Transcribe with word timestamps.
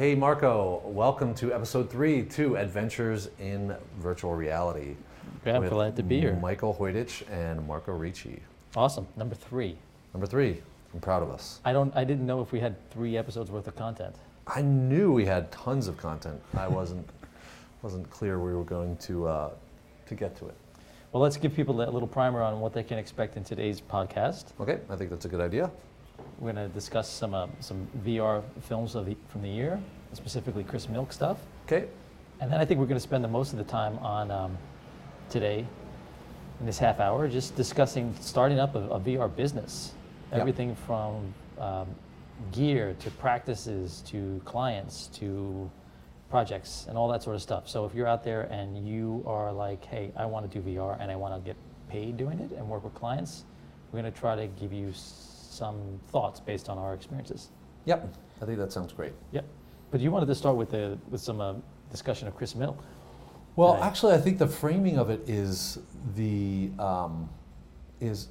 Hey, 0.00 0.14
Marco, 0.14 0.80
welcome 0.86 1.34
to 1.34 1.52
episode 1.52 1.90
three 1.90 2.22
to 2.22 2.56
Adventures 2.56 3.28
in 3.38 3.76
Virtual 3.98 4.34
Reality. 4.34 4.96
Yeah, 5.44 5.56
I'm 5.58 5.68
glad 5.68 5.94
to 5.96 6.02
be 6.02 6.18
here. 6.18 6.36
Michael 6.36 6.74
Hoydich 6.74 7.30
and 7.30 7.68
Marco 7.68 7.92
Ricci. 7.92 8.40
Awesome. 8.74 9.06
Number 9.18 9.34
three. 9.34 9.76
Number 10.14 10.26
three, 10.26 10.62
I'm 10.94 11.00
proud 11.00 11.22
of 11.22 11.30
us. 11.30 11.60
I 11.66 11.74
don't. 11.74 11.94
I 11.94 12.04
didn't 12.04 12.24
know 12.24 12.40
if 12.40 12.50
we 12.50 12.60
had 12.60 12.76
three 12.90 13.18
episodes 13.18 13.50
worth 13.50 13.68
of 13.68 13.76
content. 13.76 14.16
I 14.46 14.62
knew 14.62 15.12
we 15.12 15.26
had 15.26 15.52
tons 15.52 15.86
of 15.86 15.98
content. 15.98 16.40
I 16.56 16.66
wasn't 16.66 17.06
wasn't 17.82 18.08
clear 18.08 18.40
we 18.40 18.54
were 18.54 18.64
going 18.64 18.96
to 18.96 19.26
uh, 19.26 19.50
to 20.06 20.14
get 20.14 20.34
to 20.36 20.46
it. 20.46 20.54
Well, 21.12 21.22
let's 21.22 21.36
give 21.36 21.54
people 21.54 21.78
a 21.78 21.90
little 21.90 22.08
primer 22.08 22.40
on 22.40 22.60
what 22.60 22.72
they 22.72 22.84
can 22.84 22.96
expect 22.96 23.36
in 23.36 23.44
today's 23.44 23.82
podcast. 23.82 24.46
Okay, 24.60 24.78
I 24.88 24.96
think 24.96 25.10
that's 25.10 25.26
a 25.26 25.28
good 25.28 25.42
idea. 25.42 25.70
We're 26.40 26.52
going 26.52 26.68
to 26.68 26.72
discuss 26.74 27.08
some 27.08 27.34
uh, 27.34 27.48
some 27.60 27.86
VR 28.04 28.42
films 28.62 28.94
of 28.94 29.06
the, 29.06 29.16
from 29.28 29.42
the 29.42 29.48
year, 29.48 29.78
specifically 30.14 30.64
Chris 30.64 30.88
Milk 30.88 31.12
stuff, 31.12 31.38
Okay, 31.66 31.86
and 32.40 32.50
then 32.50 32.60
I 32.60 32.64
think 32.64 32.80
we're 32.80 32.86
going 32.86 32.96
to 32.96 33.00
spend 33.02 33.22
the 33.22 33.28
most 33.28 33.52
of 33.52 33.58
the 33.58 33.64
time 33.64 33.98
on 33.98 34.30
um, 34.30 34.58
today 35.28 35.66
in 36.58 36.66
this 36.66 36.78
half 36.78 36.98
hour 36.98 37.28
just 37.28 37.54
discussing 37.56 38.14
starting 38.20 38.58
up 38.58 38.74
a, 38.74 38.80
a 38.88 39.00
VR 39.00 39.34
business, 39.34 39.92
everything 40.32 40.74
from 40.74 41.34
um, 41.58 41.86
gear 42.52 42.96
to 43.00 43.10
practices 43.12 44.02
to 44.06 44.40
clients 44.44 45.08
to 45.08 45.70
projects 46.30 46.86
and 46.88 46.96
all 46.96 47.08
that 47.08 47.22
sort 47.22 47.36
of 47.36 47.42
stuff. 47.42 47.68
So 47.68 47.84
if 47.84 47.94
you're 47.94 48.06
out 48.06 48.24
there 48.24 48.42
and 48.42 48.88
you 48.88 49.22
are 49.26 49.52
like, 49.52 49.84
hey, 49.84 50.12
I 50.16 50.24
want 50.26 50.50
to 50.50 50.60
do 50.60 50.66
VR 50.66 50.96
and 51.00 51.10
I 51.10 51.16
want 51.16 51.34
to 51.34 51.40
get 51.40 51.56
paid 51.88 52.16
doing 52.16 52.40
it 52.40 52.52
and 52.52 52.68
work 52.68 52.84
with 52.84 52.94
clients, 52.94 53.44
we're 53.92 54.00
going 54.00 54.12
to 54.12 54.18
try 54.18 54.36
to 54.36 54.46
give 54.46 54.72
you 54.72 54.92
some 55.50 56.00
thoughts 56.08 56.40
based 56.40 56.68
on 56.68 56.78
our 56.78 56.94
experiences. 56.94 57.50
yep, 57.84 58.14
I 58.40 58.46
think 58.46 58.58
that 58.58 58.72
sounds 58.72 58.92
great. 58.92 59.12
Yep. 59.32 59.44
But 59.90 60.00
you 60.00 60.10
wanted 60.10 60.26
to 60.26 60.34
start 60.34 60.56
with 60.56 60.70
the 60.70 60.98
with 61.10 61.20
some 61.20 61.40
uh, 61.40 61.54
discussion 61.90 62.28
of 62.28 62.36
Chris 62.36 62.54
Milk. 62.54 62.82
Well, 63.56 63.74
today. 63.74 63.86
actually, 63.86 64.14
I 64.14 64.18
think 64.18 64.38
the 64.38 64.46
framing 64.46 64.98
of 64.98 65.10
it 65.10 65.28
is 65.28 65.78
the 66.14 66.70
um, 66.78 67.28
is 68.00 68.28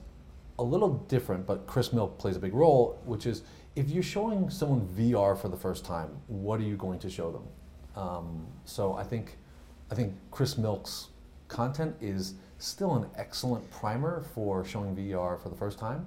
a 0.58 0.63
little 0.63 0.93
different, 1.09 1.45
but 1.45 1.67
Chris 1.67 1.91
Milk 1.93 2.17
plays 2.17 2.35
a 2.35 2.39
big 2.39 2.53
role, 2.53 2.99
which 3.05 3.25
is 3.25 3.43
if 3.75 3.89
you're 3.89 4.03
showing 4.03 4.49
someone 4.49 4.88
VR 4.97 5.38
for 5.38 5.49
the 5.49 5.58
first 5.58 5.86
time, 5.86 6.09
what 6.27 6.59
are 6.59 6.63
you 6.63 6.75
going 6.75 6.99
to 6.99 7.09
show 7.09 7.31
them? 7.31 7.43
Um, 7.95 8.47
so 8.65 8.93
I 8.93 9.03
think 9.03 9.38
I 9.91 9.95
think 9.95 10.13
Chris 10.31 10.58
Milk's 10.58 11.09
content 11.47 11.95
is 11.99 12.36
still 12.59 12.95
an 12.95 13.09
excellent 13.15 13.69
primer 13.71 14.23
for 14.33 14.63
showing 14.63 14.95
VR 14.95 15.41
for 15.41 15.49
the 15.49 15.55
first 15.55 15.80
time, 15.80 16.05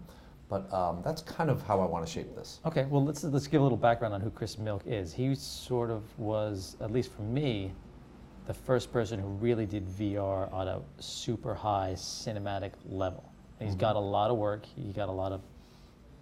but 0.52 0.70
um, 0.70 1.00
that's 1.02 1.22
kind 1.22 1.48
of 1.48 1.62
how 1.62 1.80
I 1.80 1.86
want 1.86 2.04
to 2.06 2.12
shape 2.12 2.36
this. 2.36 2.60
Okay, 2.66 2.84
well 2.90 3.02
let's 3.02 3.24
let's 3.24 3.46
give 3.46 3.62
a 3.62 3.64
little 3.64 3.78
background 3.78 4.12
on 4.12 4.20
who 4.20 4.28
Chris 4.28 4.58
Milk 4.58 4.82
is. 4.84 5.14
He 5.14 5.34
sort 5.34 5.90
of 5.90 6.02
was, 6.18 6.76
at 6.82 6.90
least 6.90 7.10
for 7.10 7.22
me, 7.22 7.72
the 8.46 8.52
first 8.52 8.92
person 8.92 9.18
who 9.18 9.28
really 9.28 9.64
did 9.64 9.88
VR 9.88 10.52
on 10.52 10.68
a 10.68 10.82
super 10.98 11.54
high 11.54 11.94
cinematic 11.96 12.72
level. 12.86 13.32
And 13.60 13.68
he's 13.68 13.74
got 13.76 13.96
a 13.96 13.98
lot 13.98 14.30
of 14.30 14.36
work. 14.36 14.66
He 14.66 14.92
got 14.92 15.08
a 15.08 15.12
lot 15.12 15.32
of 15.32 15.40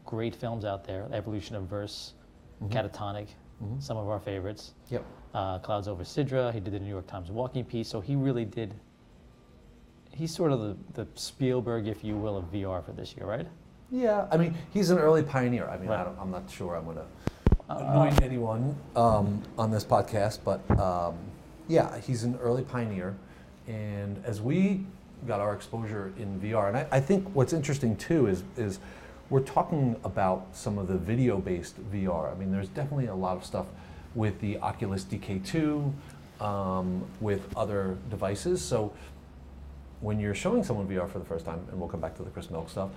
great 0.06 0.36
films 0.36 0.64
out 0.64 0.84
there. 0.84 1.08
Evolution 1.12 1.56
of 1.56 1.64
Verse, 1.64 2.12
Catatonic, 2.68 3.26
Mhm. 3.60 3.82
some 3.82 3.96
of 3.96 4.08
our 4.08 4.20
favorites. 4.20 4.74
Yep. 4.90 5.04
Uh, 5.34 5.58
Clouds 5.58 5.88
Over 5.88 6.04
Sidra. 6.04 6.52
He 6.54 6.60
did 6.60 6.72
the 6.72 6.78
New 6.78 6.88
York 6.88 7.08
Times 7.08 7.32
walking 7.32 7.64
piece. 7.64 7.88
So 7.88 8.00
he 8.00 8.14
really 8.14 8.44
did. 8.44 8.74
He's 10.12 10.32
sort 10.32 10.52
of 10.52 10.60
the, 10.60 10.76
the 10.94 11.06
Spielberg, 11.16 11.88
if 11.88 12.04
you 12.04 12.16
will, 12.16 12.36
of 12.36 12.44
VR 12.52 12.80
for 12.84 12.92
this 12.92 13.16
year, 13.16 13.26
right? 13.26 13.46
Yeah, 13.90 14.26
I 14.30 14.36
mean, 14.36 14.54
he's 14.72 14.90
an 14.90 14.98
early 14.98 15.22
pioneer. 15.22 15.68
I 15.68 15.76
mean, 15.78 15.88
I 15.90 15.96
Right. 15.96 16.04
don't, 16.04 16.18
I'm 16.20 16.30
not 16.30 16.48
sure 16.50 16.76
I'm 16.76 16.84
going 16.84 16.96
to 16.96 17.04
Uh, 17.68 17.78
anoint 17.92 18.20
anyone 18.22 18.76
um, 18.96 19.42
on 19.56 19.70
this 19.70 19.84
podcast, 19.84 20.40
but 20.44 20.60
um, 20.78 21.14
yeah, 21.68 21.98
he's 21.98 22.24
an 22.24 22.36
early 22.42 22.62
pioneer. 22.62 23.14
And 23.68 24.20
as 24.24 24.40
we 24.40 24.84
got 25.26 25.40
our 25.40 25.54
exposure 25.54 26.12
in 26.18 26.40
VR, 26.40 26.68
and 26.68 26.76
I, 26.76 26.86
I 26.90 27.00
think 27.00 27.28
what's 27.34 27.52
interesting 27.52 27.96
too 27.96 28.26
is 28.26 28.42
is 28.56 28.80
we're 29.28 29.40
talking 29.40 29.94
about 30.02 30.48
some 30.52 30.78
of 30.78 30.88
the 30.88 30.96
video-based 30.98 31.76
VR. 31.92 32.32
I 32.32 32.34
mean, 32.34 32.50
there's 32.50 32.68
definitely 32.68 33.06
a 33.06 33.14
lot 33.14 33.36
of 33.36 33.44
stuff 33.44 33.66
with 34.16 34.40
the 34.40 34.58
Oculus 34.58 35.04
DK2, 35.04 35.92
um, 36.40 37.04
with 37.20 37.46
other 37.56 37.96
devices. 38.08 38.60
So 38.60 38.92
when 40.00 40.18
you're 40.18 40.34
showing 40.34 40.64
someone 40.64 40.88
VR 40.88 41.08
for 41.08 41.20
the 41.20 41.24
first 41.24 41.44
time, 41.44 41.60
and 41.70 41.78
we'll 41.78 41.88
come 41.88 42.00
back 42.00 42.16
to 42.16 42.24
the 42.24 42.30
Chris 42.30 42.50
Milk 42.50 42.68
stuff, 42.68 42.90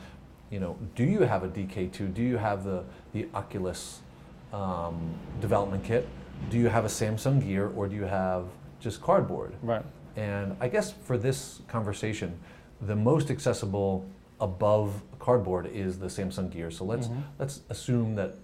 you 0.53 0.59
know, 0.59 0.77
do 0.95 1.03
you 1.03 1.21
have 1.21 1.43
a 1.43 1.47
DK2? 1.47 2.13
Do 2.13 2.21
you 2.21 2.37
have 2.37 2.63
the, 2.63 2.83
the 3.11 3.27
Oculus 3.33 4.01
um, 4.53 5.15
development 5.41 5.83
kit? 5.83 6.07
Do 6.51 6.59
you 6.59 6.67
have 6.69 6.85
a 6.85 6.89
Samsung 6.89 7.43
Gear, 7.43 7.71
or 7.75 7.87
do 7.87 7.95
you 7.95 8.03
have 8.03 8.45
just 8.79 9.01
cardboard? 9.01 9.55
Right. 9.63 9.83
And 10.15 10.55
I 10.59 10.67
guess 10.67 10.91
for 10.91 11.17
this 11.17 11.61
conversation, 11.67 12.37
the 12.81 12.95
most 12.95 13.31
accessible 13.31 14.05
above 14.39 15.01
cardboard 15.17 15.65
is 15.73 15.97
the 15.97 16.05
Samsung 16.05 16.51
Gear. 16.51 16.69
So 16.69 16.85
let's 16.85 17.07
Mhm. 17.07 17.23
let's 17.39 17.61
assume 17.69 18.13
that 18.15 18.35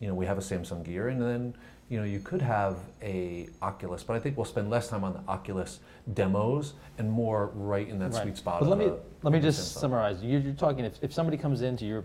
you 0.00 0.08
know 0.08 0.14
we 0.14 0.24
have 0.24 0.38
a 0.38 0.46
Samsung 0.50 0.82
Gear, 0.82 1.08
and 1.08 1.20
then 1.20 1.54
you 1.88 1.98
know 1.98 2.04
you 2.04 2.18
could 2.20 2.40
have 2.42 2.78
a 3.02 3.48
Oculus, 3.62 4.02
but 4.02 4.14
I 4.14 4.18
think 4.20 4.36
we'll 4.36 4.44
spend 4.46 4.70
less 4.70 4.88
time 4.88 5.04
on 5.04 5.12
the 5.12 5.20
Oculus 5.28 5.80
demos 6.14 6.74
and 6.98 7.10
more 7.10 7.50
right 7.54 7.88
in 7.88 7.98
that 7.98 8.12
Right. 8.12 8.22
sweet 8.22 8.36
spot. 8.36 8.60
But 8.60 8.66
of 8.66 8.70
let 8.70 8.78
me 8.78 8.86
the- 8.86 8.98
let 9.22 9.32
me 9.32 9.40
just 9.40 9.72
summarize. 9.74 10.22
You're, 10.22 10.40
you're 10.40 10.54
talking 10.54 10.84
if, 10.84 11.02
if 11.02 11.12
somebody 11.12 11.36
comes 11.36 11.62
into 11.62 11.84
your 11.86 12.04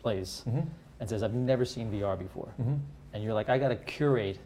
place 0.00 0.44
Mhm. 0.48 0.66
and 1.00 1.08
says, 1.08 1.22
"I've 1.22 1.34
never 1.34 1.64
seen 1.64 1.90
VR 1.90 2.16
before," 2.16 2.48
Mhm. 2.60 2.78
and 3.12 3.22
you're 3.22 3.34
like, 3.34 3.48
"I 3.48 3.58
got 3.58 3.68
to 3.68 3.76
curate 3.76 4.38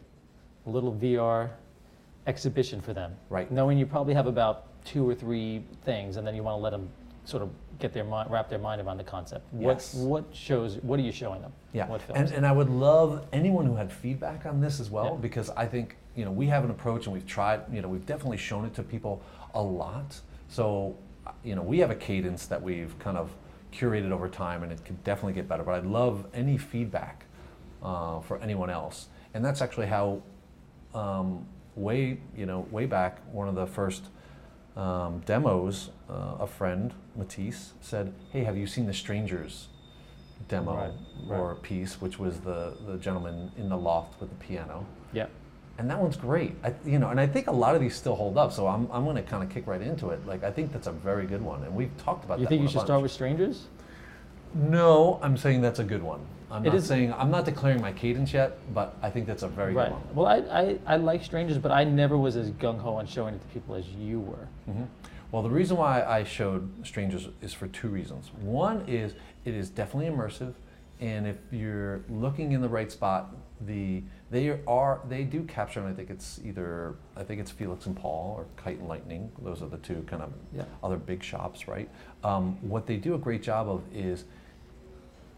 a 0.65 0.69
little 0.69 0.91
VR 0.93 1.49
exhibition 2.27 2.81
for 2.81 2.93
them," 2.93 3.15
Right. 3.29 3.49
knowing 3.51 3.77
you 3.77 3.85
probably 3.85 4.13
have 4.13 4.27
about 4.27 4.65
two 4.85 5.07
or 5.09 5.15
three 5.15 5.63
things, 5.83 6.17
and 6.17 6.25
then 6.27 6.35
you 6.35 6.43
want 6.43 6.57
to 6.57 6.61
let 6.61 6.69
them 6.71 6.89
sort 7.27 7.43
of 7.43 7.49
get 7.79 7.91
their 7.93 8.05
mind, 8.05 8.31
wrap 8.31 8.49
their 8.49 8.57
mind 8.59 8.81
around 8.81 8.97
the 8.97 9.03
concept. 9.03 9.51
What 9.53 9.75
Yes. 9.75 9.93
what 9.95 10.23
shows? 10.33 10.77
What 10.77 10.97
are 10.99 11.03
you 11.03 11.11
showing 11.11 11.41
them? 11.41 11.51
Yeah, 11.73 11.87
What 11.87 12.01
and, 12.07 12.15
films? 12.15 12.31
and 12.31 12.45
I 12.47 12.51
would 12.53 12.69
love 12.69 13.25
anyone 13.33 13.65
who 13.65 13.75
had 13.75 13.91
feedback 13.91 14.45
on 14.45 14.61
this 14.61 14.79
as 14.79 14.89
well, 14.89 15.05
Yeah. 15.13 15.21
because 15.21 15.49
I 15.51 15.65
think 15.67 15.97
you 16.15 16.23
know 16.25 16.31
we 16.31 16.47
have 16.47 16.63
an 16.63 16.71
approach 16.71 17.05
and 17.05 17.13
we've 17.13 17.27
tried. 17.27 17.61
You 17.71 17.81
know, 17.81 17.89
we've 17.89 18.05
definitely 18.05 18.37
shown 18.37 18.65
it 18.65 18.73
to 18.75 18.83
people 18.83 19.21
a 19.53 19.61
lot. 19.61 20.19
So 20.47 20.95
uh, 21.25 21.31
you 21.43 21.55
know, 21.55 21.61
we 21.61 21.79
have 21.79 21.91
a 21.91 21.95
cadence 21.95 22.45
that 22.47 22.61
we've 22.61 22.97
kind 22.99 23.17
of 23.17 23.35
curated 23.73 24.11
over 24.11 24.29
time, 24.29 24.63
and 24.63 24.71
it 24.71 24.83
could 24.85 25.03
definitely 25.03 25.33
get 25.33 25.49
better. 25.49 25.63
But 25.63 25.75
I'd 25.75 25.85
love 25.85 26.25
any 26.33 26.57
feedback 26.57 27.25
uh, 27.83 28.21
for 28.21 28.39
anyone 28.39 28.69
else, 28.69 29.09
and 29.33 29.43
that's 29.43 29.61
actually 29.61 29.87
how 29.87 30.21
um, 30.95 31.45
way 31.75 32.19
you 32.35 32.45
know 32.45 32.65
way 32.71 32.85
back 32.85 33.19
one 33.33 33.49
of 33.49 33.55
the 33.55 33.67
first 33.67 34.05
um, 34.77 35.19
demos, 35.25 35.89
uh, 36.09 36.35
a 36.39 36.47
friend 36.47 36.93
Matisse 37.15 37.73
said, 37.81 38.13
"Hey, 38.31 38.43
have 38.43 38.55
you 38.57 38.67
seen 38.67 38.85
the 38.85 38.93
Strangers 38.93 39.67
demo 40.47 40.75
Right, 40.75 40.91
right. 41.25 41.39
or 41.39 41.55
piece, 41.55 41.99
which 41.99 42.19
was 42.19 42.39
the 42.41 42.73
the 42.85 42.97
gentleman 42.97 43.51
in 43.57 43.69
the 43.69 43.77
loft 43.77 44.19
with 44.21 44.29
the 44.29 44.35
piano?" 44.45 44.85
yeah. 45.13 45.27
And 45.79 45.87
that 45.91 45.99
one's 45.99 46.17
great, 46.17 46.55
I, 46.63 46.73
you 46.85 46.97
know. 46.97 47.09
And 47.09 47.19
I 47.19 47.27
think 47.27 47.45
a 47.45 47.51
lot 47.51 47.75
of 47.75 47.81
these 47.81 47.95
still 47.95 48.15
hold 48.15 48.35
up. 48.35 48.51
So 48.51 48.65
I'm 48.65 48.89
I'm 48.91 49.03
going 49.03 49.15
to 49.15 49.21
kind 49.21 49.43
of 49.43 49.49
kick 49.49 49.67
right 49.67 49.81
into 49.81 50.09
it. 50.09 50.25
Like 50.25 50.43
I 50.43 50.49
think 50.51 50.71
that's 50.73 50.87
a 50.87 50.91
very 50.91 51.27
good 51.27 51.41
one, 51.41 51.61
and 51.63 51.75
we've 51.75 51.95
talked 51.97 52.25
about. 52.25 52.39
You 52.39 52.45
that 52.45 52.49
think 52.49 52.59
one 52.61 52.63
you 52.63 52.69
should 52.71 52.77
bunch. 52.77 52.87
start 52.87 53.01
with 53.03 53.11
strangers? 53.11 53.65
No, 54.55 55.19
I'm 55.21 55.37
saying 55.37 55.61
that's 55.61 55.77
a 55.79 55.83
good 55.83 56.01
one. 56.01 56.21
I'm 56.49 56.65
It 56.65 56.69
not 56.69 56.75
is- 56.77 56.85
saying 56.87 57.13
I'm 57.13 57.29
not 57.31 57.45
declaring 57.45 57.81
my 57.81 57.91
cadence 57.91 58.33
yet, 58.33 58.57
but 58.73 58.95
I 59.01 59.09
think 59.09 59.27
that's 59.27 59.43
a 59.43 59.47
very 59.47 59.73
right. 59.73 59.89
good 59.89 59.93
one. 59.93 60.15
Well, 60.15 60.27
I, 60.27 60.37
I 60.61 60.79
I 60.93 60.95
like 60.97 61.23
strangers, 61.23 61.57
but 61.57 61.71
I 61.71 61.83
never 61.83 62.17
was 62.17 62.35
as 62.37 62.51
gung 62.51 62.79
ho 62.79 62.95
on 62.95 63.05
showing 63.05 63.35
it 63.35 63.41
to 63.41 63.47
people 63.47 63.75
as 63.75 63.87
you 63.89 64.19
were. 64.21 64.47
hmm 64.65 64.83
Well, 65.31 65.43
the 65.43 65.49
reason 65.49 65.75
why 65.77 66.03
I 66.03 66.23
showed 66.23 66.69
Strangers 66.85 67.27
is 67.41 67.53
for 67.53 67.67
two 67.67 67.89
reasons. 67.89 68.31
One 68.41 68.83
is 68.87 69.13
it 69.43 69.53
is 69.53 69.69
definitely 69.69 70.09
immersive, 70.09 70.53
and 71.01 71.27
if 71.27 71.37
you're 71.51 72.01
looking 72.09 72.53
in 72.53 72.61
the 72.61 72.69
right 72.69 72.89
spot, 72.91 73.35
the 73.65 74.03
they 74.31 74.57
are 74.67 75.01
they 75.09 75.23
do 75.25 75.43
capture, 75.43 75.81
and 75.81 75.89
I 75.89 75.93
think 75.93 76.09
it's 76.09 76.39
either 76.45 76.95
I 77.17 77.23
think 77.23 77.41
it's 77.41 77.51
Felix 77.51 77.87
and 77.87 77.95
Paul 77.95 78.35
or 78.37 78.45
Kite 78.55 78.79
and 78.79 78.87
Lightning. 78.87 79.31
Those 79.41 79.61
are 79.61 79.67
the 79.67 79.79
two 79.79 80.03
kind 80.07 80.21
of 80.23 80.31
Yeah. 80.55 80.63
other 80.81 80.95
big 80.97 81.21
shops, 81.23 81.67
right? 81.67 81.89
Um, 82.23 82.57
what 82.61 82.85
they 82.87 82.95
do 82.95 83.15
a 83.15 83.17
great 83.17 83.43
job 83.43 83.67
of 83.67 83.81
is. 83.93 84.23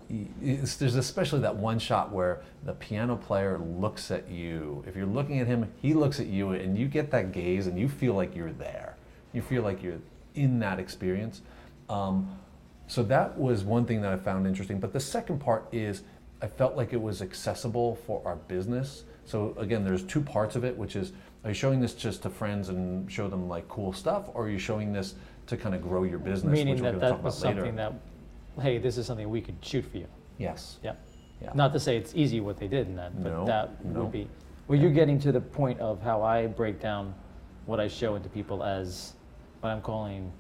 There's 0.09 0.95
especially 0.95 1.39
that 1.41 1.56
one 1.56 1.77
shot 1.77 2.11
where 2.11 2.41
the 2.63 2.73
piano 2.73 3.15
player 3.15 3.59
looks 3.59 4.11
at 4.11 4.29
you. 4.29 4.83
If 4.88 4.95
you're 4.95 5.06
looking 5.06 5.39
at 5.39 5.47
him, 5.47 5.71
he 5.81 5.94
looks 5.94 6.19
at 6.19 6.27
you, 6.27 6.51
and 6.51 6.77
you 6.77 6.88
get 6.88 7.11
that 7.11 7.31
gaze, 7.31 7.67
and 7.67 7.79
you 7.79 7.88
feel 7.88 8.13
like 8.13 8.35
you're 8.35 8.51
there. 8.51 8.95
You 9.33 9.41
feel 9.41 9.61
like 9.61 9.83
you're 9.83 10.00
in 10.35 10.59
that 10.59 10.79
experience. 10.79 11.41
Um, 11.89 12.38
so 12.88 13.03
that 13.03 13.38
was 13.38 13.63
one 13.63 13.85
thing 13.85 14.01
that 14.01 14.11
I 14.11 14.17
found 14.17 14.47
interesting. 14.47 14.79
But 14.79 14.94
the 14.94 15.00
second 15.00 15.39
part 15.39 15.67
is 15.71 16.01
I 16.41 16.47
felt 16.47 16.75
like 16.75 16.94
it 16.94 17.01
was 17.01 17.21
accessible 17.21 17.95
for 18.07 18.21
our 18.25 18.35
business. 18.35 19.03
So 19.25 19.53
again, 19.57 19.83
there's 19.83 20.03
two 20.03 20.21
parts 20.21 20.56
of 20.56 20.63
it, 20.63 20.75
which 20.75 20.95
is 20.95 21.11
are 21.44 21.51
you 21.51 21.53
showing 21.53 21.79
this 21.79 21.94
just 21.94 22.23
to 22.23 22.29
friends 22.29 22.69
and 22.69 23.09
show 23.11 23.27
them 23.27 23.47
like 23.47 23.67
cool 23.69 23.94
stuff, 23.94 24.29
or 24.33 24.45
are 24.45 24.50
you 24.50 24.59
showing 24.59 24.91
this 24.91 25.15
to 25.47 25.56
kind 25.56 25.75
of 25.75 25.81
grow 25.81 26.03
your 26.03 26.19
business? 26.19 26.51
Meaning 26.51 26.81
that 26.81 27.00
that 27.00 27.09
talk 27.09 27.23
was 27.23 27.39
about 27.39 27.50
later. 27.50 27.61
something 27.61 27.75
that, 27.75 27.94
hey, 28.59 28.77
this 28.77 28.97
is 28.97 29.06
something 29.06 29.29
we 29.29 29.41
could 29.41 29.56
shoot 29.61 29.83
for 29.85 29.97
you. 29.97 30.07
Yes. 30.38 30.77
Yeah. 30.83 30.94
Yeah. 31.41 31.51
Not 31.53 31.71
to 31.73 31.79
say 31.79 31.95
it's 31.97 32.13
easy 32.15 32.39
what 32.41 32.57
they 32.57 32.67
did 32.67 32.88
in 32.88 32.95
that, 32.97 33.21
but 33.23 33.29
No, 33.29 33.45
that 33.45 33.85
no. 33.85 34.01
would 34.01 34.11
be. 34.11 34.27
Well, 34.67 34.77
you're 34.79 34.91
getting 34.91 35.19
to 35.21 35.31
the 35.31 35.41
point 35.41 35.79
of 35.79 36.01
how 36.01 36.21
I 36.21 36.47
break 36.47 36.79
down 36.79 37.13
what 37.65 37.79
I 37.79 37.88
show 37.88 38.15
into 38.15 38.29
people 38.29 38.63
as 38.63 39.13
what 39.61 39.69
I'm 39.69 39.81
calling 39.81 40.31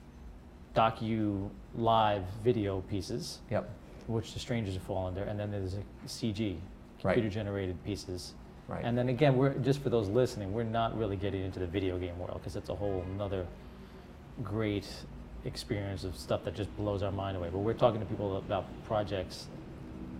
docu 0.75 1.49
live 1.75 2.23
video 2.43 2.81
pieces, 2.81 3.39
Yep. 3.49 3.69
which 4.07 4.33
the 4.33 4.39
strangers 4.39 4.75
fall 4.77 5.07
under, 5.07 5.23
and 5.23 5.39
then 5.39 5.51
there's 5.51 5.75
a 5.75 5.81
CG, 6.07 6.57
Right. 7.03 7.13
computer 7.13 7.29
generated 7.29 7.81
pieces. 7.83 8.33
Right. 8.67 8.83
And 8.83 8.97
then 8.97 9.09
again, 9.09 9.35
we're 9.37 9.53
just 9.59 9.79
for 9.79 9.89
those 9.89 10.09
listening, 10.09 10.53
we're 10.53 10.63
not 10.63 10.95
really 10.97 11.15
getting 11.15 11.43
into 11.43 11.59
the 11.59 11.65
video 11.67 11.97
game 11.97 12.17
world 12.19 12.35
because 12.39 12.55
it's 12.55 12.69
a 12.69 12.75
whole 12.75 13.03
another 13.15 13.47
great 14.43 14.87
experience 15.45 16.03
of 16.03 16.15
stuff 16.17 16.43
that 16.45 16.55
just 16.55 16.75
blows 16.77 17.03
our 17.03 17.11
mind 17.11 17.37
away. 17.37 17.49
But 17.51 17.59
we're 17.59 17.73
talking 17.73 17.99
to 17.99 18.05
people 18.05 18.37
about 18.37 18.65
projects, 18.85 19.47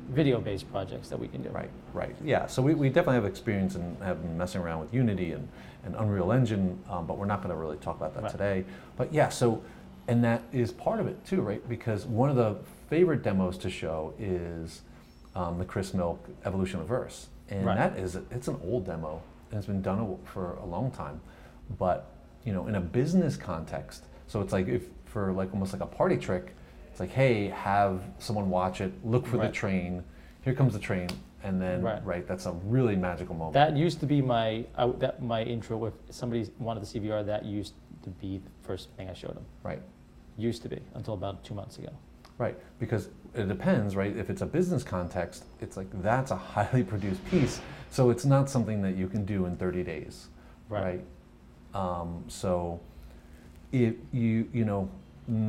video-based 0.10 0.72
projects 0.72 1.10
that 1.10 1.20
we 1.20 1.28
can 1.28 1.42
do. 1.44 1.50
Right, 1.50 1.70
right. 1.94 2.16
Yeah, 2.24 2.48
so 2.48 2.62
we, 2.62 2.74
we 2.74 2.90
definitely 2.90 3.16
have 3.16 3.26
experience 3.26 3.76
and 3.76 4.02
have 4.04 4.22
been 4.22 4.38
messing 4.38 4.62
around 4.62 4.80
with 4.80 4.94
Unity 4.94 5.32
and, 5.34 5.48
and 5.84 5.96
Unreal 5.96 6.32
Engine, 6.32 6.82
um, 6.90 7.06
but 7.06 7.18
we're 7.18 7.26
not 7.26 7.40
going 7.44 7.50
to 7.50 7.56
really 7.56 7.78
talk 7.78 7.98
about 7.98 8.14
that 8.16 8.24
Right. 8.24 8.32
today. 8.32 8.66
But 8.98 9.14
yeah, 9.14 9.30
so, 9.30 9.62
and 10.08 10.24
that 10.24 10.44
is 10.52 10.72
part 10.72 11.00
of 11.00 11.08
it 11.08 11.24
too, 11.26 11.42
right? 11.42 11.68
Because 11.70 12.06
one 12.06 12.30
of 12.30 12.36
the 12.36 12.58
favorite 12.90 13.22
demos 13.22 13.58
to 13.60 13.70
show 13.70 14.14
is 14.18 14.82
um, 15.36 15.60
the 15.60 15.66
Chris 15.66 15.94
Milk 15.94 16.28
Evolution 16.46 16.80
of 16.80 16.88
Verse. 16.88 17.28
And 17.50 17.66
Right. 17.66 17.78
that 17.78 17.98
is, 18.00 18.16
it's 18.32 18.48
an 18.48 18.60
old 18.64 18.86
demo 18.86 19.22
and 19.52 19.58
it's 19.58 19.68
been 19.68 19.82
done 19.82 20.18
for 20.26 20.54
a 20.56 20.66
long 20.66 20.92
time. 20.92 21.20
But, 21.78 22.12
you 22.46 22.54
know, 22.54 22.68
in 22.68 22.76
a 22.76 22.82
business 22.82 23.38
context, 23.38 24.06
so 24.28 24.42
it's 24.42 24.54
like 24.54 24.68
if, 24.68 24.84
for 25.10 25.32
like 25.34 25.52
almost 25.54 25.74
like 25.74 25.82
a 25.82 25.86
party 25.86 26.18
trick, 26.18 26.56
it's 26.92 27.00
like, 27.00 27.10
hey, 27.10 27.48
have 27.48 28.02
someone 28.20 28.50
watch 28.50 28.82
it, 28.82 28.94
look 29.06 29.26
for 29.26 29.38
the 29.38 29.50
train, 29.50 30.04
here 30.44 30.54
comes 30.54 30.74
the 30.74 30.80
train, 30.80 31.10
and 31.44 31.62
then, 31.62 31.82
Right. 31.82 32.04
right, 32.06 32.28
that's 32.28 32.46
a 32.46 32.52
really 32.66 32.96
magical 32.96 33.34
moment. 33.36 33.54
That 33.54 33.76
used 33.76 34.00
to 34.02 34.06
be 34.06 34.22
my 34.22 34.66
I, 34.76 34.88
that 35.00 35.22
my 35.22 35.44
intro. 35.44 35.86
If 35.86 35.94
somebody 36.10 36.50
wanted 36.60 36.84
the 36.84 37.00
CVR, 37.00 37.26
that 37.26 37.46
used 37.46 37.74
to 38.04 38.10
be 38.10 38.38
the 38.40 38.50
first 38.62 38.90
thing 38.92 39.10
I 39.10 39.14
showed 39.14 39.36
them. 39.36 39.46
right, 39.64 39.82
Used 40.38 40.62
to 40.64 40.70
be 40.70 40.80
until 40.94 41.14
about 41.16 41.44
two 41.44 41.54
months 41.54 41.78
ago. 41.80 41.90
right. 42.38 42.58
Because 42.80 43.10
it 43.36 43.48
depends, 43.48 43.96
right? 43.96 44.16
If 44.16 44.30
it's 44.30 44.42
a 44.42 44.46
business 44.46 44.84
context, 44.84 45.46
it's 45.62 45.76
like 45.78 45.88
that's 46.02 46.32
a 46.32 46.36
highly 46.36 46.84
produced 46.84 47.24
piece. 47.26 47.60
So 47.92 48.10
it's 48.10 48.26
not 48.26 48.50
something 48.50 48.82
that 48.84 48.96
you 48.96 49.08
can 49.08 49.26
do 49.26 49.46
in 49.46 49.56
30 49.58 49.84
days, 49.84 50.28
Right. 50.70 51.02
right? 51.74 51.82
Um, 52.02 52.24
so 52.28 52.80
if 53.72 53.96
you, 54.12 54.48
you 54.54 54.66
know, 54.66 54.90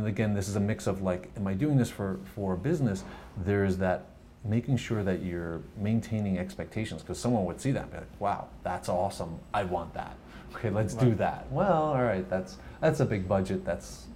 again, 0.04 0.34
this 0.34 0.48
is 0.48 0.56
a 0.56 0.60
mix 0.60 0.86
of 0.86 1.02
like, 1.02 1.30
am 1.36 1.46
I 1.46 1.54
doing 1.54 1.76
this 1.76 1.90
for, 1.90 2.20
for 2.34 2.56
business? 2.56 3.04
There's 3.36 3.76
that 3.78 4.06
making 4.44 4.76
sure 4.76 5.02
that 5.04 5.22
you're 5.22 5.60
maintaining 5.76 6.38
expectations 6.38 7.02
because 7.02 7.18
someone 7.18 7.44
would 7.44 7.60
see 7.60 7.72
that 7.72 7.82
and 7.84 7.90
be 7.90 7.98
like, 7.98 8.20
wow, 8.20 8.48
that's 8.62 8.88
awesome. 8.88 9.38
I 9.52 9.64
want 9.64 9.94
that. 9.94 10.16
Okay, 10.52 10.68
let's 10.68 10.94
do 10.94 11.14
that. 11.14 11.46
Well, 11.52 11.92
all 11.94 12.02
right, 12.02 12.28
that's, 12.28 12.56
that's 12.80 12.98
a 12.98 13.04
big 13.04 13.28
budget. 13.28 13.64
That's, 13.64 14.06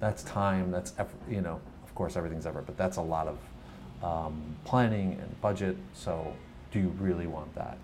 that's 0.00 0.24
time, 0.24 0.72
that's 0.72 0.92
effort, 0.98 1.14
you 1.30 1.40
know, 1.40 1.60
of 1.84 1.94
course, 1.94 2.16
everything's 2.16 2.46
effort, 2.46 2.66
but 2.66 2.76
that's 2.76 2.96
a 2.96 3.00
lot 3.00 3.28
of 3.28 3.38
um, 4.02 4.56
planning 4.64 5.12
and 5.20 5.40
budget. 5.40 5.76
So, 5.92 6.34
do 6.72 6.80
you 6.80 6.88
really 6.98 7.28
want 7.28 7.54
that? 7.54 7.78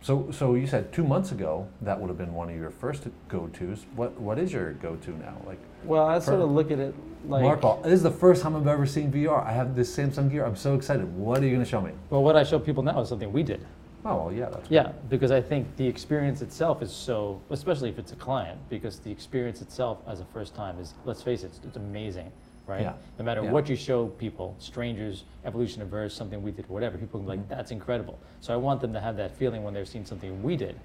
So, 0.00 0.30
so 0.30 0.54
you 0.54 0.66
said 0.66 0.92
two 0.92 1.04
months 1.04 1.32
ago 1.32 1.68
that 1.82 2.00
would 2.00 2.08
have 2.08 2.18
been 2.18 2.32
one 2.32 2.50
of 2.50 2.56
your 2.56 2.70
first 2.70 3.08
go-tos. 3.28 3.84
What, 3.96 4.18
what 4.20 4.38
is 4.38 4.52
your 4.52 4.72
go-to 4.74 5.10
now? 5.18 5.36
Like, 5.46 5.58
Well, 5.84 6.06
I 6.06 6.18
sort 6.20 6.40
of 6.40 6.50
look 6.50 6.70
at 6.70 6.78
it 6.78 6.94
like. 7.26 7.42
Marco, 7.42 7.82
this 7.82 7.94
is 7.94 8.02
the 8.02 8.10
first 8.10 8.42
time 8.42 8.54
I've 8.54 8.66
ever 8.66 8.86
seen 8.86 9.10
VR. 9.10 9.44
I 9.44 9.52
have 9.52 9.74
this 9.74 9.94
Samsung 9.94 10.30
Gear. 10.30 10.44
I'm 10.44 10.56
so 10.56 10.74
excited. 10.74 11.12
What 11.16 11.40
are 11.42 11.44
you 11.44 11.50
going 11.50 11.64
to 11.64 11.68
show 11.68 11.80
me? 11.80 11.92
Well, 12.10 12.22
what 12.22 12.36
I 12.36 12.44
show 12.44 12.58
people 12.58 12.82
now 12.82 13.00
is 13.00 13.08
something 13.08 13.32
we 13.32 13.42
did. 13.42 13.66
Oh, 14.04 14.24
well, 14.24 14.32
yeah, 14.32 14.48
that's 14.48 14.70
Yeah, 14.70 14.92
because 15.08 15.32
I 15.32 15.40
think 15.40 15.76
the 15.76 15.86
experience 15.86 16.40
itself 16.40 16.82
is 16.82 16.92
so, 16.92 17.40
especially 17.50 17.88
if 17.88 17.98
it's 17.98 18.12
a 18.12 18.16
client, 18.16 18.58
because 18.70 19.00
the 19.00 19.10
experience 19.10 19.60
itself 19.60 19.98
as 20.06 20.20
a 20.20 20.24
first 20.26 20.54
time 20.54 20.78
is, 20.78 20.94
let's 21.04 21.20
face 21.20 21.42
it, 21.42 21.46
it's, 21.46 21.60
it's 21.64 21.76
amazing, 21.76 22.30
right? 22.68 22.82
Yeah, 22.82 22.92
No 23.18 23.24
matter 23.24 23.42
yeah. 23.42 23.50
what 23.50 23.68
you 23.68 23.74
show 23.74 24.06
people, 24.06 24.54
strangers, 24.58 25.24
evolution 25.44 25.82
of 25.82 25.88
verse, 25.88 26.14
something 26.14 26.42
we 26.42 26.50
did, 26.52 26.68
whatever, 26.68 26.98
people 26.98 27.18
can 27.20 27.26
be 27.26 27.36
like, 27.36 27.48
that's 27.48 27.70
incredible. 27.70 28.18
So 28.40 28.52
I 28.52 28.56
want 28.56 28.80
them 28.80 28.92
to 28.92 29.00
have 29.00 29.16
that 29.16 29.36
feeling 29.36 29.64
when 29.64 29.74
they're 29.74 29.86
seeing 29.86 30.04
something 30.04 30.42
we 30.42 30.54
did, 30.56 30.78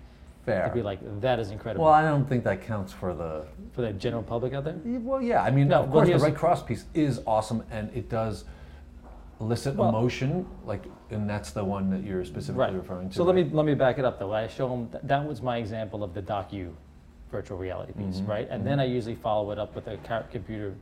fair. 0.45 0.67
to 0.67 0.73
be 0.73 0.81
like, 0.81 0.99
that 1.21 1.39
is 1.39 1.51
incredible. 1.51 1.85
well, 1.85 1.93
I 1.93 2.01
don't 2.01 2.27
think 2.27 2.43
that 2.45 2.61
counts 2.61 2.93
for 2.93 3.13
the 3.13 3.45
For 3.73 3.81
the 3.81 3.93
general 3.93 4.23
public 4.23 4.53
out 4.53 4.63
there? 4.63 4.75
Well, 4.83 5.21
yeah. 5.21 5.43
I 5.43 5.51
mean, 5.51 5.67
No, 5.67 5.83
of 5.83 5.91
course, 5.91 6.07
the 6.07 6.17
Red 6.17 6.35
Cross 6.35 6.63
piece 6.63 6.85
is 6.93 7.21
awesome, 7.27 7.63
and 7.69 7.91
it 7.93 8.09
does 8.09 8.45
elicit 9.41 9.75
Well- 9.75 9.89
emotion. 9.89 10.45
Like, 10.65 10.85
and 11.11 11.29
that's 11.29 11.51
the 11.51 11.63
one 11.63 11.89
that 11.91 12.01
you're 12.03 12.23
specifically 12.23 12.61
Right. 12.65 12.73
referring 12.73 13.09
to. 13.09 13.15
So 13.15 13.23
let 13.23 13.35
me 13.35 13.43
let 13.51 13.65
me 13.65 13.75
back 13.75 13.99
it 13.99 14.05
up 14.05 14.17
though. 14.19 14.33
I 14.33 14.47
show 14.47 14.67
them 14.69 14.87
that, 14.91 15.07
that 15.07 15.27
was 15.27 15.41
my 15.41 15.57
example 15.57 16.03
of 16.03 16.13
the 16.13 16.21
docu 16.21 16.71
virtual 17.29 17.57
reality 17.57 17.93
piece, 17.93 18.19
Mhm, 18.21 18.27
right? 18.27 18.47
And 18.49 18.65
then 18.65 18.79
I 18.79 18.85
usually 18.85 19.15
follow 19.15 19.51
it 19.51 19.59
up 19.59 19.75
with 19.75 19.87
a 19.87 19.97
car- 19.97 20.23
computer 20.31 20.73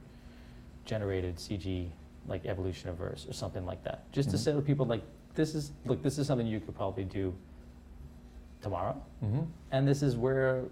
generated 0.85 1.35
CG 1.37 1.89
like 2.27 2.45
evolution 2.45 2.89
of 2.89 2.97
verse 2.97 3.25
or 3.27 3.33
something 3.33 3.65
like 3.65 3.83
that, 3.83 4.09
just 4.11 4.29
to 4.29 4.35
Mhm. 4.35 4.39
say 4.39 4.53
to 4.53 4.61
people 4.61 4.85
like 4.85 5.01
this 5.35 5.55
is 5.55 5.71
look 5.85 6.01
this 6.03 6.17
is 6.19 6.27
something 6.27 6.45
you 6.45 6.59
could 6.59 6.75
probably 6.75 7.03
do 7.03 7.33
tomorrow, 8.61 8.95
Mhm. 9.23 9.47
and 9.71 9.87
this 9.87 10.03
is 10.03 10.15
where 10.17 10.65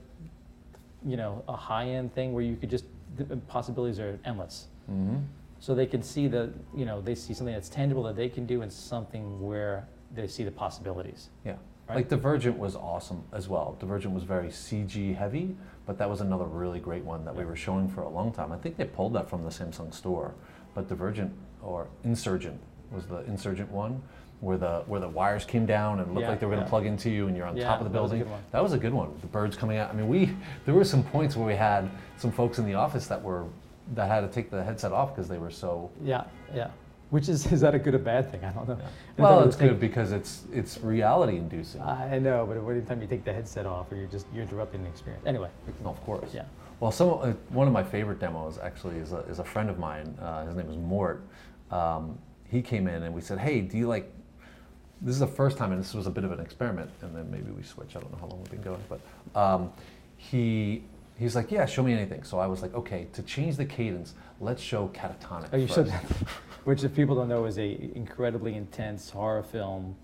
you 1.05 1.17
know 1.17 1.43
a 1.47 1.55
high 1.55 1.85
end 1.87 2.13
thing 2.13 2.33
where 2.33 2.43
you 2.43 2.55
could 2.55 2.69
just 2.69 2.85
the 3.17 3.37
possibilities 3.47 3.99
are 3.99 4.19
endless 4.25 4.67
Mhm. 4.89 5.23
so 5.59 5.73
they 5.73 5.85
can 5.87 6.01
see 6.03 6.27
the 6.27 6.51
you 6.75 6.85
know 6.85 7.01
they 7.01 7.15
see 7.15 7.33
something 7.33 7.53
that's 7.55 7.69
tangible 7.69 8.03
that 8.03 8.15
they 8.15 8.29
can 8.29 8.45
do 8.45 8.61
and 8.61 8.71
something 8.71 9.41
where 9.45 9.87
they 10.13 10.27
see 10.27 10.43
the 10.43 10.51
possibilities 10.51 11.29
Yeah. 11.45 11.55
Right. 11.87 11.95
Like 11.95 12.09
Divergent 12.09 12.59
was 12.59 12.75
awesome 12.75 13.23
as 13.31 13.49
well. 13.49 13.75
Divergent 13.79 14.13
was 14.13 14.23
very 14.23 14.51
CG 14.51 15.13
heavy, 15.15 15.57
but 15.89 15.97
that 15.97 16.07
was 16.07 16.21
another 16.21 16.45
really 16.45 16.79
great 16.79 17.03
one 17.03 17.25
that 17.25 17.35
we 17.35 17.43
were 17.43 17.55
showing 17.55 17.89
for 17.89 18.01
a 18.01 18.09
long 18.09 18.31
time. 18.31 18.51
I 18.51 18.57
think 18.59 18.77
they 18.77 18.85
pulled 18.85 19.11
that 19.13 19.27
from 19.27 19.43
the 19.43 19.49
Samsung 19.49 19.91
store. 19.91 20.35
But 20.75 20.87
Divergent 20.87 21.33
or 21.63 21.87
Insurgent 22.03 22.61
was 22.91 23.07
the 23.07 23.21
Insurgent 23.25 23.71
one 23.71 23.99
where 24.39 24.59
the 24.59 24.83
where 24.85 24.99
the 24.99 25.09
wires 25.09 25.45
came 25.45 25.65
down 25.65 25.99
and 25.99 26.09
looked 26.13 26.21
Yeah, 26.25 26.29
like 26.29 26.39
they 26.41 26.45
were 26.45 26.51
going 26.51 26.63
to 26.63 26.67
yeah. 26.67 26.69
plug 26.69 26.85
into 26.85 27.09
you 27.09 27.25
and 27.25 27.35
you're 27.35 27.47
on 27.47 27.57
Yeah, 27.57 27.65
top 27.69 27.79
of 27.81 27.85
the 27.85 27.89
that 27.93 28.03
was 28.03 28.11
building. 28.11 28.31
That 28.51 28.61
was 28.61 28.73
a 28.73 28.77
good 28.77 28.93
one. 28.93 29.17
The 29.21 29.25
birds 29.25 29.57
coming 29.57 29.77
out. 29.79 29.89
I 29.89 29.93
mean, 29.93 30.07
we 30.07 30.29
there 30.65 30.75
were 30.75 30.83
some 30.83 31.03
points 31.03 31.35
where 31.35 31.47
we 31.47 31.55
had 31.55 31.89
some 32.17 32.31
folks 32.31 32.59
in 32.59 32.65
the 32.65 32.75
office 32.75 33.07
that 33.07 33.19
were 33.23 33.45
that 33.95 34.07
had 34.07 34.21
to 34.21 34.27
take 34.27 34.51
the 34.51 34.63
headset 34.63 34.91
off 34.91 35.15
because 35.15 35.27
they 35.27 35.39
were 35.39 35.49
so 35.49 35.89
Yeah, 36.03 36.25
yeah. 36.53 36.69
Which 37.09 37.27
is 37.27 37.51
is 37.51 37.61
that 37.61 37.73
a 37.73 37.79
good 37.79 37.95
or 37.95 37.99
bad 37.99 38.31
thing? 38.31 38.43
I 38.43 38.51
don't 38.51 38.67
know. 38.67 38.77
I 39.17 39.21
well, 39.21 39.43
it's 39.43 39.55
good 39.55 39.79
because 39.79 40.11
it's 40.11 40.43
it's 40.53 40.79
reality 40.79 41.37
inducing. 41.37 41.81
I 41.81 42.19
know, 42.19 42.45
but 42.45 42.57
every 42.57 42.81
time 42.81 43.01
you 43.01 43.07
take 43.07 43.25
the 43.25 43.33
headset 43.33 43.65
off, 43.65 43.91
or 43.91 43.95
you're 43.95 44.07
just 44.07 44.27
you're 44.33 44.43
interrupting 44.43 44.83
the 44.83 44.89
experience. 44.89 45.25
Anyway, 45.25 45.49
No, 45.83 45.89
of 45.89 46.03
course. 46.03 46.31
yeah. 46.33 46.43
Well, 46.79 46.91
some 46.91 47.09
uh, 47.09 47.33
one 47.49 47.67
of 47.67 47.73
my 47.73 47.83
favorite 47.83 48.19
demos 48.19 48.57
actually 48.59 48.97
is 48.97 49.11
a, 49.11 49.19
is 49.21 49.39
a 49.39 49.43
friend 49.43 49.69
of 49.69 49.79
mine. 49.79 50.15
Uh, 50.21 50.45
his 50.45 50.55
name 50.55 50.69
is 50.69 50.77
Mort. 50.77 51.23
Um, 51.71 52.17
he 52.45 52.61
came 52.61 52.87
in 52.87 53.03
and 53.03 53.13
we 53.13 53.21
said, 53.21 53.39
"Hey, 53.39 53.61
do 53.61 53.77
you 53.77 53.87
like?" 53.87 54.11
This 55.01 55.13
is 55.13 55.19
the 55.19 55.27
first 55.27 55.57
time, 55.57 55.71
and 55.71 55.79
this 55.81 55.93
was 55.93 56.07
a 56.07 56.11
bit 56.11 56.25
of 56.25 56.31
an 56.31 56.39
experiment, 56.41 56.91
and 57.01 57.15
then 57.15 57.31
maybe 57.31 57.51
we 57.51 57.63
switch. 57.63 57.95
I 57.95 57.99
don't 58.01 58.11
know 58.11 58.17
how 58.19 58.27
long 58.27 58.39
we've 58.39 58.51
been 58.51 58.61
going, 58.61 58.83
but 58.87 58.99
um, 59.35 59.71
he 60.17 60.83
he's 61.17 61.35
like, 61.35 61.51
"Yeah, 61.51 61.65
show 61.65 61.81
me 61.83 61.93
anything." 61.93 62.23
So 62.23 62.37
I 62.37 62.45
was 62.47 62.61
like, 62.61 62.73
"Okay, 62.75 63.07
to 63.13 63.23
change 63.23 63.57
the 63.57 63.65
cadence, 63.65 64.13
let's 64.39 64.61
show 64.61 64.89
Catatonic." 64.89 65.49
Oh, 65.51 65.57
you 65.57 65.65
first." 65.67 65.75
showed 65.75 65.87
that, 65.87 66.05
which 66.69 66.83
if 66.83 66.93
people 66.93 67.15
don't 67.15 67.27
know 67.27 67.45
is 67.45 67.57
a 67.57 67.91
incredibly 67.95 68.53
intense 68.53 69.09
horror 69.09 69.41
film, 69.41 69.95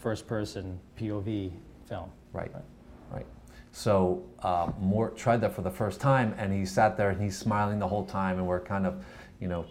first 0.00 0.26
person 0.26 0.80
POV 0.98 1.52
film. 1.88 2.10
Right, 2.32 2.52
Right. 2.52 2.64
right. 3.12 3.26
So 3.70 4.24
um, 4.42 4.74
Mort 4.80 5.16
tried 5.16 5.40
that 5.42 5.52
for 5.54 5.62
the 5.62 5.70
first 5.70 6.00
time, 6.00 6.34
and 6.36 6.52
he 6.52 6.66
sat 6.66 6.96
there 6.96 7.10
and 7.10 7.22
he's 7.22 7.38
smiling 7.38 7.78
the 7.78 7.86
whole 7.86 8.04
time, 8.04 8.38
and 8.38 8.46
we're 8.48 8.58
kind 8.58 8.88
of, 8.88 9.04
you 9.38 9.46
know, 9.46 9.66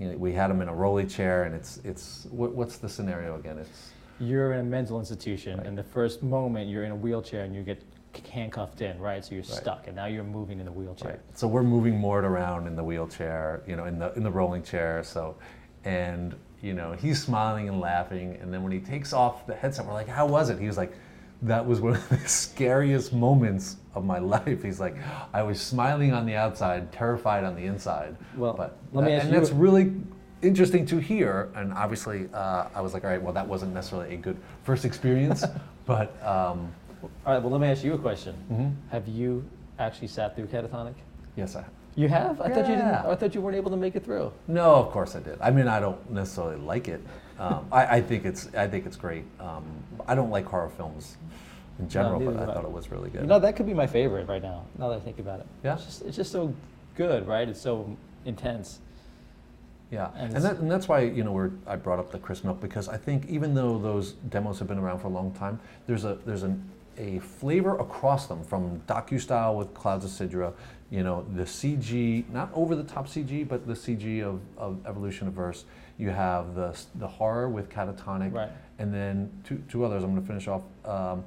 you 0.00 0.10
know 0.10 0.16
we 0.16 0.32
had 0.32 0.50
him 0.50 0.60
in 0.62 0.68
a 0.68 0.74
rolly 0.74 1.06
chair, 1.06 1.44
and 1.44 1.54
it's 1.54 1.76
it's 1.84 2.26
what, 2.32 2.56
what's 2.56 2.78
the 2.78 2.88
scenario 2.88 3.36
again? 3.36 3.58
It's 3.58 3.92
You're 4.18 4.54
in 4.54 4.60
a 4.60 4.64
mental 4.64 4.98
institution, 4.98 5.58
Right. 5.58 5.66
and 5.68 5.78
the 5.78 5.84
first 5.84 6.24
moment 6.24 6.68
you're 6.68 6.86
in 6.86 6.90
a 6.90 6.96
wheelchair 6.96 7.44
and 7.44 7.54
you 7.54 7.62
get 7.62 7.80
handcuffed 8.32 8.80
in, 8.80 8.98
right? 8.98 9.24
So 9.24 9.36
you're 9.36 9.44
Right. 9.44 9.62
stuck, 9.62 9.86
and 9.86 9.94
now 9.94 10.06
you're 10.06 10.24
moving 10.24 10.58
in 10.58 10.66
the 10.66 10.72
wheelchair. 10.72 11.10
right. 11.12 11.20
So 11.34 11.46
we're 11.46 11.62
moving 11.62 11.96
Mort 11.96 12.24
around 12.24 12.66
in 12.66 12.74
the 12.74 12.82
wheelchair, 12.82 13.62
you 13.64 13.76
know, 13.76 13.84
in 13.84 14.00
the 14.00 14.12
in 14.14 14.24
the 14.24 14.30
rolling 14.32 14.64
chair. 14.64 15.04
So, 15.04 15.36
and 15.84 16.34
you 16.62 16.74
know 16.74 16.92
he's 16.92 17.22
smiling 17.22 17.68
and 17.68 17.80
laughing, 17.80 18.36
and 18.40 18.52
then 18.52 18.62
when 18.62 18.72
he 18.72 18.80
takes 18.80 19.12
off 19.12 19.46
the 19.46 19.54
headset, 19.54 19.86
we're 19.86 19.92
like, 19.92 20.08
"How 20.08 20.26
was 20.26 20.50
it?" 20.50 20.58
He 20.58 20.66
was 20.66 20.76
like. 20.76 20.92
That 21.42 21.64
was 21.64 21.80
one 21.80 21.94
of 21.94 22.08
the 22.08 22.18
scariest 22.28 23.12
moments 23.12 23.76
of 23.94 24.04
my 24.04 24.18
life. 24.36 24.60
He's 24.60 24.80
like, 24.80 24.96
I 25.32 25.44
was 25.44 25.60
smiling 25.60 26.12
on 26.12 26.26
the 26.26 26.34
outside, 26.34 26.90
terrified 26.90 27.44
on 27.44 27.54
the 27.54 27.64
inside. 27.64 28.16
Well, 28.36 28.54
But 28.54 28.76
let 28.92 29.04
me 29.04 29.12
ask 29.12 29.26
and 29.26 29.32
you 29.32 29.38
that's 29.38 29.52
really 29.52 29.92
interesting 30.42 30.84
to 30.86 30.98
hear. 30.98 31.50
And 31.54 31.72
obviously, 31.74 32.28
uh, 32.34 32.66
I 32.74 32.80
was 32.80 32.92
like, 32.92 33.04
all 33.04 33.10
right, 33.10 33.22
well, 33.22 33.32
that 33.34 33.46
wasn't 33.46 33.72
necessarily 33.72 34.14
a 34.14 34.16
good 34.16 34.36
first 34.64 34.84
experience, 34.84 35.44
but 35.86 36.10
um, 36.26 36.72
All 37.24 37.34
right. 37.34 37.38
Well, 37.40 37.50
let 37.52 37.60
me 37.60 37.68
ask 37.68 37.84
you 37.84 37.94
a 37.94 37.98
question. 37.98 38.34
mhm. 38.50 38.74
Have 38.90 39.06
you 39.06 39.44
actually 39.78 40.08
sat 40.08 40.34
through 40.34 40.46
catatonic? 40.46 40.94
yes, 41.36 41.54
I. 41.54 41.64
You 41.98 42.08
have? 42.08 42.40
I 42.40 42.48
thought 42.48 42.68
you 42.68 42.76
didn't. 42.76 42.94
I 42.94 43.14
thought 43.16 43.34
you 43.34 43.40
weren't 43.40 43.56
able 43.56 43.72
to 43.72 43.76
make 43.76 43.96
it 43.96 44.04
through. 44.04 44.30
No, 44.46 44.76
of 44.76 44.92
course 44.92 45.16
I 45.16 45.20
did. 45.20 45.36
I 45.40 45.50
mean, 45.50 45.66
I 45.66 45.80
don't 45.80 45.98
necessarily 46.08 46.54
like 46.56 46.86
it, 46.86 47.00
Um, 47.40 47.66
I, 47.72 47.96
I 47.96 48.00
think 48.00 48.24
it's 48.24 48.54
I 48.54 48.68
think 48.68 48.86
it's 48.86 48.96
great. 48.96 49.24
Um, 49.40 49.64
I 50.06 50.14
don't 50.14 50.30
like 50.30 50.46
horror 50.46 50.68
films 50.70 51.16
in 51.80 51.88
general, 51.88 52.20
neither 52.20 52.32
but 52.34 52.48
I 52.48 52.52
I. 52.52 52.54
thought 52.54 52.64
it 52.64 52.70
was 52.70 52.92
really 52.92 53.10
good. 53.10 53.22
You 53.22 53.26
know, 53.26 53.40
that 53.40 53.56
could 53.56 53.66
be 53.66 53.74
my 53.74 53.88
favorite 53.88 54.28
right 54.28 54.42
now. 54.42 54.64
Now 54.78 54.90
that 54.90 54.96
I 54.98 55.00
think 55.00 55.18
about 55.18 55.40
it. 55.40 55.46
Yeah? 55.64 55.74
It's 55.74 55.84
just, 55.86 56.02
it's 56.02 56.16
just 56.16 56.30
so 56.30 56.54
good, 56.94 57.26
right? 57.26 57.48
It's 57.48 57.60
so 57.60 57.96
intense. 58.24 58.78
Yeah, 59.90 60.10
And 60.14 60.36
and, 60.36 60.44
that, 60.44 60.56
and 60.58 60.70
that's 60.70 60.86
why 60.86 61.00
you 61.00 61.24
know 61.24 61.32
we're, 61.32 61.50
I 61.66 61.74
brought 61.76 61.98
up 61.98 62.12
the 62.12 62.18
Chris 62.18 62.44
Milk 62.44 62.60
because 62.60 62.88
I 62.88 62.96
think 62.98 63.26
even 63.26 63.54
though 63.54 63.76
those 63.78 64.12
demos 64.28 64.58
have 64.60 64.68
been 64.68 64.78
around 64.78 65.00
for 65.00 65.08
a 65.08 65.10
long 65.10 65.32
time, 65.32 65.58
there's 65.86 66.04
a 66.04 66.14
there's 66.26 66.42
an, 66.44 66.62
a 66.98 67.18
flavor 67.20 67.74
across 67.78 68.26
them 68.26 68.44
from 68.44 68.80
docu 68.86 69.18
style 69.20 69.56
with 69.56 69.72
Clouds 69.72 70.04
of 70.04 70.10
Sidra, 70.10 70.52
you 70.90 71.02
know 71.02 71.24
the 71.34 71.42
CG, 71.42 72.28
not 72.30 72.50
over 72.54 72.74
the 72.74 72.82
top 72.84 73.06
CG, 73.08 73.46
but 73.46 73.66
the 73.66 73.74
CG 73.74 74.22
of, 74.22 74.40
of 74.56 74.78
Evolution 74.86 75.28
of 75.28 75.34
Verse. 75.34 75.64
You 75.98 76.10
have 76.10 76.54
the 76.54 76.78
the 76.94 77.06
horror 77.08 77.48
with 77.48 77.68
Catatonic, 77.70 78.32
Right. 78.32 78.50
and 78.78 78.92
then 78.94 79.30
two 79.44 79.62
two 79.68 79.84
others. 79.84 80.02
I'm 80.04 80.10
going 80.12 80.22
to 80.22 80.26
finish 80.26 80.48
off. 80.48 80.62
Um, 80.84 81.24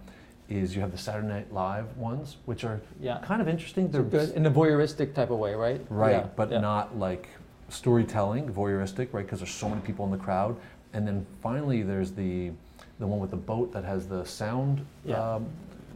is 0.50 0.76
you 0.76 0.82
have 0.82 0.92
the 0.92 0.98
Saturday 0.98 1.28
Night 1.30 1.54
Live 1.54 1.96
ones, 1.96 2.36
which 2.46 2.66
are 2.66 2.82
Yeah. 3.00 3.20
kind 3.24 3.42
of 3.42 3.48
interesting. 3.48 3.90
They're 3.90 4.04
Good 4.04 4.32
in 4.36 4.46
a 4.46 4.52
voyeuristic 4.52 5.14
type 5.14 5.30
of 5.30 5.40
way, 5.40 5.56
right? 5.56 5.80
Right, 5.90 6.12
Yeah, 6.12 6.28
but 6.36 6.52
yeah. 6.52 6.60
not 6.60 6.98
like 7.00 7.30
storytelling, 7.70 8.50
voyeuristic, 8.52 9.14
right? 9.14 9.26
Because 9.26 9.40
there's 9.40 9.50
so 9.54 9.70
many 9.70 9.80
people 9.80 10.04
in 10.04 10.12
the 10.12 10.18
crowd. 10.18 10.58
And 10.94 11.08
then 11.08 11.26
finally, 11.42 11.84
there's 11.84 12.12
the 12.12 12.52
the 13.00 13.08
one 13.08 13.20
with 13.20 13.32
the 13.32 13.38
boat 13.38 13.72
that 13.72 13.86
has 13.86 14.08
the 14.08 14.26
sound. 14.26 14.86
Yeah. 15.06 15.36
Um, 15.36 15.46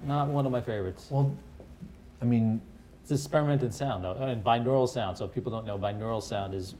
Not 0.07 0.29
one 0.29 0.45
of 0.45 0.51
my 0.53 0.61
favorites. 0.61 1.07
well, 1.11 1.31
I 2.21 2.25
mean, 2.25 2.61
It's 3.05 3.11
experimented 3.11 3.71
sound, 3.71 4.03
though, 4.03 4.13
and 4.13 4.43
binaural 4.43 4.89
sound. 4.89 5.15
So 5.15 5.25
if 5.25 5.31
people 5.31 5.51
don't 5.51 5.67
know, 5.67 5.77
binaural 5.77 6.23
sound 6.23 6.55
is 6.55 6.73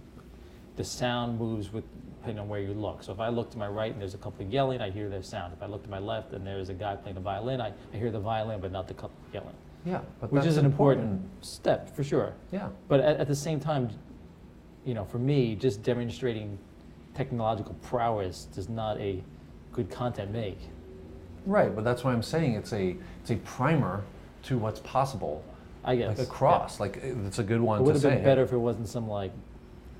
the 0.75 0.83
sound 0.83 1.37
moves 1.37 1.71
with 1.71 1.83
depending 2.17 2.39
on 2.41 2.49
where 2.49 2.59
you 2.61 2.73
look. 2.73 3.03
So 3.03 3.11
if 3.13 3.19
I 3.19 3.29
look 3.29 3.51
to 3.51 3.59
my 3.59 3.67
right 3.67 3.91
and 3.91 4.01
there's 4.01 4.15
a 4.15 4.17
couple 4.17 4.43
yelling, 4.47 4.81
I 4.81 4.89
hear 4.89 5.07
their 5.07 5.21
sound. 5.21 5.53
If 5.53 5.61
I 5.61 5.67
look 5.67 5.83
to 5.83 5.89
my 5.91 5.99
left 5.99 6.33
and 6.33 6.45
there's 6.45 6.69
a 6.69 6.73
guy 6.73 6.95
playing 6.95 7.13
the 7.13 7.21
violin, 7.21 7.61
I, 7.61 7.71
I 7.93 7.97
hear 7.97 8.09
the 8.09 8.19
violin, 8.19 8.59
but 8.59 8.71
not 8.71 8.87
the 8.87 8.95
couple 8.95 9.11
yelling. 9.31 9.53
yeah, 9.85 10.01
but 10.19 10.31
Which 10.31 10.39
that's 10.39 10.53
is 10.53 10.57
an 10.57 10.65
important 10.65 11.21
step 11.41 11.95
for 11.95 12.03
sure. 12.03 12.33
Yeah, 12.51 12.69
But 12.87 13.01
at, 13.01 13.17
at 13.17 13.27
the 13.27 13.35
same 13.35 13.59
time, 13.59 13.91
you 14.83 14.95
know, 14.95 15.05
for 15.05 15.19
me, 15.19 15.53
just 15.55 15.83
demonstrating 15.83 16.57
technological 17.13 17.75
prowess 17.83 18.45
does 18.45 18.67
not 18.67 18.99
a 18.99 19.23
good 19.71 19.91
content 19.91 20.31
make. 20.31 20.57
right. 21.45 21.75
But 21.75 21.83
that's 21.83 22.03
why 22.03 22.11
I'm 22.11 22.23
saying 22.23 22.55
it's 22.55 22.73
a 22.73 22.95
it's 23.21 23.29
a 23.29 23.35
primer 23.35 24.03
to 24.45 24.57
what's 24.57 24.79
possible, 24.79 25.43
I 25.85 25.95
guess. 25.95 26.17
like 26.17 26.27
across. 26.27 26.79
Like 26.79 26.97
it's 27.03 27.39
a 27.39 27.43
good 27.43 27.61
Yeah. 27.61 27.67
one 27.67 27.79
It 27.79 27.83
would 27.83 27.93
have 27.95 28.01
been 28.03 28.23
better 28.23 28.41
if 28.43 28.51
it 28.51 28.57
wasn't 28.57 28.87
some 28.87 29.07
like 29.07 29.31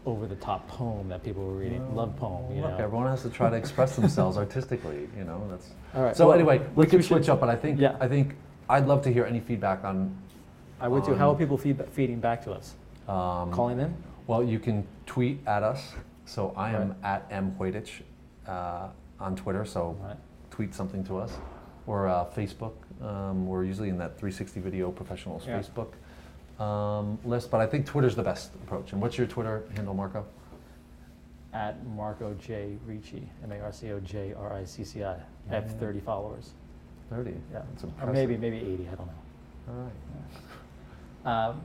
over 0.05 0.27
the 0.27 0.35
top 0.35 0.67
poem 0.67 1.09
that 1.09 1.23
people 1.23 1.43
were 1.45 1.53
reading, 1.53 1.95
love 1.95 2.15
poem, 2.17 2.55
you 2.55 2.61
Look, 2.61 2.71
know. 2.77 2.77
everyone 2.83 3.07
has 3.07 3.23
to 3.23 3.29
try 3.29 3.49
to 3.49 3.55
express 3.55 3.95
themselves 3.95 4.37
artistically. 4.43 5.07
You 5.17 5.23
know, 5.23 5.41
that's. 5.49 5.69
All 5.95 6.03
right. 6.03 6.15
So 6.15 6.27
well, 6.27 6.35
anyway, 6.35 6.59
we 6.75 6.83
let's 6.83 6.91
can 6.91 7.01
switch 7.03 7.29
up, 7.29 7.39
but 7.39 7.49
I 7.49 7.55
think 7.55 7.79
Yeah. 7.79 7.95
I 7.99 8.07
think 8.07 8.35
I'd 8.69 8.87
love 8.87 9.01
to 9.03 9.13
hear 9.13 9.25
any 9.25 9.39
feedback 9.39 9.83
on. 9.83 10.15
I 10.81 10.87
would 10.87 11.03
too. 11.05 11.15
How 11.15 11.31
are 11.31 11.35
people 11.35 11.57
feedback, 11.57 11.89
feeding 11.91 12.19
back 12.19 12.43
to 12.43 12.51
us? 12.51 12.75
Um, 13.07 13.51
Calling 13.51 13.79
in? 13.79 13.95
Well, 14.27 14.43
you 14.43 14.59
can 14.59 14.85
tweet 15.05 15.39
at 15.47 15.61
us. 15.63 15.93
So 16.25 16.53
I 16.57 16.71
am 16.71 16.89
Right. 16.89 16.97
at 17.03 17.27
m 17.29 17.55
Hoydich, 17.59 18.01
uh 18.47 18.87
on 19.19 19.35
Twitter. 19.35 19.63
So 19.65 19.95
right. 20.03 20.17
tweet 20.49 20.73
something 20.73 21.03
to 21.05 21.17
us, 21.19 21.37
or 21.87 22.07
uh, 22.07 22.25
Facebook. 22.35 22.73
Um, 23.01 23.45
we're 23.47 23.63
usually 23.65 23.89
in 23.89 23.97
that 23.97 24.11
360 24.17 24.59
Video 24.61 24.91
Professionals 24.91 25.45
Yeah. 25.47 25.59
Facebook 25.61 25.91
um, 26.63 27.19
list, 27.25 27.51
but 27.51 27.59
I 27.59 27.67
think 27.67 27.85
Twitter's 27.85 28.15
the 28.15 28.23
best 28.23 28.53
approach. 28.55 28.93
And 28.93 29.01
what's 29.01 29.17
your 29.17 29.27
Twitter 29.27 29.63
handle, 29.75 29.93
Marco? 29.93 30.25
At 31.53 31.85
Marco 31.87 32.33
J. 32.35 32.77
Ricci, 32.85 33.27
M 33.43 33.51
A 33.51 33.59
R 33.61 33.71
C 33.71 33.91
O 33.91 33.99
J 33.99 34.33
R 34.37 34.53
I 34.53 34.65
C 34.65 34.83
C 34.83 35.03
I. 35.03 35.13
I 35.13 35.19
have 35.53 35.71
30 35.79 35.99
followers. 36.01 36.51
30. 37.09 37.31
Yeah. 37.53 37.61
That's 37.71 37.83
Or 38.01 38.11
maybe, 38.11 38.35
maybe 38.37 38.57
80, 38.57 38.87
I 38.91 38.95
don't 38.95 39.07
know. 39.07 39.13
All 39.69 39.89
right. 41.25 41.49
Um, 41.49 41.61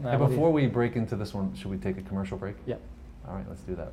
now 0.00 0.10
Hey, 0.10 0.16
what 0.16 0.26
do 0.26 0.32
you- 0.32 0.36
before 0.38 0.52
we 0.52 0.66
break 0.66 0.96
into 0.96 1.16
this 1.16 1.32
one, 1.34 1.54
should 1.54 1.70
we 1.70 1.76
take 1.78 1.96
a 1.98 2.02
commercial 2.02 2.36
break? 2.38 2.56
Yep. 2.66 2.80
All 3.28 3.34
right, 3.34 3.44
let's 3.48 3.62
do 3.62 3.74
that. 3.76 3.92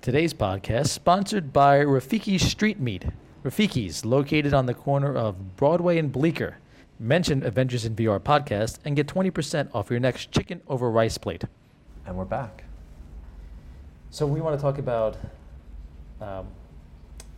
Today's 0.00 0.32
podcast 0.34 0.88
sponsored 0.88 1.52
by 1.52 1.78
Rafiki 1.78 2.38
Street 2.40 2.78
Meat. 2.80 3.06
Rafiki's, 3.44 4.04
located 4.04 4.52
on 4.52 4.66
the 4.66 4.74
corner 4.74 5.14
of 5.14 5.56
Broadway 5.56 5.98
and 5.98 6.10
Bleecker. 6.10 6.58
Mention 6.98 7.42
Adventures 7.42 7.84
in 7.84 7.94
VR 7.94 8.18
podcast 8.18 8.78
and 8.84 8.96
get 8.96 9.06
20% 9.06 9.68
off 9.74 9.90
your 9.90 10.00
next 10.00 10.32
chicken 10.32 10.62
over 10.66 10.90
rice 10.90 11.18
plate. 11.18 11.44
And 12.06 12.16
we're 12.16 12.24
back. 12.24 12.64
So 14.10 14.26
we 14.26 14.40
want 14.40 14.58
to 14.58 14.62
talk 14.62 14.78
about 14.78 15.18
um, 16.20 16.46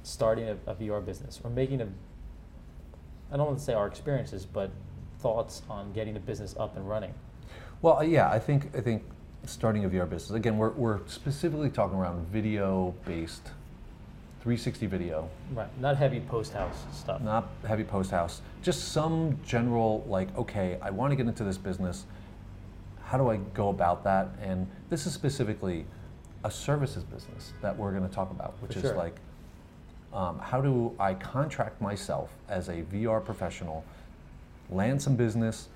starting 0.03 0.49
a, 0.49 0.57
a 0.67 0.75
VR 0.75 1.05
business 1.05 1.41
or 1.43 1.51
making 1.51 1.81
a. 1.81 1.89
I 3.33 3.37
don't 3.37 3.47
want 3.47 3.59
to 3.59 3.65
say 3.65 3.75
our 3.75 3.87
experiences, 3.87 4.47
but 4.47 4.71
thoughts 5.19 5.63
on 5.69 5.93
getting 5.93 6.17
a 6.17 6.21
business 6.21 6.55
up 6.59 6.77
and 6.77 6.89
running. 6.89 7.13
Well, 7.83 7.99
uh, 7.99 8.03
yeah, 8.03 8.31
I 8.31 8.39
think 8.39 8.71
I 8.77 8.81
think 8.81 9.03
starting 9.45 9.85
a 9.85 9.89
VR 9.89 10.09
business. 10.09 10.31
Again, 10.37 10.57
we're, 10.59 10.71
we're 10.71 11.01
specifically 11.07 11.71
talking 11.71 11.99
around 11.99 12.27
video-based, 12.29 13.51
360 14.49 14.87
video, 14.87 15.29
Right. 15.53 15.69
Not 15.79 15.99
heavy 15.99 16.21
post 16.21 16.55
house 16.55 16.87
stuff. 16.91 17.21
not 17.21 17.51
heavy 17.67 17.85
post 17.85 18.11
house. 18.11 18.41
Just 18.63 18.93
some 18.93 19.39
general 19.45 20.03
like, 20.09 20.35
okay, 20.39 20.79
I 20.81 20.89
want 20.89 21.11
to 21.11 21.17
get 21.17 21.27
into 21.27 21.45
this 21.45 21.59
business. 21.59 22.07
How 23.05 23.19
do 23.19 23.29
I 23.31 23.37
go 23.53 23.69
about 23.69 24.05
that? 24.05 24.29
And 24.41 24.67
this 24.89 25.05
is 25.05 25.13
specifically 25.13 25.85
a 26.45 26.51
services 26.51 27.05
business 27.05 27.53
that 27.61 27.77
we're 27.77 27.91
going 27.91 28.09
to 28.09 28.15
talk 28.15 28.31
about, 28.31 28.55
which 28.63 28.75
is 28.77 28.91
like, 28.93 29.17
um, 30.15 30.39
how 30.39 30.63
do 30.63 30.95
I 30.99 31.13
contract 31.13 31.83
myself 31.83 32.31
as 32.49 32.71
a 32.71 32.85
VR 32.85 33.23
professional, 33.23 33.85
land 34.71 35.03
some 35.03 35.15
business, 35.15 35.69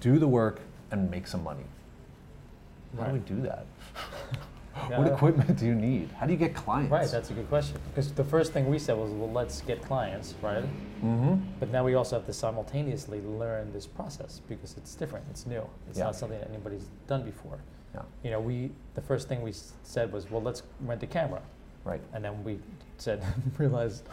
do 0.00 0.18
the 0.18 0.28
work, 0.28 0.60
and 0.90 1.10
make 1.10 1.26
some 1.26 1.44
money? 1.44 1.66
How 2.98 3.08
do 3.08 3.12
we 3.12 3.18
do 3.18 3.42
that? 3.42 3.66
Yeah. 4.90 4.98
what 4.98 5.08
equipment 5.08 5.56
do 5.58 5.66
you 5.66 5.74
need? 5.74 6.10
How 6.18 6.26
do 6.26 6.32
you 6.32 6.38
get 6.38 6.54
clients? 6.54 6.92
Right. 6.92 7.08
That's 7.10 7.30
a 7.30 7.32
good 7.32 7.48
question. 7.48 7.78
Because 7.88 8.12
the 8.12 8.24
first 8.24 8.52
thing 8.52 8.68
we 8.68 8.78
said 8.78 8.96
was, 8.96 9.10
well, 9.10 9.30
let's 9.30 9.62
get 9.62 9.82
clients, 9.82 10.34
right? 10.42 10.62
mm-hmm. 11.02 11.36
But 11.58 11.70
now 11.70 11.82
we 11.84 11.94
also 11.94 12.16
have 12.16 12.26
to 12.26 12.32
simultaneously 12.32 13.20
learn 13.22 13.72
this 13.72 13.86
process 13.86 14.40
because 14.48 14.76
it's 14.76 14.94
different. 14.94 15.24
It's 15.30 15.46
new. 15.46 15.62
It's 15.88 15.98
Yeah. 15.98 16.04
not 16.04 16.16
something 16.16 16.38
that 16.38 16.48
anybody's 16.50 16.86
done 17.06 17.22
before. 17.24 17.58
Yeah. 17.94 18.02
You 18.22 18.30
know, 18.32 18.40
we 18.40 18.70
the 18.94 19.00
first 19.00 19.28
thing 19.28 19.42
we 19.42 19.52
said 19.82 20.12
was, 20.12 20.30
well, 20.30 20.42
let's 20.42 20.62
rent 20.80 21.02
a 21.02 21.06
camera, 21.06 21.40
Right. 21.84 22.00
and 22.12 22.22
then 22.24 22.44
we 22.44 22.58
said, 22.98 23.22
realized 23.58 24.04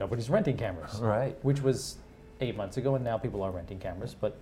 nobody's 0.00 0.30
renting 0.30 0.56
cameras, 0.56 1.00
Right. 1.00 1.36
which 1.44 1.60
was 1.62 1.98
eight 2.40 2.56
months 2.56 2.76
ago, 2.76 2.94
and 2.94 3.04
now 3.04 3.18
people 3.18 3.42
are 3.42 3.50
renting 3.50 3.78
cameras. 3.78 4.14
But 4.18 4.36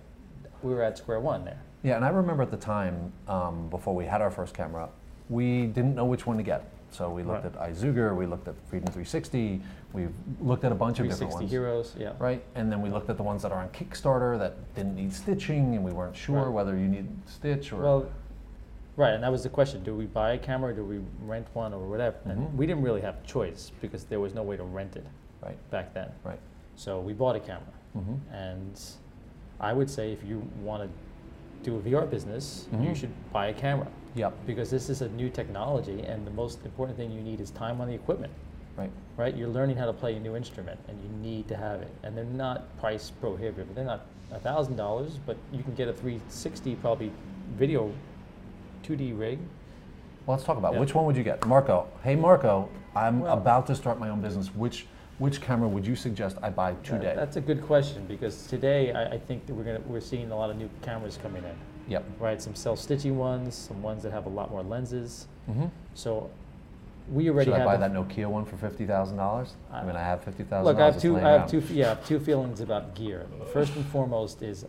we 0.63 0.73
were 0.73 0.81
at 0.83 0.97
square 0.97 1.19
one 1.19 1.43
there. 1.45 1.59
Yeah, 1.83 1.95
and 1.97 2.05
I 2.05 2.09
remember 2.09 2.43
at 2.43 2.51
the 2.51 2.57
time, 2.57 3.11
um, 3.27 3.69
before 3.69 3.93
we 3.95 4.05
had 4.05 4.21
our 4.21 4.31
first 4.31 4.53
camera, 4.55 4.89
we 5.29 5.67
didn't 5.67 5.95
know 5.95 6.05
which 6.05 6.25
one 6.25 6.37
to 6.37 6.43
get. 6.43 6.63
So 6.91 7.09
we 7.09 7.21
looked 7.23 7.43
Right. 7.43 7.55
at 7.69 7.71
iZugar, 7.73 8.15
we 8.15 8.25
looked 8.25 8.47
at 8.47 8.55
Freedom 8.69 8.87
360, 8.87 9.61
we 9.93 10.07
looked 10.41 10.63
at 10.63 10.71
a 10.71 10.75
bunch 10.75 10.99
of 10.99 11.07
different 11.07 11.31
360 11.33 11.35
ones. 11.43 11.51
Heroes, 11.51 11.95
yeah. 11.99 12.13
Right, 12.17 12.41
and 12.55 12.71
then 12.71 12.81
we 12.81 12.89
looked 12.89 13.09
at 13.09 13.17
the 13.17 13.23
ones 13.23 13.41
that 13.43 13.51
are 13.51 13.59
on 13.59 13.69
Kickstarter 13.69 14.39
that 14.39 14.53
didn't 14.73 14.95
need 14.95 15.11
stitching, 15.13 15.75
and 15.75 15.83
we 15.83 15.91
weren't 15.91 16.15
sure 16.15 16.43
Right. 16.45 16.47
whether 16.53 16.77
you 16.77 16.87
need 16.87 17.07
stitch 17.25 17.73
or. 17.73 17.81
Well, 17.81 18.05
right, 18.95 19.11
and 19.13 19.21
that 19.23 19.31
was 19.31 19.43
the 19.43 19.49
question: 19.49 19.83
Do 19.83 19.95
we 19.95 20.05
buy 20.05 20.31
a 20.31 20.37
camera, 20.37 20.71
or 20.71 20.75
do 20.75 20.85
we 20.85 21.01
rent 21.25 21.47
one, 21.53 21.73
or 21.73 21.85
whatever? 21.87 22.15
And 22.25 22.57
we 22.57 22.65
didn't 22.65 22.83
really 22.83 23.01
have 23.01 23.15
a 23.21 23.27
choice 23.27 23.71
because 23.81 24.05
there 24.05 24.21
was 24.21 24.33
no 24.33 24.41
way 24.43 24.55
to 24.55 24.63
rent 24.63 24.95
it 24.95 25.05
right, 25.43 25.57
back 25.71 25.93
then. 25.93 26.09
right. 26.23 26.39
So 26.77 27.01
we 27.01 27.11
bought 27.13 27.35
a 27.35 27.39
camera. 27.41 27.73
hmm 27.93 28.15
And 28.31 28.79
I 29.59 29.73
would 29.73 29.89
say 29.89 30.13
if 30.13 30.23
you 30.23 30.41
want 30.63 30.83
to 30.83 30.89
do 31.69 31.75
a 31.75 31.79
VR 31.79 32.05
business, 32.09 32.67
you 32.71 32.77
Mhm. 32.89 32.95
should 32.95 33.33
buy 33.33 33.47
a 33.47 33.53
camera 33.53 33.87
Yep, 34.17 34.33
because 34.47 34.71
this 34.71 34.89
is 34.89 35.01
a 35.01 35.09
new 35.09 35.29
technology, 35.29 36.01
and 36.01 36.25
the 36.25 36.31
most 36.31 36.65
important 36.65 36.97
thing 36.97 37.11
you 37.11 37.21
need 37.21 37.39
is 37.39 37.51
time 37.51 37.79
on 37.79 37.87
the 37.87 37.93
equipment. 37.93 38.33
right. 38.75 38.89
Right? 39.15 39.35
You're 39.35 39.47
learning 39.47 39.77
how 39.77 39.85
to 39.85 39.93
play 39.93 40.15
a 40.15 40.19
new 40.19 40.35
instrument, 40.35 40.79
and 40.87 40.99
you 41.01 41.09
need 41.21 41.47
to 41.47 41.55
have 41.55 41.81
it. 41.81 41.91
And 42.03 42.17
they're 42.17 42.23
not 42.25 42.77
price 42.79 43.11
prohibitive. 43.11 43.73
They're 43.75 43.85
not 43.85 44.05
a 44.31 44.39
thousand 44.39 44.75
dollars, 44.75 45.19
but 45.25 45.37
you 45.51 45.63
can 45.63 45.73
get 45.75 45.87
a 45.87 45.93
360 45.93 46.75
probably 46.75 47.11
video 47.55 47.91
2D 48.83 49.17
rig. 49.17 49.39
Well, 50.25 50.35
let's 50.35 50.43
talk 50.45 50.57
about 50.57 50.73
Yeah. 50.73 50.79
which 50.79 50.93
one 50.95 51.05
would 51.05 51.15
you 51.15 51.23
get, 51.23 51.45
Marco? 51.47 51.87
Hey, 52.03 52.15
Marco, 52.15 52.69
I'm 52.95 53.21
Well- 53.21 53.33
about 53.37 53.67
to 53.67 53.75
start 53.75 53.99
my 53.99 54.09
own 54.09 54.21
business. 54.21 54.53
Which 54.55 54.87
which 55.19 55.41
camera 55.41 55.67
would 55.67 55.87
you 55.87 55.95
suggest 55.95 56.37
I 56.43 56.51
buy 56.51 56.75
today? 56.83 57.13
That's 57.15 57.37
a 57.37 57.41
good 57.41 57.63
question 57.63 58.05
because 58.07 58.45
today 58.45 58.91
I, 58.93 59.13
I 59.13 59.17
think 59.17 59.47
that 59.47 59.55
we're 59.55 59.63
gonna 59.63 59.81
we're 59.87 59.99
seeing 59.99 60.29
a 60.31 60.35
lot 60.35 60.51
of 60.51 60.57
new 60.57 60.69
cameras 60.83 61.17
coming 61.17 61.43
in. 61.43 61.55
Yep. 61.87 62.05
Right, 62.19 62.41
some 62.41 62.55
self-stitching 62.55 63.17
ones, 63.17 63.55
some 63.55 63.81
ones 63.81 64.03
that 64.03 64.11
have 64.11 64.25
a 64.25 64.29
lot 64.29 64.51
more 64.51 64.63
lenses. 64.63 65.27
hmm 65.45 65.65
So 65.93 66.29
we 67.09 67.29
already 67.29 67.51
Should 67.51 67.61
I 67.61 67.65
buy 67.65 67.77
that 67.77 67.93
Nokia 67.93 68.27
one 68.27 68.43
for 68.45 68.57
fifty 68.57 68.85
thousand 68.85 69.17
dollars? 69.17 69.53
I 69.71 69.83
mean, 69.83 69.95
I 69.95 70.01
have 70.03 70.23
fifty 70.23 70.43
thousand 70.43 70.65
Look, 70.65 70.77
I 70.81 70.85
have 70.85 70.99
two. 71.01 71.17
I 71.17 71.29
have 71.31 71.49
two. 71.49 71.61
Yeah, 71.71 71.85
I 71.85 71.89
have 71.89 72.05
two 72.05 72.19
feelings 72.19 72.59
about 72.61 72.95
gear. 72.95 73.25
First 73.53 73.75
and 73.75 73.85
foremost 73.85 74.41
is, 74.41 74.65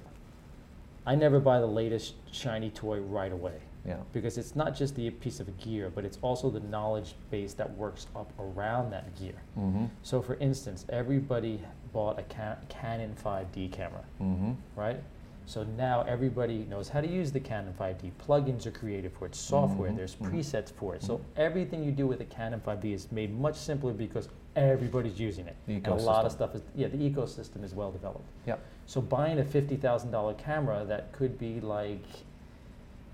I 1.04 1.14
never 1.16 1.40
buy 1.40 1.58
the 1.60 1.66
latest 1.66 2.14
shiny 2.32 2.70
toy 2.70 2.98
right 3.00 3.32
away. 3.32 3.60
Yeah. 3.86 3.96
because 4.12 4.36
it's 4.36 4.54
not 4.54 4.74
just 4.76 4.96
the 4.96 5.08
piece 5.08 5.40
of 5.40 5.56
gear, 5.56 5.90
but 5.94 6.04
it's 6.04 6.18
also 6.20 6.50
the 6.50 6.60
knowledge 6.60 7.14
base 7.30 7.54
that 7.54 7.74
works 7.74 8.06
up 8.14 8.30
around 8.38 8.90
that 8.90 9.18
gear. 9.18 9.40
Mm-hmm. 9.58 9.86
So, 10.02 10.20
for 10.20 10.34
instance, 10.40 10.84
everybody 10.90 11.62
bought 11.92 12.18
a 12.18 12.22
Canon 12.68 13.14
5D 13.24 13.72
camera, 13.72 14.04
Mm-hmm. 14.20 14.52
right? 14.76 15.00
So 15.48 15.64
now 15.78 16.04
everybody 16.06 16.66
knows 16.68 16.90
how 16.90 17.00
to 17.00 17.08
use 17.08 17.32
the 17.32 17.40
Canon 17.40 17.72
5D. 17.72 18.12
Plugins 18.18 18.66
are 18.66 18.70
created 18.70 19.12
for 19.12 19.24
it, 19.24 19.34
software, 19.34 19.90
Mhm, 19.90 19.96
there's 19.96 20.14
mhm. 20.16 20.30
presets 20.30 20.70
for 20.70 20.94
it. 20.94 21.02
So 21.02 21.16
Mhm. 21.16 21.22
everything 21.36 21.82
you 21.82 21.90
do 21.90 22.06
with 22.06 22.20
a 22.20 22.26
Canon 22.26 22.60
5D 22.60 22.92
is 22.92 23.10
made 23.10 23.34
much 23.34 23.56
simpler 23.56 23.94
because 23.94 24.28
everybody's 24.56 25.18
using 25.18 25.46
it. 25.46 25.56
The 25.66 25.76
And 25.76 25.86
a 25.86 25.94
lot 25.94 26.26
of 26.26 26.32
stuff 26.32 26.54
is, 26.54 26.60
yeah, 26.74 26.88
the 26.88 26.98
ecosystem 26.98 27.64
is 27.64 27.74
well 27.74 27.90
developed. 27.90 28.28
Yep. 28.44 28.60
So 28.84 29.00
buying 29.00 29.38
a 29.38 29.44
$50,000 29.44 30.34
camera 30.34 30.84
that 30.84 31.12
could 31.12 31.38
be 31.38 31.62
like, 31.62 32.04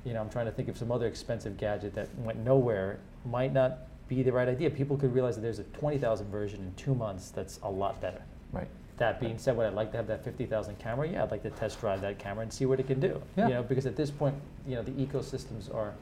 you 0.05 0.13
know, 0.13 0.21
I'm 0.21 0.29
trying 0.29 0.47
to 0.47 0.53
think 0.53 0.69
of 0.69 0.77
some 0.77 0.91
other 0.91 1.07
expensive 1.07 1.57
gadget 1.57 1.95
that 1.95 2.09
went 2.19 2.41
nowhere 2.45 2.99
might 3.25 3.53
not 3.53 3.87
be 4.09 4.25
the 4.25 4.33
right 4.33 4.49
idea. 4.49 4.71
People 4.71 4.97
could 4.97 5.15
realize 5.15 5.37
that 5.37 5.43
there's 5.43 5.61
a 5.61 5.65
20,000 5.65 6.27
version 6.33 6.61
in 6.63 6.75
two 6.75 6.97
months 6.97 7.31
that's 7.31 7.61
a 7.63 7.71
lot 7.71 8.01
better. 8.01 8.23
Right. 8.53 8.69
That 8.99 9.19
being 9.21 9.39
said, 9.39 9.57
would 9.57 9.67
I 9.67 9.71
like 9.71 9.91
to 9.91 9.97
have 9.97 10.07
that 10.07 10.23
50,000 10.25 10.79
camera? 10.79 11.09
Yeah, 11.09 11.25
I'd 11.25 11.31
like 11.33 11.43
to 11.43 11.51
test 11.51 11.81
drive 11.81 12.01
that 12.03 12.19
camera 12.19 12.43
and 12.43 12.53
see 12.53 12.65
what 12.65 12.79
it 12.79 12.87
can 12.87 13.01
do. 13.01 13.21
Yeah. 13.37 13.49
You 13.49 13.55
know, 13.55 13.63
because 13.63 13.87
at 13.87 13.97
this 13.97 14.11
point, 14.11 14.37
you 14.69 14.77
know, 14.77 14.83
the 14.83 14.93
ecosystems 14.93 15.75
are 15.75 15.95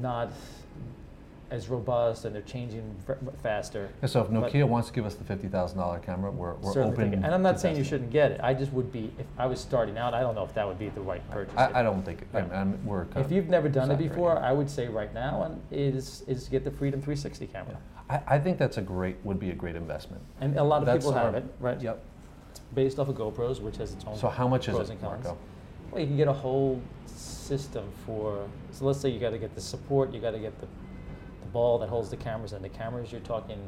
not 0.00 0.32
as 1.50 1.68
robust 1.68 2.24
and 2.24 2.34
they're 2.34 2.42
changing 2.42 2.82
faster. 3.42 3.88
Yeah, 4.02 4.08
so 4.08 4.22
if 4.22 4.28
Nokia 4.28 4.66
wants 4.66 4.88
to 4.88 4.94
give 4.94 5.06
us 5.06 5.14
the 5.14 5.24
fifty 5.24 5.46
thousand 5.46 5.78
dollar 5.78 5.98
camera, 6.00 6.30
we're, 6.30 6.54
we're 6.54 6.82
open. 6.82 7.14
And 7.14 7.26
I'm 7.26 7.42
not 7.42 7.60
saying 7.60 7.76
you 7.76 7.84
shouldn't 7.84 8.10
get 8.10 8.32
it. 8.32 8.40
I 8.42 8.54
just 8.54 8.72
would 8.72 8.90
be, 8.90 9.12
if 9.18 9.26
I 9.38 9.46
was 9.46 9.60
starting 9.60 9.96
out, 9.96 10.14
I 10.14 10.20
don't 10.20 10.34
know 10.34 10.44
if 10.44 10.54
that 10.54 10.66
would 10.66 10.78
be 10.78 10.88
the 10.88 11.00
right 11.00 11.22
purchase. 11.30 11.54
I, 11.56 11.80
I 11.80 11.82
don't 11.82 12.02
think, 12.02 12.22
it- 12.22 12.28
Right. 12.32 12.50
I- 12.50 12.56
I'm, 12.56 12.84
we're 12.84 13.06
If 13.16 13.30
you've 13.30 13.48
never 13.48 13.68
done 13.68 13.90
it 13.90 13.98
before, 13.98 14.38
I 14.38 14.52
would 14.52 14.68
say 14.68 14.88
right 14.88 15.12
now 15.14 15.42
and 15.44 15.60
is 15.70 16.24
is 16.26 16.48
get 16.48 16.64
the 16.64 16.70
Freedom 16.70 17.00
360 17.00 17.48
Yeah. 17.52 17.62
I, 18.10 18.20
I 18.26 18.38
think 18.38 18.58
that's 18.58 18.76
a 18.76 18.82
great, 18.82 19.16
would 19.24 19.38
be 19.40 19.50
a 19.50 19.54
great 19.54 19.76
investment. 19.76 20.22
And 20.40 20.56
a 20.58 20.62
lot 20.64 20.80
of 20.82 20.86
That's 20.86 20.98
people 21.04 21.12
have 21.12 21.34
our- 21.34 21.40
it, 21.40 21.44
right? 21.60 21.80
Yep. 21.80 22.02
It's 22.50 22.60
based 22.74 22.98
off 22.98 23.08
of 23.08 23.16
GoPros, 23.16 23.60
which 23.60 23.76
has 23.78 23.92
its 23.92 24.04
own 24.04 24.16
So 24.16 24.28
how 24.28 24.46
much 24.46 24.68
is 24.68 24.74
pros 24.74 24.90
it, 24.90 24.92
and 24.92 25.00
cons. 25.00 25.24
Marco? 25.24 25.38
Well, 25.90 26.00
you 26.00 26.06
can 26.06 26.16
get 26.16 26.28
a 26.28 26.32
whole 26.32 26.80
system 27.06 27.84
for. 28.04 28.46
So 28.72 28.84
let's 28.84 29.00
say 29.00 29.08
you 29.08 29.18
got 29.20 29.30
to 29.30 29.38
get 29.38 29.54
the 29.54 29.60
support, 29.60 30.12
you 30.12 30.20
got 30.20 30.32
to 30.32 30.38
get 30.38 30.58
the, 30.60 30.66
the 31.40 31.46
ball 31.52 31.78
that 31.78 31.88
holds 31.88 32.10
the 32.10 32.16
cameras, 32.16 32.52
and 32.52 32.64
the 32.64 32.68
cameras 32.68 33.10
you're 33.12 33.20
talking 33.22 33.58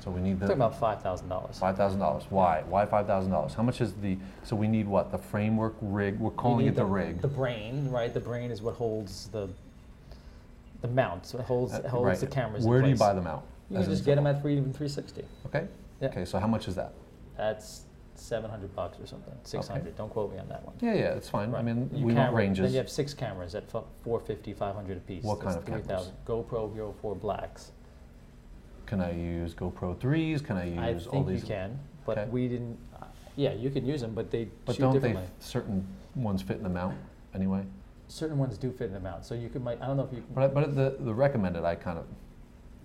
So 0.00 0.10
we 0.10 0.20
need 0.20 0.40
talking 0.40 0.48
the 0.58 0.64
about 0.66 0.78
five 0.80 1.02
thousand 1.02 1.28
dollars. 1.28 1.58
five 1.58 1.76
thousand 1.76 2.00
dollars. 2.00 2.24
Why? 2.30 2.62
Why 2.68 2.86
five 2.86 3.06
thousand 3.06 3.30
dollars? 3.30 3.54
How 3.54 3.62
much 3.62 3.80
is 3.80 3.92
the, 3.94 4.16
so 4.42 4.56
we 4.56 4.68
need 4.68 4.86
what? 4.88 5.10
The 5.12 5.18
framework 5.18 5.74
rig, 5.80 6.18
we're 6.18 6.30
calling 6.30 6.66
it 6.66 6.74
the 6.74 6.84
rig. 6.84 7.20
The 7.20 7.28
brain, 7.28 7.88
right? 7.90 8.12
The 8.12 8.20
brain 8.20 8.50
is 8.50 8.62
what 8.62 8.74
holds 8.74 9.28
the 9.28 9.48
the 10.82 10.88
mount. 10.88 11.26
So 11.26 11.38
it 11.38 11.44
holds 11.44 11.72
Uh, 11.74 11.88
holds 11.88 12.06
right. 12.06 12.18
the 12.18 12.26
cameras. 12.26 12.64
Where 12.64 12.82
do 12.82 12.88
you 12.88 12.96
buy 12.96 13.12
them 13.14 13.26
out? 13.26 13.44
You 13.70 13.78
can 13.78 13.86
just 13.90 14.04
get 14.04 14.14
them 14.16 14.26
at 14.26 14.40
Freedom 14.42 14.64
360. 14.64 15.24
Okay? 15.46 15.66
Yeah. 16.00 16.08
Okay, 16.08 16.24
so 16.24 16.38
how 16.38 16.46
much 16.46 16.68
is 16.68 16.74
that? 16.76 16.92
That's 17.36 17.82
seven 18.14 18.50
hundred 18.50 18.74
bucks 18.74 18.98
or 18.98 19.06
something. 19.06 19.34
Six 19.42 19.68
hundred. 19.68 19.96
Don't 19.96 20.08
quote 20.10 20.32
me 20.32 20.38
on 20.38 20.48
that 20.48 20.64
one. 20.64 20.74
Yeah, 20.80 20.94
yeah, 20.94 21.00
it's 21.14 21.28
fine. 21.28 21.54
I 21.54 21.60
mean, 21.62 21.90
You 21.92 22.06
we 22.06 22.14
want 22.14 22.32
ranges. 22.34 22.62
Then 22.64 22.72
you 22.72 22.78
have 22.78 22.88
six 22.90 23.12
cameras 23.12 23.54
at 23.54 23.70
fu- 23.70 23.84
450, 24.04 24.54
500 24.54 24.96
a 24.96 25.00
piece. 25.00 25.22
What 25.24 25.40
kind 25.40 25.48
That's 25.48 25.56
of 25.58 25.66
cameras? 25.66 25.86
3,000. 25.86 26.14
GoPro 26.26 26.72
Hero 26.74 26.94
4 27.02 27.14
Blacks. 27.14 27.72
Can 28.86 29.00
I 29.00 29.12
use 29.12 29.54
GoPro 29.54 29.98
threes? 29.98 30.40
Can 30.40 30.56
I 30.56 30.62
I 30.86 30.90
use 30.90 31.06
all 31.06 31.12
think 31.12 31.26
you 31.28 31.34
these? 31.34 31.44
can, 31.44 31.78
but 32.06 32.18
Okay. 32.18 32.30
we 32.30 32.48
didn't. 32.48 32.78
Uh, 32.98 33.04
yeah, 33.34 33.52
you 33.52 33.68
can 33.70 33.84
use 33.84 34.00
them, 34.00 34.14
but 34.14 34.30
they 34.30 34.48
But 34.64 34.78
don't 34.78 35.00
they, 35.00 35.16
certain 35.40 35.86
ones 36.14 36.40
fit 36.40 36.56
in 36.58 36.62
the 36.62 36.68
mount 36.70 36.96
anyway? 37.34 37.64
Certain 38.08 38.38
ones 38.38 38.56
do 38.56 38.70
fit 38.70 38.86
in 38.86 38.92
the 38.94 39.00
mount, 39.00 39.24
so 39.24 39.34
you 39.34 39.48
could. 39.48 39.62
Might, 39.64 39.82
I 39.82 39.86
don't 39.88 39.96
know 39.96 40.04
if 40.04 40.12
you. 40.12 40.22
Can, 40.22 40.34
But, 40.34 40.54
but 40.54 40.74
the, 40.76 40.96
the 41.00 41.12
recommended, 41.12 41.64
I 41.64 41.74
kind 41.74 41.98
of, 41.98 42.06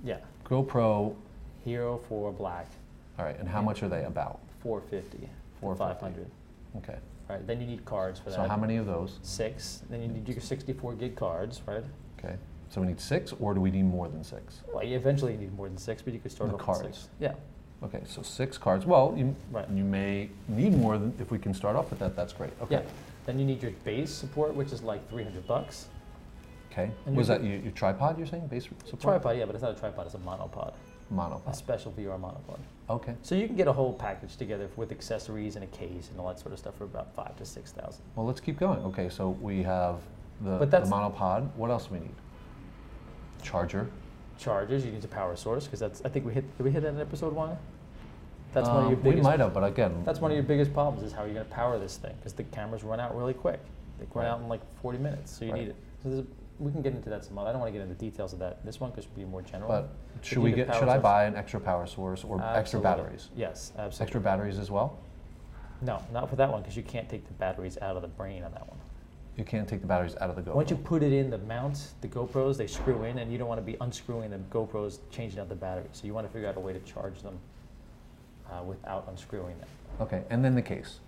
yeah, 0.03 0.17
GoPro, 0.51 1.15
Hero 1.63 2.01
4 2.09 2.33
Black, 2.33 2.67
all 3.17 3.23
right, 3.23 3.39
and 3.39 3.47
how 3.47 3.61
much 3.61 3.81
are 3.83 3.87
they 3.87 4.03
about? 4.03 4.39
450, 4.61 5.29
450. 5.61 6.01
500. 6.01 6.31
Okay, 6.77 6.99
Right. 7.29 7.47
Then 7.47 7.61
you 7.61 7.67
need 7.67 7.85
cards 7.85 8.19
for 8.19 8.29
that. 8.31 8.35
so 8.35 8.43
how 8.43 8.57
many 8.57 8.75
of 8.75 8.85
those? 8.85 9.17
Six. 9.21 9.83
Then 9.89 10.01
you 10.01 10.09
need 10.09 10.27
your 10.27 10.41
64 10.41 10.95
gig 10.95 11.15
cards, 11.15 11.61
right? 11.65 11.85
Okay, 12.19 12.35
so 12.69 12.81
we 12.81 12.87
need 12.87 12.99
six, 12.99 13.31
or 13.39 13.53
do 13.53 13.61
we 13.61 13.71
need 13.71 13.83
more 13.85 14.09
than 14.09 14.21
six? 14.25 14.59
Well, 14.73 14.83
you 14.83 14.97
eventually 14.97 15.37
need 15.37 15.55
more 15.55 15.69
than 15.69 15.77
six, 15.77 16.01
but 16.01 16.13
you 16.13 16.19
could 16.19 16.31
start 16.33 16.49
The 16.49 16.55
off 16.55 16.67
with 16.67 16.79
cards. 16.81 16.97
six. 16.97 17.09
Yeah. 17.21 17.35
Okay, 17.83 18.01
so 18.05 18.21
six 18.21 18.57
cards, 18.57 18.85
well, 18.85 19.13
you, 19.15 19.33
Right. 19.51 19.69
you 19.69 19.85
may 19.85 20.29
need 20.49 20.73
more 20.77 20.97
than, 20.97 21.13
if 21.19 21.31
we 21.31 21.39
can 21.39 21.53
start 21.53 21.77
off 21.77 21.89
with 21.91 21.99
that, 21.99 22.17
that's 22.17 22.33
great, 22.33 22.51
Okay. 22.61 22.73
Yeah. 22.75 22.79
okay. 22.79 22.87
Then 23.25 23.39
you 23.39 23.45
need 23.45 23.63
your 23.63 23.71
base 23.85 24.11
support, 24.11 24.53
which 24.53 24.73
is 24.73 24.83
like 24.83 25.07
300 25.09 25.47
bucks. 25.47 25.87
Okay, 26.71 26.89
And 27.05 27.15
was 27.17 27.27
that 27.27 27.43
your, 27.43 27.57
your 27.57 27.71
tripod, 27.73 28.17
you're 28.17 28.27
saying, 28.27 28.47
base 28.47 28.63
support? 28.85 29.01
Tripod, 29.01 29.37
yeah, 29.37 29.45
but 29.45 29.55
it's 29.55 29.61
not 29.61 29.75
a 29.75 29.79
tripod, 29.79 30.05
it's 30.05 30.15
a 30.15 30.19
monopod, 30.19 30.73
Monopod. 31.13 31.47
a 31.51 31.53
special 31.53 31.91
VR 31.91 32.17
monopod. 32.19 32.59
okay. 32.89 33.13
So 33.23 33.35
you 33.35 33.45
can 33.47 33.57
get 33.57 33.67
a 33.67 33.73
whole 33.73 33.91
package 33.91 34.37
together 34.37 34.69
with 34.77 34.91
accessories 34.93 35.55
and 35.55 35.63
a 35.65 35.67
case 35.67 36.09
and 36.11 36.19
all 36.19 36.27
that 36.29 36.39
sort 36.39 36.53
of 36.53 36.59
stuff 36.59 36.77
for 36.77 36.85
about 36.85 37.13
five 37.13 37.35
to 37.37 37.45
six 37.45 37.71
thousand. 37.73 38.03
Well, 38.15 38.25
let's 38.25 38.39
keep 38.39 38.57
going. 38.57 38.79
Okay, 38.85 39.09
so 39.09 39.31
we 39.41 39.61
have 39.63 39.97
the, 40.39 40.57
But 40.59 40.71
the 40.71 40.79
monopod. 40.81 41.49
What 41.55 41.69
else 41.71 41.87
do 41.87 41.95
we 41.95 41.99
need? 41.99 42.15
Charger. 43.41 43.89
Chargers, 44.39 44.85
you 44.85 44.91
need 44.91 45.03
a 45.03 45.07
power 45.09 45.35
source 45.35 45.65
because 45.65 45.79
that's 45.81 46.01
I 46.05 46.09
think 46.09 46.25
we 46.25 46.33
hit 46.33 46.57
did 46.57 46.63
we 46.63 46.71
hit 46.71 46.83
that 46.83 46.89
in 46.93 47.01
episode 47.01 47.33
one? 47.33 47.57
That's 48.53 48.67
one 48.69 48.77
of 48.77 48.83
Um, 48.85 48.89
your 48.91 48.97
biggest. 48.97 49.15
We 49.17 49.21
might 49.23 49.39
have, 49.39 49.53
but 49.53 49.63
again. 49.63 50.03
That's 50.05 50.19
one 50.21 50.31
of 50.31 50.35
your 50.35 50.43
biggest 50.43 50.73
problems 50.73 51.03
is 51.03 51.11
how 51.13 51.23
you're 51.25 51.33
going 51.33 51.45
to 51.45 51.51
power 51.53 51.77
this 51.79 51.97
thing 51.97 52.13
because 52.17 52.33
the 52.33 52.43
cameras 52.45 52.83
run 52.83 52.99
out 52.99 53.15
really 53.15 53.33
quick. 53.33 53.59
They 53.99 54.05
run 54.13 54.25
Right. 54.25 54.31
out 54.31 54.41
in 54.41 54.47
like 54.49 54.61
40 54.81 54.97
minutes, 54.97 55.31
so 55.37 55.45
you 55.45 55.51
Right. 55.51 55.61
need 55.61 55.67
it. 55.69 55.75
So 56.03 56.09
there's 56.09 56.25
we 56.61 56.71
can 56.71 56.81
get 56.81 56.93
into 56.93 57.09
that 57.09 57.25
some 57.25 57.37
other. 57.37 57.49
I 57.49 57.51
don't 57.51 57.61
want 57.61 57.73
to 57.73 57.77
get 57.77 57.83
into 57.83 57.95
the 57.95 57.99
details 57.99 58.33
of 58.33 58.39
that. 58.39 58.63
This 58.63 58.79
one 58.79 58.91
it'll 58.95 59.11
be 59.15 59.25
more 59.25 59.41
general. 59.41 59.67
But 59.67 59.89
But 60.15 60.25
should 60.25 60.37
we 60.39 60.51
get? 60.51 60.67
Should 60.75 60.83
I 60.83 60.93
source. 60.93 61.03
buy 61.03 61.25
an 61.25 61.35
extra 61.35 61.59
power 61.59 61.87
source 61.87 62.23
or 62.23 62.41
extra 62.41 62.79
batteries? 62.79 63.29
Yes, 63.35 63.73
absolutely. 63.77 64.03
Extra 64.03 64.21
batteries 64.21 64.59
as 64.59 64.69
well. 64.69 64.99
No, 65.81 66.01
not 66.13 66.29
for 66.29 66.35
that 66.35 66.51
one 66.51 66.61
because 66.61 66.77
you 66.77 66.83
can't 66.83 67.09
take 67.09 67.25
the 67.27 67.33
batteries 67.33 67.77
out 67.81 67.95
of 67.95 68.03
the 68.03 68.07
brain 68.07 68.43
on 68.43 68.51
that 68.51 68.67
one. 68.67 68.77
You 69.37 69.43
can't 69.43 69.67
take 69.67 69.81
the 69.81 69.87
batteries 69.87 70.15
out 70.21 70.29
of 70.29 70.35
the 70.35 70.43
GoPro. 70.43 70.55
Once 70.55 70.69
you 70.69 70.75
put 70.75 71.01
it 71.01 71.13
in 71.13 71.29
the 71.31 71.37
mount, 71.39 71.93
the 72.01 72.07
GoPros, 72.07 72.57
they 72.57 72.67
screw 72.67 73.05
in, 73.05 73.17
and 73.17 73.31
you 73.31 73.37
don't 73.37 73.47
want 73.47 73.59
to 73.59 73.65
be 73.65 73.77
unscrewing 73.81 74.29
the 74.29 74.37
GoPros, 74.51 74.99
changing 75.09 75.39
out 75.39 75.49
the 75.49 75.55
batteries. 75.55 75.89
So 75.93 76.05
you 76.05 76.13
want 76.13 76.27
to 76.27 76.33
figure 76.33 76.47
out 76.47 76.57
a 76.57 76.59
way 76.59 76.73
to 76.73 76.79
charge 76.81 77.21
them 77.21 77.39
uh, 78.51 78.61
without 78.63 79.07
unscrewing 79.09 79.57
them. 79.57 79.69
Okay, 80.01 80.23
and 80.29 80.43
then 80.43 80.53
the 80.53 80.61
case. 80.61 80.99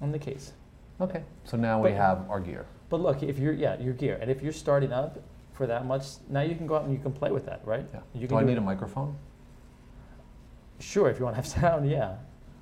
In 0.00 0.10
the 0.10 0.18
case. 0.18 0.52
Okay, 1.00 1.22
so 1.44 1.56
now 1.56 1.80
we 1.80 1.92
have 1.92 2.28
our 2.28 2.40
gear. 2.40 2.66
But 2.90 3.00
look, 3.00 3.22
if 3.22 3.38
you're 3.38 3.52
yeah, 3.52 3.78
your 3.78 3.92
gear, 3.94 4.18
and 4.20 4.30
if 4.30 4.42
you're 4.42 4.52
starting 4.52 4.92
up 4.92 5.18
for 5.52 5.66
that 5.66 5.84
much, 5.86 6.04
now 6.28 6.40
you 6.40 6.54
can 6.54 6.66
go 6.66 6.76
out 6.76 6.84
and 6.84 6.92
you 6.92 6.98
can 6.98 7.12
play 7.12 7.30
with 7.30 7.44
that, 7.46 7.60
right? 7.64 7.84
Yeah. 7.92 8.00
You 8.14 8.20
Do 8.22 8.26
can 8.28 8.36
I 8.38 8.40
do 8.40 8.46
need 8.46 8.52
it- 8.52 8.58
a 8.58 8.62
microphone? 8.62 9.16
Sure, 10.80 11.10
if 11.10 11.18
you 11.18 11.24
want 11.24 11.34
to 11.36 11.42
have 11.42 11.46
sound, 11.62 11.90
yeah. 11.90 12.16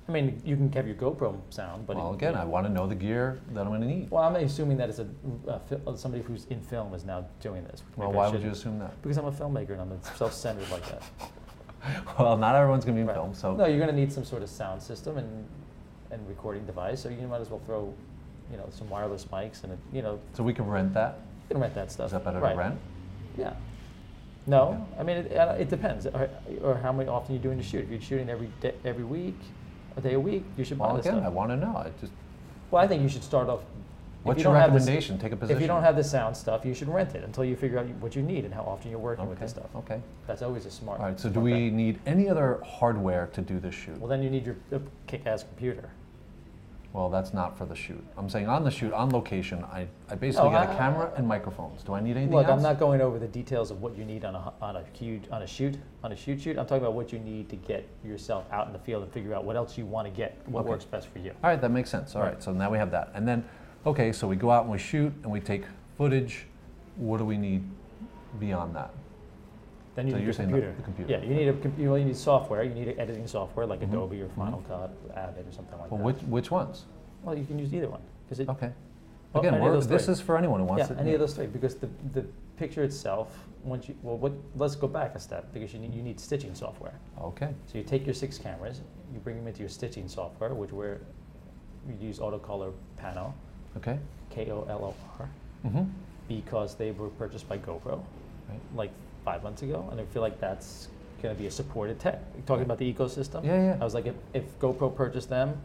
I 0.09 0.11
mean, 0.11 0.41
you 0.45 0.55
can 0.55 0.71
have 0.71 0.87
your 0.87 0.95
GoPro 0.95 1.37
sound, 1.49 1.85
but 1.85 1.97
well, 1.97 2.11
it- 2.11 2.15
again, 2.15 2.35
I 2.35 2.45
want 2.45 2.65
to 2.65 2.71
know 2.71 2.87
the 2.87 2.95
gear 2.95 3.39
that 3.53 3.61
I'm 3.61 3.67
going 3.67 3.81
to 3.81 3.87
need. 3.87 4.09
Well, 4.09 4.23
I'm 4.23 4.35
assuming 4.37 4.77
that 4.77 4.89
it's 4.89 4.99
a, 4.99 5.07
a 5.47 5.61
uh, 5.89 5.95
somebody 5.95 6.23
who's 6.23 6.45
in 6.45 6.61
film 6.61 6.93
is 6.93 7.03
now 7.05 7.25
doing 7.41 7.63
this. 7.65 7.83
Well, 7.97 8.11
why 8.13 8.29
would 8.29 8.41
you 8.41 8.49
assume 8.51 8.79
that? 8.79 8.99
Because 9.01 9.17
I'm 9.17 9.25
a 9.25 9.31
filmmaker 9.31 9.71
and 9.71 9.81
I'm 9.81 9.99
self-centered 10.15 10.69
like 10.71 10.85
that. 10.89 11.03
Well, 12.19 12.35
not 12.35 12.55
everyone's 12.55 12.83
going 12.83 12.95
to 12.95 12.99
be 12.99 13.01
in 13.01 13.07
Right. 13.07 13.15
film, 13.15 13.33
so 13.33 13.55
No, 13.55 13.65
you're 13.65 13.77
going 13.77 13.91
to 13.91 13.95
need 13.95 14.11
some 14.11 14.25
sort 14.25 14.41
of 14.41 14.49
sound 14.49 14.81
system 14.81 15.17
and, 15.17 15.45
and 16.11 16.27
recording 16.27 16.65
device, 16.65 16.99
so 17.01 17.07
you 17.07 17.27
might 17.27 17.39
as 17.39 17.49
well 17.49 17.61
throw, 17.65 17.93
you 18.51 18.57
know, 18.57 18.67
some 18.71 18.89
wireless 18.89 19.25
mics 19.25 19.63
and, 19.63 19.73
a- 19.73 19.95
you 19.95 20.01
know, 20.01 20.19
so 20.33 20.43
we 20.43 20.53
can 20.53 20.65
rent 20.67 20.93
that. 20.93 21.19
you 21.49 21.55
can 21.55 21.61
rent 21.61 21.75
that 21.75 21.91
stuff. 21.91 22.07
Is 22.07 22.11
that 22.13 22.23
better 22.23 22.39
right. 22.39 22.53
to 22.53 22.57
rent? 22.57 22.79
Yeah. 23.37 23.53
No, 24.45 24.87
I 24.97 25.03
mean, 25.03 25.17
it, 25.17 25.35
uh, 25.35 25.55
it 25.59 25.67
depends, 25.69 26.05
or, 26.07 26.29
or 26.63 26.75
how 26.75 26.93
many 26.93 27.09
often 27.09 27.35
you're 27.35 27.43
doing 27.43 27.57
the 27.57 27.63
shoot. 27.63 27.83
If 27.83 27.89
you're 27.91 27.99
shooting 28.01 28.29
every 28.29 28.49
day, 28.61 28.73
every 28.85 29.03
week, 29.03 29.37
a 29.97 30.01
day 30.01 30.13
a 30.13 30.19
week, 30.19 30.45
you 30.57 30.63
should 30.63 30.77
buy 30.77 30.87
Well, 30.87 30.95
this 30.97 31.05
again, 31.05 31.21
I 31.23 31.27
want 31.29 31.49
to 31.49 31.57
know. 31.57 31.75
I 31.75 31.91
just 31.99 32.13
Well, 32.71 32.81
I 32.81 32.87
think 32.87 33.01
you 33.03 33.09
should 33.09 33.23
start 33.25 33.49
off. 33.49 33.59
if 33.59 33.65
What's 34.23 34.39
you 34.39 34.45
your 34.45 34.53
don't 34.53 34.61
have 34.61 34.71
this- 34.73 34.83
recommendation? 34.83 35.19
Take 35.19 35.33
a 35.33 35.35
position. 35.35 35.57
If 35.57 35.61
you 35.61 35.67
don't 35.67 35.83
have 35.83 35.97
the 35.97 36.03
sound 36.03 36.37
stuff, 36.37 36.63
you 36.65 36.73
should 36.73 36.87
rent 36.87 37.13
it 37.13 37.25
until 37.25 37.43
you 37.43 37.57
figure 37.57 37.77
out 37.79 37.87
what 37.99 38.15
you 38.15 38.21
need 38.21 38.45
and 38.45 38.53
how 38.53 38.61
often 38.61 38.89
you're 38.89 38.99
working 39.01 39.27
with 39.27 39.37
this 39.39 39.51
stuff. 39.51 39.67
Okay. 39.75 39.99
That's 40.27 40.41
always 40.41 40.65
a 40.65 40.71
smart. 40.71 41.01
All 41.01 41.07
right, 41.07 41.19
so 41.19 41.27
do 41.29 41.41
we 41.41 41.65
bet. 41.69 41.73
need 41.73 41.99
any 42.05 42.29
other 42.29 42.61
hardware 42.65 43.27
to 43.33 43.41
do 43.41 43.59
this 43.59 43.75
shoot? 43.75 43.97
Well, 43.99 44.07
then 44.07 44.23
you 44.23 44.29
need 44.29 44.45
your 44.45 44.55
kick-ass 45.07 45.43
computer. 45.43 45.89
Well, 46.97 47.09
that's 47.09 47.31
not 47.31 47.55
for 47.55 47.67
the 47.67 47.75
shoot. 47.75 48.03
I'm 48.17 48.27
saying 48.27 48.47
on 48.47 48.63
the 48.63 48.71
shoot, 48.71 48.91
on 48.91 49.11
location, 49.11 49.63
I, 49.65 49.87
I 50.09 50.15
basically 50.15 50.47
Oh, 50.49 50.51
got 50.51 50.67
a 50.67 50.71
I- 50.71 50.75
camera 50.77 51.11
and 51.15 51.27
microphones. 51.27 51.83
Do 51.83 51.93
I 51.93 51.99
need 52.01 52.17
anything 52.17 52.33
Look, 52.33 52.47
else? 52.47 52.57
I'm 52.57 52.63
not 52.63 52.79
going 52.79 53.01
over 53.01 53.19
the 53.19 53.27
details 53.27 53.69
of 53.69 53.83
what 53.83 53.95
you 53.95 54.03
need 54.03 54.25
on 54.25 54.33
a 54.33 54.51
on 54.63 54.77
a 54.77 54.83
huge 54.93 55.25
on 55.31 55.43
a 55.43 55.47
shoot 55.47 55.77
on 56.03 56.11
a 56.11 56.15
shoot 56.15 56.41
shoot. 56.41 56.57
I'm 56.57 56.65
talking 56.65 56.81
about 56.81 56.95
what 56.95 57.13
you 57.13 57.19
need 57.19 57.49
to 57.49 57.55
get 57.55 57.87
yourself 58.03 58.45
out 58.51 58.65
in 58.65 58.73
the 58.73 58.79
field 58.79 59.03
and 59.03 59.11
figure 59.13 59.35
out 59.35 59.45
what 59.45 59.55
else 59.55 59.77
you 59.77 59.85
want 59.85 60.07
to 60.07 60.11
get, 60.11 60.39
what 60.47 60.61
Okay. 60.61 60.69
works 60.69 60.85
best 60.85 61.07
for 61.09 61.19
you. 61.19 61.33
All 61.43 61.51
right, 61.51 61.61
that 61.61 61.69
makes 61.69 61.91
sense. 61.91 62.15
All 62.15 62.23
right. 62.23 62.33
Right. 62.33 62.41
so 62.43 62.51
now 62.51 62.71
we 62.71 62.79
have 62.79 62.89
that. 62.89 63.11
And 63.13 63.27
then, 63.27 63.45
okay, 63.85 64.11
so 64.11 64.27
we 64.27 64.35
go 64.35 64.49
out 64.49 64.63
and 64.63 64.71
we 64.71 64.79
shoot 64.79 65.13
and 65.21 65.31
we 65.31 65.39
take 65.39 65.65
footage. 65.99 66.47
What 66.95 67.19
do 67.19 67.25
we 67.25 67.37
need 67.37 67.63
beyond 68.39 68.75
that? 68.75 68.89
Then 69.97 70.05
you 70.05 70.11
So 70.11 70.17
need 70.17 70.23
you're 70.25 70.29
a 70.31 70.33
saying 70.35 70.51
the- 70.51 70.57
computer. 70.61 70.77
the 70.77 70.83
computer, 70.83 71.11
Yeah, 71.11 71.21
you 71.23 71.33
need 71.35 71.47
a 71.47 71.81
you, 71.81 71.89
well, 71.89 71.97
you 71.97 72.05
need 72.05 72.15
software. 72.15 72.61
You 72.61 72.75
need 72.75 72.87
editing 72.99 73.25
software 73.25 73.65
like 73.65 73.79
Mhm, 73.79 73.89
Adobe 73.89 74.21
or 74.21 74.27
mhm. 74.27 74.35
Final 74.35 74.61
Cut, 74.67 74.91
Avid, 75.15 75.47
or 75.47 75.51
something 75.51 75.79
like 75.79 75.89
Well, 75.89 75.97
that. 75.97 76.03
which, 76.05 76.21
which 76.29 76.51
ones? 76.51 76.85
Well, 77.23 77.35
you 77.35 77.45
can 77.45 77.57
use 77.57 77.73
either 77.73 77.89
one 77.89 78.01
because 78.23 78.39
it 78.39 78.47
Okay. 78.47 78.71
Well, 79.33 79.41
Again, 79.41 79.55
any 79.55 79.63
of 79.65 79.69
we're, 79.69 79.73
those 79.73 79.87
this 79.87 80.05
three. 80.05 80.11
is 80.13 80.21
for 80.21 80.37
anyone 80.37 80.59
who 80.59 80.67
wants 80.67 80.87
Yeah, 80.87 80.95
to. 80.95 81.01
any 81.01 81.13
of 81.15 81.19
those 81.19 81.33
three, 81.33 81.47
because 81.47 81.75
the, 81.77 81.89
the 82.13 82.23
picture 82.57 82.83
itself, 82.83 83.47
once 83.63 83.89
you, 83.89 83.95
well, 84.03 84.17
what, 84.17 84.33
let's 84.55 84.75
go 84.75 84.87
back 84.87 85.15
a 85.15 85.19
step, 85.19 85.51
because 85.51 85.73
you 85.73 85.79
need, 85.79 85.95
you 85.95 86.03
need 86.03 86.19
stitching 86.19 86.53
software. 86.53 86.93
Okay. 87.19 87.49
So 87.65 87.79
you 87.79 87.83
take 87.83 88.05
your 88.05 88.13
six 88.13 88.37
cameras, 88.37 88.81
you 89.11 89.19
bring 89.19 89.35
them 89.35 89.47
into 89.47 89.61
your 89.61 89.69
stitching 89.69 90.07
software, 90.07 90.53
which 90.53 90.71
we're, 90.71 90.99
we 91.87 91.95
use 91.95 92.19
AutoColor 92.19 92.71
Pano, 93.01 93.33
Okay. 93.77 93.97
K-O-L-O-R, 94.29 95.29
Mm-hmm. 95.65 95.83
because 96.27 96.75
they 96.75 96.91
were 96.91 97.09
purchased 97.09 97.49
by 97.49 97.57
GoPro 97.57 97.99
Right. 98.47 98.59
like 98.75 98.91
five 99.27 99.43
months 99.43 99.61
ago, 99.61 99.85
and 99.91 99.99
I 99.99 100.05
feel 100.05 100.21
like 100.21 100.39
that's 100.39 100.87
gonna 101.21 101.35
be 101.35 101.47
a 101.47 101.51
supported 101.51 101.99
tech. 101.99 102.19
Talking 102.45 102.63
about 102.63 102.77
the 102.77 102.93
ecosystem. 102.93 103.43
Yeah, 103.43 103.61
yeah. 103.61 103.77
I 103.81 103.83
was 103.83 103.93
like, 103.93 104.05
if, 104.05 104.15
if 104.33 104.57
GoPro 104.59 104.95
purchased 104.95 105.29
them, 105.29 105.59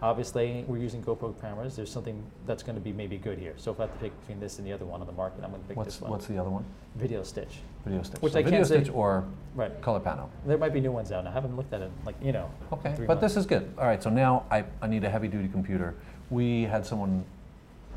obviously 0.00 0.64
we're 0.68 0.78
using 0.78 1.02
GoPro 1.02 1.34
cameras. 1.40 1.74
There's 1.74 1.90
something 1.90 2.22
that's 2.46 2.62
going 2.62 2.76
to 2.76 2.80
be 2.80 2.92
maybe 2.92 3.16
good 3.16 3.38
here. 3.40 3.54
So 3.56 3.72
if 3.72 3.80
I 3.80 3.84
have 3.84 3.92
to 3.94 3.98
pick 3.98 4.12
between 4.20 4.38
this 4.38 4.58
and 4.58 4.66
the 4.68 4.72
other 4.72 4.84
one 4.84 5.00
on 5.00 5.08
the 5.08 5.12
market, 5.14 5.42
I'm 5.42 5.50
going 5.50 5.62
to 5.62 5.66
pick 5.68 5.76
What's 5.76 5.94
this 5.94 6.00
one. 6.00 6.10
what's 6.12 6.26
the 6.26 6.38
other 6.38 6.50
one? 6.50 6.64
Video 6.94 7.24
Stitch. 7.24 7.56
Video 7.84 8.04
Stitch. 8.04 8.22
Which 8.22 8.34
So 8.34 8.38
I 8.38 8.42
can't 8.42 8.52
Video 8.52 8.64
say- 8.64 8.82
Stitch 8.84 8.94
or 8.94 9.24
Right. 9.56 9.80
Kolor 9.82 10.00
Pano. 10.00 10.28
There 10.46 10.56
might 10.58 10.72
be 10.72 10.80
new 10.80 10.92
ones 10.92 11.10
out. 11.10 11.26
I 11.26 11.32
haven't 11.32 11.56
looked 11.56 11.72
at 11.72 11.80
it 11.82 11.90
like 12.06 12.14
you 12.22 12.30
know. 12.30 12.48
Okay, 12.72 12.94
three 12.94 13.06
but 13.06 13.20
this 13.20 13.36
is 13.36 13.46
good. 13.46 13.64
All 13.78 13.86
right, 13.86 14.00
so 14.00 14.10
now 14.10 14.44
I, 14.48 14.62
I 14.80 14.86
need 14.86 15.02
a 15.02 15.10
heavy 15.10 15.26
duty 15.26 15.48
computer. 15.48 15.94
We 16.30 16.62
had 16.62 16.86
someone 16.86 17.24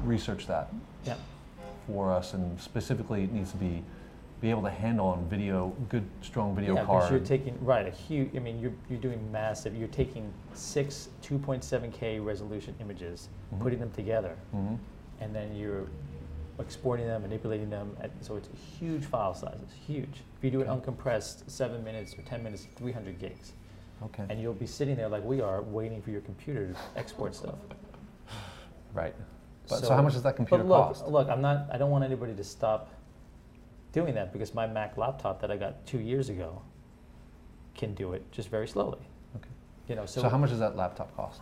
research 0.03 0.47
that 0.47 0.69
Yeah. 1.05 1.15
for 1.87 2.11
us, 2.11 2.33
and 2.33 2.59
specifically 2.59 3.23
it 3.23 3.31
needs 3.31 3.51
to 3.51 3.57
be 3.57 3.83
be 4.39 4.49
able 4.51 4.61
to 4.61 4.69
handle 4.69 5.07
on 5.07 5.25
video, 5.27 5.75
good 5.89 6.05
strong 6.21 6.55
video 6.55 6.75
yeah, 6.75 6.81
because 6.81 7.03
card. 7.03 7.11
you're 7.11 7.19
taking 7.27 7.57
right 7.65 7.87
a 7.87 7.91
huge. 7.91 8.29
I 8.35 8.39
mean, 8.39 8.59
you're 8.59 8.73
you're 8.89 8.99
doing 8.99 9.31
massive. 9.31 9.75
You're 9.75 9.87
taking 9.87 10.31
six 10.53 11.09
2.7K 11.23 12.23
resolution 12.23 12.75
images, 12.79 13.29
Mhm. 13.53 13.59
putting 13.61 13.79
them 13.79 13.91
together, 13.91 14.35
hmm 14.51 14.75
and 15.19 15.33
then 15.33 15.55
you're 15.55 15.87
exporting 16.59 17.07
them, 17.07 17.23
manipulating 17.23 17.69
them. 17.71 17.97
At, 17.99 18.11
so 18.21 18.35
it's 18.35 18.49
huge 18.79 19.03
file 19.03 19.33
sizes, 19.33 19.71
huge. 19.87 20.21
If 20.37 20.43
you 20.43 20.51
do 20.51 20.61
it 20.61 20.67
Okay. 20.67 20.91
uncompressed, 20.91 21.49
seven 21.49 21.83
minutes 21.83 22.13
or 22.17 22.21
10 22.21 22.43
minutes, 22.43 22.67
300 22.75 23.17
gigs. 23.19 23.53
Okay. 24.03 24.25
And 24.29 24.39
you'll 24.39 24.53
be 24.53 24.67
sitting 24.67 24.95
there 24.95 25.09
like 25.09 25.23
we 25.23 25.41
are, 25.41 25.63
waiting 25.63 26.03
for 26.03 26.11
your 26.11 26.21
computer 26.21 26.67
to 26.73 26.75
export 26.95 27.33
stuff. 27.33 27.55
right. 28.93 29.15
But, 29.67 29.79
so, 29.79 29.93
how 29.95 30.01
much 30.03 30.13
does 30.13 30.21
that 30.23 30.35
computer 30.35 30.63
but 30.63 30.69
look, 30.69 30.87
cost? 30.87 31.07
Look, 31.07 31.29
I'm 31.29 31.41
not. 31.41 31.67
I 31.71 31.77
don't 31.79 31.89
want 31.89 32.03
anybody 32.03 32.33
to 32.35 32.43
stop 32.43 32.89
doing 33.97 34.13
that 34.13 34.31
because 34.31 34.53
my 34.53 34.67
Mac 34.67 34.95
laptop 34.97 35.41
that 35.41 35.49
I 35.49 35.57
got 35.57 35.83
two 35.87 35.99
years 35.99 36.29
ago 36.29 36.61
can 37.75 37.93
do 37.95 38.13
it 38.13 38.23
just 38.31 38.49
very 38.49 38.67
slowly. 38.67 38.99
Okay. 39.35 39.49
You 39.87 39.95
know, 39.95 40.05
so, 40.05 40.21
So, 40.21 40.29
how 40.29 40.37
much 40.37 40.51
does 40.51 40.59
that 40.59 40.75
laptop 40.75 41.15
cost? 41.15 41.41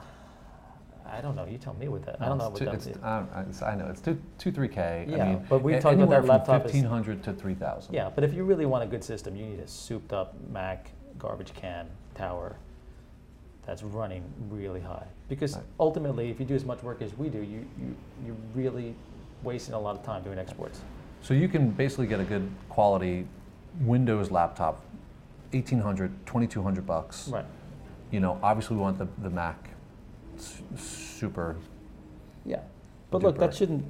I 1.05 1.19
don't 1.21 1.35
know. 1.35 1.45
You 1.45 1.57
tell 1.57 1.73
me 1.75 1.87
with 1.89 2.05
that. 2.05 2.15
I 2.21 2.27
don't 2.29 2.37
know 2.37 2.49
what 2.49 2.57
two, 2.57 2.65
that. 2.65 2.73
it's, 2.75 2.87
I, 3.03 3.19
don't- 3.19 3.29
it's- 3.41 3.61
I 3.61 3.75
know 3.75 3.87
it's 3.87 4.01
two 4.01 4.17
two 4.39 4.51
three 4.51 4.67
k. 4.69 5.05
Yeah, 5.07 5.17
I 5.23 5.27
mean, 5.33 5.45
but 5.49 5.61
we've 5.61 5.75
a- 5.75 5.81
talked 5.81 5.95
about 5.97 6.09
that 6.09 6.21
from 6.21 6.29
laptop 6.29 6.65
is- 6.65 6.71
fifteen 6.71 6.89
hundred 6.89 7.21
to 7.23 7.33
three 7.33 7.53
thousand. 7.53 7.93
Yeah, 7.93 8.09
but 8.15 8.23
if 8.23 8.33
you 8.33 8.43
really 8.43 8.65
want 8.65 8.83
a 8.83 8.87
good 8.87 9.03
system, 9.03 9.35
you 9.35 9.45
need 9.45 9.59
a 9.59 9.67
souped 9.67 10.13
up 10.13 10.33
Mac 10.49 10.91
garbage 11.19 11.53
can 11.53 11.87
tower 12.15 12.55
that's 13.67 13.83
running 13.83 14.23
really 14.49 14.81
high. 14.81 15.05
Because 15.27 15.55
Right. 15.55 15.65
ultimately, 15.79 16.29
if 16.31 16.39
you 16.39 16.45
do 16.45 16.55
as 16.55 16.65
much 16.65 16.81
work 16.83 17.01
as 17.01 17.15
we 17.17 17.29
do, 17.29 17.39
you, 17.39 17.67
you, 17.79 17.95
you're 18.25 18.35
really 18.53 18.95
wasting 19.43 19.73
a 19.75 19.79
lot 19.79 19.95
of 19.95 20.03
time 20.03 20.23
doing 20.23 20.37
exports. 20.39 20.81
So 21.25 21.33
you 21.33 21.47
can 21.47 21.71
basically 21.71 22.05
get 22.05 22.19
a 22.19 22.23
good 22.23 22.47
quality 22.69 23.25
Windows 23.81 24.29
laptop, 24.29 24.81
1800, 25.53 26.11
2200 26.27 26.85
bucks. 26.85 27.29
Right. 27.29 27.45
You 28.11 28.19
know, 28.19 28.39
obviously 28.43 28.75
we 28.75 28.83
want 28.83 28.99
the, 28.99 29.07
the 29.23 29.31
Mac 29.31 29.71
super. 30.77 31.55
Yeah. 32.45 32.59
But 33.09 33.23
look, 33.23 33.39
that 33.39 33.55
shouldn't, 33.55 33.83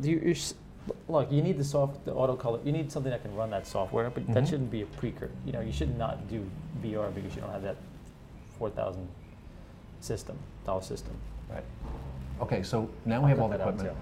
you, 0.00 0.34
look, 1.06 1.30
you 1.30 1.42
need 1.42 1.58
the 1.58 1.64
soft, 1.64 2.02
the 2.06 2.14
auto 2.14 2.34
color, 2.34 2.60
you 2.64 2.72
need 2.72 2.90
something 2.90 3.10
that 3.10 3.20
can 3.20 3.34
run 3.34 3.50
that 3.50 3.66
software, 3.66 4.08
but 4.08 4.26
that 4.28 4.44
Mhm. 4.44 4.48
shouldn't 4.48 4.70
be 4.70 4.80
a 4.80 4.86
precursor. 4.86 5.30
You 5.44 5.52
know, 5.52 5.60
you 5.60 5.72
should 5.72 5.98
not 5.98 6.30
do 6.30 6.42
VR 6.82 7.14
because 7.14 7.34
you 7.34 7.42
don't 7.42 7.52
have 7.52 7.62
that 7.62 7.76
4,000 8.58 9.06
system, 10.00 10.38
dollar 10.64 10.80
system. 10.80 11.12
Right. 11.50 11.64
Okay, 12.40 12.62
so 12.62 12.88
now 13.04 13.16
I'll 13.16 13.24
we 13.24 13.28
have 13.28 13.40
all 13.40 13.48
the 13.50 13.60
equipment. 13.60 13.94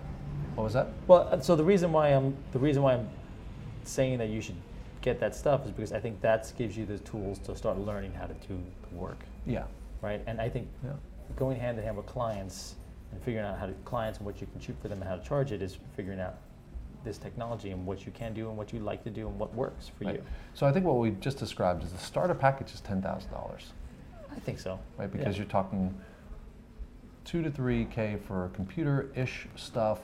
What 0.59 0.65
was 0.65 0.73
that? 0.73 0.89
Well, 1.07 1.29
uh, 1.31 1.39
so 1.39 1.55
the 1.55 1.63
reason 1.63 1.93
why 1.93 2.09
I'm 2.09 2.37
the 2.51 2.59
reason 2.59 2.83
why 2.83 2.95
I'm 2.95 3.09
saying 3.85 4.19
that 4.19 4.29
you 4.29 4.41
should 4.41 4.57
get 5.03 5.21
that 5.21 5.37
stuff 5.37 5.65
is 5.65 5.71
because 5.71 5.93
I 5.93 6.01
think 6.01 6.21
that 6.23 6.53
gives 6.59 6.77
you 6.77 6.85
the 6.85 6.99
tools 6.99 7.39
to 7.45 7.55
start 7.55 7.79
learning 7.79 8.13
how 8.13 8.27
to 8.27 8.35
do 8.35 8.59
the 8.91 8.97
work, 8.97 9.21
Yeah. 9.47 9.67
right? 10.03 10.21
And 10.27 10.41
I 10.41 10.49
think 10.49 10.67
Yeah. 10.83 10.95
going 11.37 11.61
hand 11.61 11.79
in 11.79 11.85
hand 11.85 11.97
with 11.97 12.07
clients 12.07 12.75
and 13.13 13.23
figuring 13.23 13.47
out 13.47 13.57
how 13.57 13.67
to 13.67 13.73
clients 13.85 14.19
and 14.19 14.27
what 14.27 14.41
you 14.41 14.49
can 14.49 14.59
shoot 14.61 14.75
for 14.83 14.89
them 14.89 15.01
and 15.01 15.09
how 15.09 15.15
to 15.15 15.23
charge 15.23 15.53
it 15.53 15.63
is 15.63 15.77
figuring 15.95 16.19
out 16.19 16.35
this 17.05 17.19
technology 17.19 17.71
and 17.71 17.87
what 17.87 18.05
you 18.05 18.11
can 18.11 18.35
do 18.35 18.49
and 18.49 18.59
what 18.59 18.73
you 18.73 18.81
like 18.81 19.05
to 19.05 19.11
do 19.11 19.29
and 19.29 19.39
what 19.39 19.55
works 19.55 19.87
for 19.97 20.07
Right. 20.07 20.17
you. 20.17 20.25
So 20.55 20.67
I 20.67 20.73
think 20.73 20.85
what 20.85 20.97
we 20.97 21.13
just 21.13 21.39
described 21.39 21.85
is 21.85 21.93
the 21.93 21.99
starter 21.99 22.35
package 22.35 22.75
is 22.75 22.81
ten 22.81 23.01
thousand 23.01 23.31
dollars, 23.31 23.73
I 24.35 24.41
think 24.41 24.59
so. 24.59 24.81
right? 24.97 25.09
Because 25.09 25.37
Yeah. 25.37 25.43
you're 25.43 25.51
talking 25.51 25.95
two 27.25 27.43
to 27.45 27.51
three 27.53 27.85
k 27.85 28.17
for 28.17 28.51
computer-ish 28.55 29.47
stuff. 29.55 30.01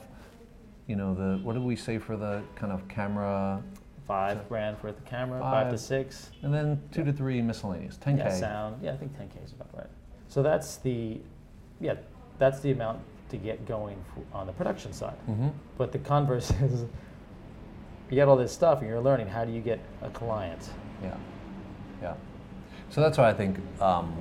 You 0.87 0.95
know, 0.95 1.13
the 1.15 1.43
what 1.43 1.53
did 1.53 1.63
we 1.63 1.75
say 1.75 1.97
for 1.97 2.15
the 2.15 2.41
kind 2.55 2.71
of 2.71 2.87
camera, 2.87 3.61
Five 4.07 4.37
So- 4.37 4.43
grand 4.49 4.77
for 4.77 4.91
the 4.91 5.01
camera, 5.01 5.39
five, 5.39 5.71
to 5.71 5.79
six. 5.79 6.29
and 6.43 6.53
then 6.53 6.79
two 6.91 6.99
Yeah. 7.01 7.05
to 7.07 7.13
three 7.13 7.41
miscellaneous, 7.41 7.97
ten 7.97 8.17
k. 8.17 8.23
Yeah, 8.23 8.29
sound. 8.29 8.83
Yeah, 8.83 8.93
I 8.93 8.97
think 8.97 9.17
10k 9.17 9.43
is 9.43 9.51
about 9.53 9.69
right. 9.75 9.89
So 10.27 10.43
that's 10.43 10.77
the, 10.77 11.19
yeah, 11.79 11.95
that's 12.37 12.59
the 12.59 12.71
amount 12.71 12.99
to 13.29 13.37
get 13.37 13.65
going 13.65 13.97
f- 14.15 14.23
on 14.31 14.45
the 14.45 14.53
production 14.53 14.93
side. 14.93 15.17
Mm-hmm. 15.27 15.47
But 15.79 15.91
the 15.91 15.97
converse 15.97 16.51
is, 16.61 16.83
you 18.11 18.15
get 18.15 18.27
all 18.27 18.37
this 18.37 18.51
stuff 18.51 18.81
and 18.81 18.87
you're 18.87 19.01
learning 19.01 19.27
how 19.27 19.43
do 19.43 19.51
you 19.51 19.61
get 19.61 19.79
a 20.03 20.09
client. 20.11 20.69
Yeah, 21.01 21.15
yeah. 21.99 22.13
So 22.91 23.01
that's 23.01 23.17
why 23.17 23.27
I 23.27 23.33
think 23.33 23.57
um, 23.81 24.13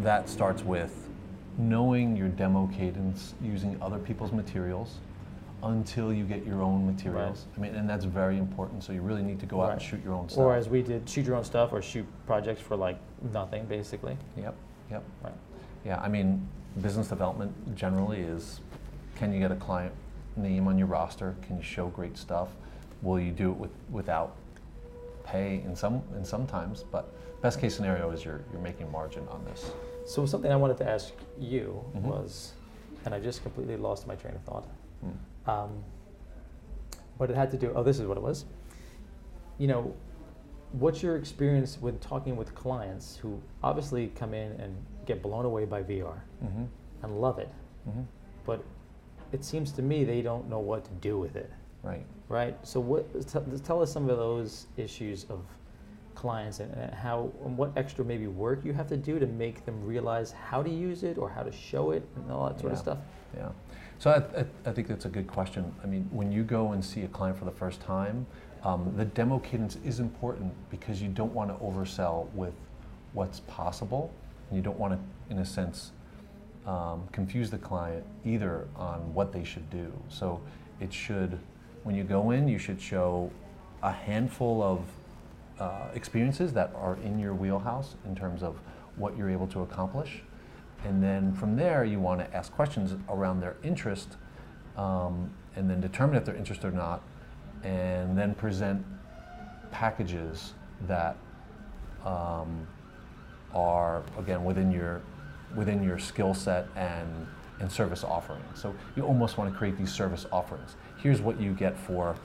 that 0.00 0.30
starts 0.30 0.64
with 0.64 1.10
knowing 1.58 2.16
your 2.16 2.28
demo 2.28 2.68
cadence, 2.68 3.34
using 3.42 3.76
other 3.82 3.98
people's 3.98 4.32
materials 4.32 5.00
until 5.64 6.12
you 6.12 6.24
get 6.24 6.44
your 6.44 6.62
own 6.62 6.86
materials. 6.86 7.46
I 7.56 7.60
mean, 7.60 7.74
and 7.74 7.88
that's 7.88 8.04
very 8.04 8.38
important. 8.38 8.84
So 8.84 8.92
you 8.92 9.00
really 9.00 9.22
need 9.22 9.40
to 9.40 9.46
go 9.46 9.62
out 9.62 9.72
and 9.72 9.80
shoot 9.82 10.02
your 10.04 10.14
own 10.14 10.28
stuff. 10.28 10.40
Or 10.40 10.54
as 10.54 10.68
we 10.68 10.82
did, 10.82 11.08
shoot 11.08 11.24
your 11.24 11.36
own 11.36 11.44
stuff 11.44 11.72
or 11.72 11.80
shoot 11.80 12.06
projects 12.26 12.60
for 12.60 12.76
like 12.76 12.98
nothing, 13.32 13.64
basically. 13.66 14.16
Yep, 14.36 14.54
yep. 14.90 15.02
Right. 15.22 15.32
Yeah, 15.84 16.00
I 16.00 16.08
mean, 16.08 16.46
business 16.82 17.08
development 17.08 17.76
generally 17.76 18.20
is 18.20 18.60
can 19.16 19.32
you 19.32 19.38
get 19.38 19.52
a 19.52 19.56
client 19.56 19.92
name 20.36 20.66
on 20.68 20.76
your 20.76 20.86
roster? 20.86 21.34
Can 21.42 21.56
you 21.56 21.62
show 21.62 21.86
great 21.88 22.16
stuff? 22.18 22.48
Will 23.02 23.20
you 23.20 23.32
do 23.32 23.50
it 23.50 23.56
with, 23.56 23.70
without 23.90 24.36
pay 25.24 25.62
in 25.64 25.74
some 25.74 26.02
in 26.16 26.24
sometimes, 26.24 26.82
but 26.82 27.12
best 27.40 27.60
case 27.60 27.74
scenario 27.74 28.10
is 28.10 28.24
you're 28.24 28.42
you're 28.52 28.60
making 28.60 28.90
margin 28.92 29.26
on 29.28 29.44
this. 29.46 29.70
So 30.06 30.26
something 30.26 30.52
I 30.52 30.56
wanted 30.56 30.76
to 30.78 30.88
ask 30.88 31.12
you 31.38 31.82
Mhm. 31.96 32.02
was, 32.02 32.52
and 33.06 33.14
I 33.14 33.20
just 33.20 33.42
completely 33.42 33.76
lost 33.78 34.06
my 34.06 34.14
train 34.16 34.34
of 34.34 34.42
thought. 34.42 34.66
Hmm. 35.00 35.12
Um, 35.46 35.82
what 37.16 37.30
it 37.30 37.36
had 37.36 37.50
to 37.52 37.56
do, 37.56 37.72
oh, 37.74 37.82
this 37.82 37.98
is 37.98 38.06
what 38.06 38.16
it 38.16 38.22
was. 38.22 38.44
You 39.58 39.68
know, 39.68 39.94
what's 40.72 41.02
your 41.02 41.16
experience 41.16 41.78
when 41.80 41.98
talking 41.98 42.36
with 42.36 42.54
clients 42.54 43.16
who 43.16 43.40
obviously 43.62 44.08
come 44.16 44.34
in 44.34 44.52
and 44.60 44.74
get 45.06 45.22
blown 45.22 45.44
away 45.44 45.64
by 45.64 45.82
VR 45.82 46.20
Mm-hmm. 46.44 46.64
and 47.02 47.20
love 47.20 47.38
it, 47.38 47.48
Mm-hmm. 47.88 48.00
but 48.46 48.64
it 49.32 49.44
seems 49.44 49.70
to 49.72 49.82
me 49.82 50.04
they 50.04 50.22
don't 50.22 50.48
know 50.48 50.58
what 50.60 50.84
to 50.86 50.90
do 51.00 51.18
with 51.18 51.36
it, 51.36 51.50
Right. 51.82 52.04
right? 52.28 52.56
So 52.66 52.80
what, 52.80 53.12
t- 53.28 53.38
tell 53.62 53.82
us 53.82 53.92
some 53.92 54.08
of 54.08 54.16
those 54.16 54.66
issues 54.76 55.24
of 55.28 55.40
clients 56.14 56.60
and, 56.60 56.72
and 56.74 56.94
how, 56.94 57.30
and 57.44 57.56
what 57.56 57.72
extra 57.76 58.04
maybe 58.04 58.26
work 58.26 58.64
you 58.64 58.72
have 58.72 58.88
to 58.88 58.96
do 58.96 59.18
to 59.18 59.26
make 59.26 59.64
them 59.64 59.84
realize 59.84 60.32
how 60.32 60.62
to 60.62 60.70
use 60.70 61.02
it 61.02 61.18
or 61.18 61.28
how 61.28 61.42
to 61.42 61.52
show 61.52 61.90
it 61.90 62.06
and 62.16 62.30
all 62.30 62.48
that 62.48 62.60
sort 62.60 62.72
of 62.72 62.78
stuff. 62.78 62.98
Yeah. 63.36 63.48
So 63.98 64.10
I, 64.10 64.40
I, 64.40 64.44
I 64.70 64.72
think 64.72 64.88
that's 64.88 65.04
a 65.04 65.08
good 65.08 65.26
question. 65.26 65.74
I 65.82 65.86
mean, 65.86 66.08
when 66.10 66.32
you 66.32 66.42
go 66.42 66.72
and 66.72 66.84
see 66.84 67.02
a 67.02 67.08
client 67.08 67.38
for 67.38 67.44
the 67.44 67.52
first 67.52 67.80
time, 67.80 68.26
um, 68.62 68.92
the 68.96 69.04
demo 69.04 69.38
cadence 69.38 69.78
is 69.84 70.00
important 70.00 70.52
because 70.70 71.02
you 71.02 71.08
don't 71.08 71.32
want 71.32 71.50
to 71.50 71.64
oversell 71.64 72.30
with 72.32 72.54
what's 73.12 73.40
possible, 73.40 74.12
and 74.48 74.56
you 74.56 74.62
don't 74.62 74.78
want 74.78 74.94
to, 74.94 75.32
in 75.32 75.40
a 75.40 75.44
sense, 75.44 75.92
um, 76.66 77.06
confuse 77.12 77.50
the 77.50 77.58
client 77.58 78.04
either 78.24 78.66
on 78.74 79.12
what 79.14 79.32
they 79.32 79.44
should 79.44 79.68
do. 79.70 79.92
So 80.08 80.40
it 80.80 80.92
should, 80.92 81.38
when 81.82 81.94
you 81.94 82.04
go 82.04 82.30
in, 82.30 82.48
you 82.48 82.58
should 82.58 82.80
show 82.80 83.30
a 83.82 83.92
handful 83.92 84.62
of 84.62 84.80
uh, 85.58 85.88
experiences 85.94 86.52
that 86.52 86.72
are 86.74 86.96
in 87.04 87.18
your 87.18 87.34
wheelhouse 87.34 87.96
in 88.04 88.14
terms 88.14 88.42
of 88.42 88.56
what 88.96 89.16
you're 89.16 89.30
able 89.30 89.46
to 89.48 89.62
accomplish. 89.62 90.22
And 90.84 91.02
then 91.02 91.32
from 91.32 91.56
there, 91.56 91.84
you 91.84 91.98
want 91.98 92.20
to 92.20 92.36
ask 92.36 92.52
questions 92.52 92.94
around 93.08 93.40
their 93.40 93.56
interest 93.62 94.16
um, 94.76 95.30
and 95.56 95.70
then 95.70 95.80
determine 95.80 96.16
if 96.16 96.24
they're 96.24 96.36
interested 96.36 96.66
or 96.66 96.76
not, 96.76 97.02
and 97.62 98.18
then 98.18 98.34
present 98.34 98.84
packages 99.70 100.54
that 100.86 101.16
um, 102.04 102.66
are, 103.54 104.02
again, 104.18 104.44
within 104.44 104.70
your, 104.70 105.00
within 105.54 105.82
your 105.82 105.98
skill 105.98 106.34
set 106.34 106.66
and 106.76 107.26
and 107.60 107.70
service 107.70 108.04
offerings. 108.04 108.60
So 108.60 108.74
you 108.96 109.04
almost 109.04 109.38
want 109.38 109.52
to 109.52 109.56
create 109.56 109.76
these 109.78 109.92
service 109.92 110.26
offerings. 110.32 110.76
Here's 110.98 111.20
what 111.20 111.40
you 111.40 111.52
get 111.52 111.76
for 111.78 112.16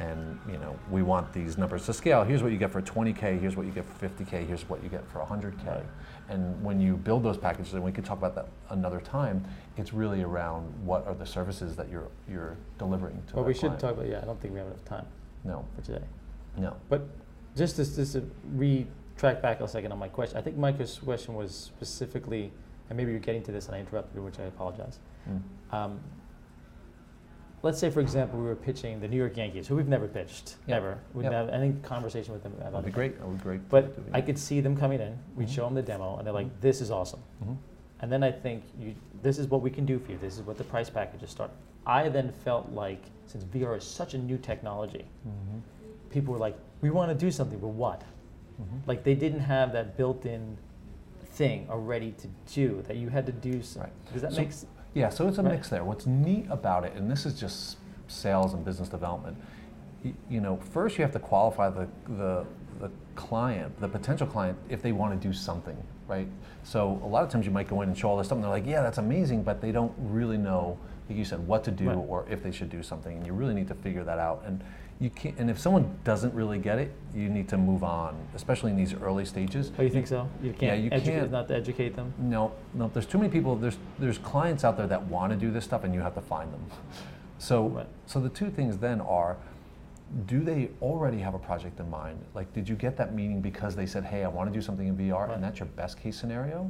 and 0.00 0.38
you 0.50 0.58
know 0.58 0.76
we 0.90 1.02
want 1.02 1.32
these 1.32 1.58
numbers 1.58 1.84
to 1.86 1.92
scale 1.92 2.22
here's 2.24 2.42
what 2.42 2.52
you 2.52 2.58
get 2.58 2.70
for 2.70 2.80
20k 2.80 3.38
here's 3.40 3.56
what 3.56 3.66
you 3.66 3.72
get 3.72 3.84
for 3.84 4.08
50k 4.08 4.46
here's 4.46 4.68
what 4.68 4.82
you 4.82 4.88
get 4.88 5.06
for 5.10 5.18
100k 5.20 5.66
Right. 5.66 5.84
and 6.28 6.62
when 6.62 6.80
you 6.80 6.96
build 6.96 7.22
those 7.22 7.36
packages 7.36 7.74
and 7.74 7.82
we 7.82 7.90
could 7.92 8.04
talk 8.04 8.18
about 8.18 8.34
that 8.34 8.48
another 8.70 9.00
time 9.00 9.44
it's 9.76 9.92
really 9.92 10.22
around 10.22 10.72
what 10.84 11.06
are 11.06 11.14
the 11.14 11.26
services 11.26 11.74
that 11.76 11.88
you're 11.90 12.08
you're 12.28 12.56
delivering 12.78 13.20
to 13.28 13.36
Well, 13.36 13.44
we 13.44 13.54
should 13.54 13.62
client. 13.62 13.80
talk 13.80 13.92
about, 13.94 14.08
yeah, 14.08 14.20
I 14.22 14.24
don't 14.24 14.40
think 14.40 14.52
we 14.54 14.58
have 14.60 14.68
enough 14.68 14.84
time 14.84 15.06
no 15.44 15.64
for 15.74 15.82
today. 15.82 16.04
no 16.56 16.76
But 16.88 17.08
just 17.56 17.76
to, 17.76 17.84
just 17.84 18.12
to 18.12 18.22
re-track 18.54 19.42
back 19.42 19.60
a 19.60 19.66
second 19.66 19.90
on 19.90 19.98
my 19.98 20.06
question, 20.08 20.36
I 20.36 20.42
think 20.42 20.56
Micah's 20.56 20.98
question 20.98 21.34
was 21.34 21.52
specifically, 21.54 22.52
and 22.88 22.96
maybe 22.96 23.10
you're 23.10 23.20
getting 23.20 23.42
to 23.44 23.52
this 23.52 23.66
and 23.66 23.74
I 23.74 23.80
interrupted 23.80 24.14
you, 24.14 24.22
which 24.22 24.38
I 24.38 24.44
apologize. 24.44 25.00
Mm. 25.28 25.74
Um, 25.74 26.00
let's 27.62 27.78
say, 27.78 27.90
for 27.90 28.00
example, 28.00 28.38
we 28.38 28.46
were 28.46 28.54
pitching 28.54 29.00
the 29.00 29.08
New 29.08 29.16
York 29.16 29.36
Yankees, 29.36 29.66
who 29.66 29.76
we've 29.76 29.88
never 29.88 30.06
pitched, 30.08 30.56
Yeah. 30.66 30.76
ever. 30.76 30.98
We 31.14 31.24
Yeah. 31.24 31.30
have 31.32 31.48
any 31.48 31.72
conversation 31.82 32.32
with 32.32 32.42
them 32.42 32.52
about 32.58 32.72
that'd 32.72 32.86
be 32.86 32.92
great 32.92 33.18
that 33.18 33.26
would 33.26 33.38
be 33.38 33.42
great 33.42 33.68
But 33.68 33.96
I 34.12 34.20
could 34.20 34.38
see 34.38 34.60
them 34.60 34.76
coming 34.76 35.00
in, 35.00 35.18
we'd 35.36 35.48
Mhm. 35.48 35.52
show 35.52 35.64
them 35.64 35.74
the 35.74 35.82
demo, 35.82 36.16
and 36.16 36.26
they're 36.26 36.34
like, 36.34 36.46
Mhm. 36.46 36.60
this 36.60 36.80
is 36.80 36.90
awesome. 36.90 37.20
Mhm. 37.44 37.56
And 38.00 38.12
then 38.12 38.22
I 38.22 38.30
think 38.30 38.62
you, 38.78 38.94
this 39.22 39.38
is 39.38 39.48
what 39.48 39.60
we 39.60 39.70
can 39.70 39.84
do 39.84 39.98
for 39.98 40.12
you. 40.12 40.18
This 40.18 40.36
is 40.38 40.42
what 40.46 40.56
the 40.56 40.64
price 40.64 40.88
packages 40.88 41.30
start. 41.30 41.50
I 41.86 42.08
then 42.08 42.30
felt 42.30 42.70
like 42.70 43.02
since 43.26 43.42
VR 43.44 43.76
is 43.76 43.84
such 43.84 44.14
a 44.14 44.18
new 44.18 44.38
technology, 44.38 45.04
Mhm. 45.26 45.60
people 46.10 46.32
were 46.32 46.38
like, 46.40 46.56
we 46.80 46.90
want 46.90 47.10
to 47.10 47.14
do 47.16 47.30
something, 47.30 47.58
but 47.58 47.68
what? 47.68 48.02
Mhm. 48.60 48.86
Like 48.86 49.02
they 49.04 49.14
didn't 49.14 49.40
have 49.40 49.72
that 49.72 49.96
built-in 49.96 50.56
thing 51.24 51.66
already 51.70 52.12
to 52.12 52.28
do 52.52 52.82
that 52.82 52.96
you 52.96 53.08
had 53.08 53.26
to 53.26 53.32
do. 53.32 53.62
Some, 53.62 53.82
Right. 53.82 53.92
Does 54.12 54.22
that 54.22 54.32
So- 54.32 54.38
make 54.40 54.48
s- 54.48 54.66
Yeah, 54.98 55.10
so 55.10 55.28
it's 55.28 55.38
a 55.38 55.42
Right. 55.42 55.52
mix 55.52 55.68
there. 55.68 55.84
What's 55.84 56.06
neat 56.06 56.46
about 56.50 56.84
it, 56.84 56.92
and 56.96 57.08
this 57.08 57.24
is 57.24 57.38
just 57.38 57.78
sales 58.08 58.52
and 58.52 58.64
business 58.64 58.88
development, 58.88 59.36
you 60.28 60.40
know, 60.40 60.56
first 60.56 60.98
you 60.98 61.02
have 61.02 61.12
to 61.12 61.18
qualify 61.20 61.70
the, 61.70 61.86
the, 62.16 62.44
the 62.80 62.90
client, 63.14 63.78
the 63.80 63.88
potential 63.88 64.26
client, 64.26 64.58
if 64.68 64.82
they 64.82 64.90
want 64.92 65.20
to 65.20 65.28
do 65.28 65.32
something, 65.32 65.76
right? 66.08 66.26
So 66.64 67.00
a 67.04 67.06
lot 67.06 67.22
of 67.22 67.30
times 67.30 67.46
you 67.46 67.52
might 67.52 67.68
go 67.68 67.82
in 67.82 67.88
and 67.88 67.96
show 67.96 68.08
all 68.08 68.16
this 68.16 68.26
stuff, 68.26 68.36
and 68.36 68.42
they're 68.44 68.50
like, 68.50 68.66
yeah, 68.66 68.82
that's 68.82 68.98
amazing, 68.98 69.44
but 69.44 69.60
they 69.60 69.70
don't 69.70 69.92
really 69.98 70.38
know, 70.38 70.76
like 71.08 71.16
you 71.16 71.24
said, 71.24 71.46
what 71.46 71.62
to 71.64 71.70
do 71.70 71.88
Right. 71.88 71.96
or 71.96 72.24
if 72.28 72.42
they 72.42 72.50
should 72.50 72.70
do 72.70 72.82
something, 72.82 73.16
and 73.16 73.24
you 73.26 73.32
really 73.32 73.54
need 73.54 73.68
to 73.68 73.74
figure 73.74 74.02
that 74.02 74.18
out. 74.18 74.42
And 74.46 74.62
you 75.00 75.10
can't, 75.10 75.38
and 75.38 75.48
if 75.48 75.58
someone 75.60 75.96
doesn't 76.02 76.34
really 76.34 76.58
get 76.58 76.78
it, 76.78 76.92
you 77.14 77.28
need 77.28 77.48
to 77.50 77.56
move 77.56 77.84
on, 77.84 78.16
especially 78.34 78.72
in 78.72 78.76
these 78.76 78.94
early 78.94 79.24
stages. 79.24 79.70
Oh, 79.78 79.82
you 79.82 79.90
think 79.90 80.08
so? 80.08 80.28
You 80.42 80.50
can't 80.50 80.62
Yeah, 80.62 80.74
you 80.74 80.88
educate, 80.90 81.18
can't. 81.20 81.30
not 81.30 81.46
to 81.48 81.54
educate 81.54 81.94
them? 81.94 82.12
No, 82.18 82.52
no. 82.74 82.90
There's 82.92 83.06
too 83.06 83.18
many 83.18 83.30
people. 83.30 83.54
There's 83.54 83.78
there's 84.00 84.18
clients 84.18 84.64
out 84.64 84.76
there 84.76 84.88
that 84.88 85.06
want 85.06 85.32
to 85.32 85.38
do 85.38 85.52
this 85.52 85.64
stuff, 85.64 85.84
and 85.84 85.94
you 85.94 86.00
have 86.00 86.14
to 86.14 86.20
find 86.20 86.52
them. 86.52 86.64
So 87.40 87.68
Right. 87.68 87.86
so 88.06 88.18
the 88.18 88.28
two 88.30 88.50
things 88.50 88.78
then 88.78 89.00
are, 89.00 89.36
do 90.26 90.40
they 90.40 90.70
already 90.82 91.18
have 91.18 91.34
a 91.34 91.38
project 91.38 91.78
in 91.78 91.88
mind? 91.88 92.18
Like, 92.34 92.52
did 92.52 92.68
you 92.68 92.74
get 92.74 92.96
that 92.96 93.14
meeting 93.14 93.40
because 93.40 93.76
they 93.76 93.86
said, 93.86 94.02
hey, 94.02 94.24
I 94.24 94.28
want 94.28 94.52
to 94.52 94.58
do 94.58 94.60
something 94.60 94.88
in 94.88 94.96
VR, 94.96 95.28
Right. 95.28 95.34
and 95.36 95.44
that's 95.44 95.60
your 95.60 95.68
best 95.76 96.00
case 96.00 96.18
scenario? 96.18 96.68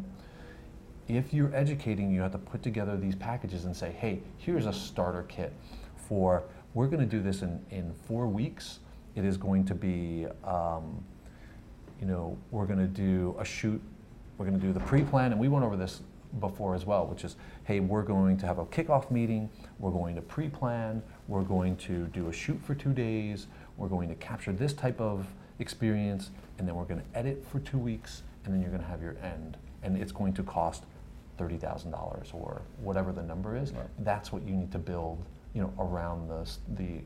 If 1.09 1.33
you're 1.33 1.55
educating, 1.57 2.11
you 2.11 2.21
have 2.21 2.33
to 2.33 2.39
put 2.39 2.63
together 2.63 2.99
these 2.99 3.15
packages 3.17 3.65
and 3.65 3.75
say, 3.75 3.93
hey, 3.93 4.21
here's 4.37 4.67
a 4.67 4.73
starter 4.75 5.23
kit 5.23 5.55
for. 5.97 6.43
We're 6.75 6.87
going 6.87 7.01
to 7.01 7.17
do 7.17 7.23
this 7.23 7.43
in 7.43 7.61
in 7.71 7.93
four 8.07 8.27
weeks. 8.27 8.81
It 9.15 9.25
is 9.25 9.37
going 9.37 9.65
to 9.67 9.75
be. 9.75 10.27
Um, 10.45 11.05
you 12.01 12.07
know, 12.07 12.39
we're 12.53 12.67
going 12.67 12.79
to 12.79 12.87
do 12.87 13.35
a 13.41 13.45
shoot, 13.45 13.81
we're 14.37 14.47
going 14.47 14.57
to 14.59 14.65
do 14.65 14.73
the 14.73 14.79
pre-plan, 14.79 15.33
and 15.33 15.41
we 15.41 15.49
went 15.49 15.65
over 15.65 15.77
this 15.77 16.03
before 16.39 16.77
as 16.77 16.87
well, 16.87 17.07
which 17.07 17.25
is, 17.25 17.35
hey, 17.65 17.81
we're 17.81 18.05
going 18.05 18.37
to 18.37 18.47
have 18.47 18.59
a 18.59 18.67
kickoff 18.67 19.11
meeting, 19.11 19.51
we're 19.81 19.91
going 19.91 20.15
to 20.15 20.21
pre-plan, 20.23 21.03
we're 21.27 21.43
going 21.43 21.77
to 21.79 22.07
do 22.09 22.29
a 22.29 22.33
shoot 22.33 22.61
for 22.63 22.77
two 22.77 22.93
days, 22.93 23.49
we're 23.77 23.89
going 23.89 24.09
to 24.09 24.15
capture 24.15 24.53
this 24.53 24.73
type 24.73 25.01
of 25.01 25.27
experience, 25.59 26.31
and 26.59 26.69
then 26.69 26.77
we're 26.77 26.85
going 26.85 27.01
to 27.01 27.19
edit 27.19 27.45
for 27.51 27.59
two 27.59 27.79
weeks, 27.79 28.23
and 28.45 28.55
then 28.55 28.61
you're 28.61 28.71
going 28.71 28.83
to 28.83 28.89
have 28.89 29.03
your 29.03 29.17
end, 29.21 29.57
and 29.83 29.97
it's 29.97 30.13
going 30.13 30.33
to 30.35 30.45
cost 30.45 30.85
thirty 31.37 31.57
thousand 31.57 31.91
dollars 31.91 32.31
or 32.33 32.63
whatever 32.81 33.11
the 33.11 33.23
number 33.23 33.57
is. 33.57 33.73
Right. 33.73 33.87
That's 34.01 34.33
what 34.33 34.45
you 34.45 34.55
need 34.55 34.71
to 34.71 34.79
build, 34.79 35.25
you 35.59 35.65
know, 35.65 35.73
around 35.85 36.29
the 36.29 36.49
the 36.81 37.01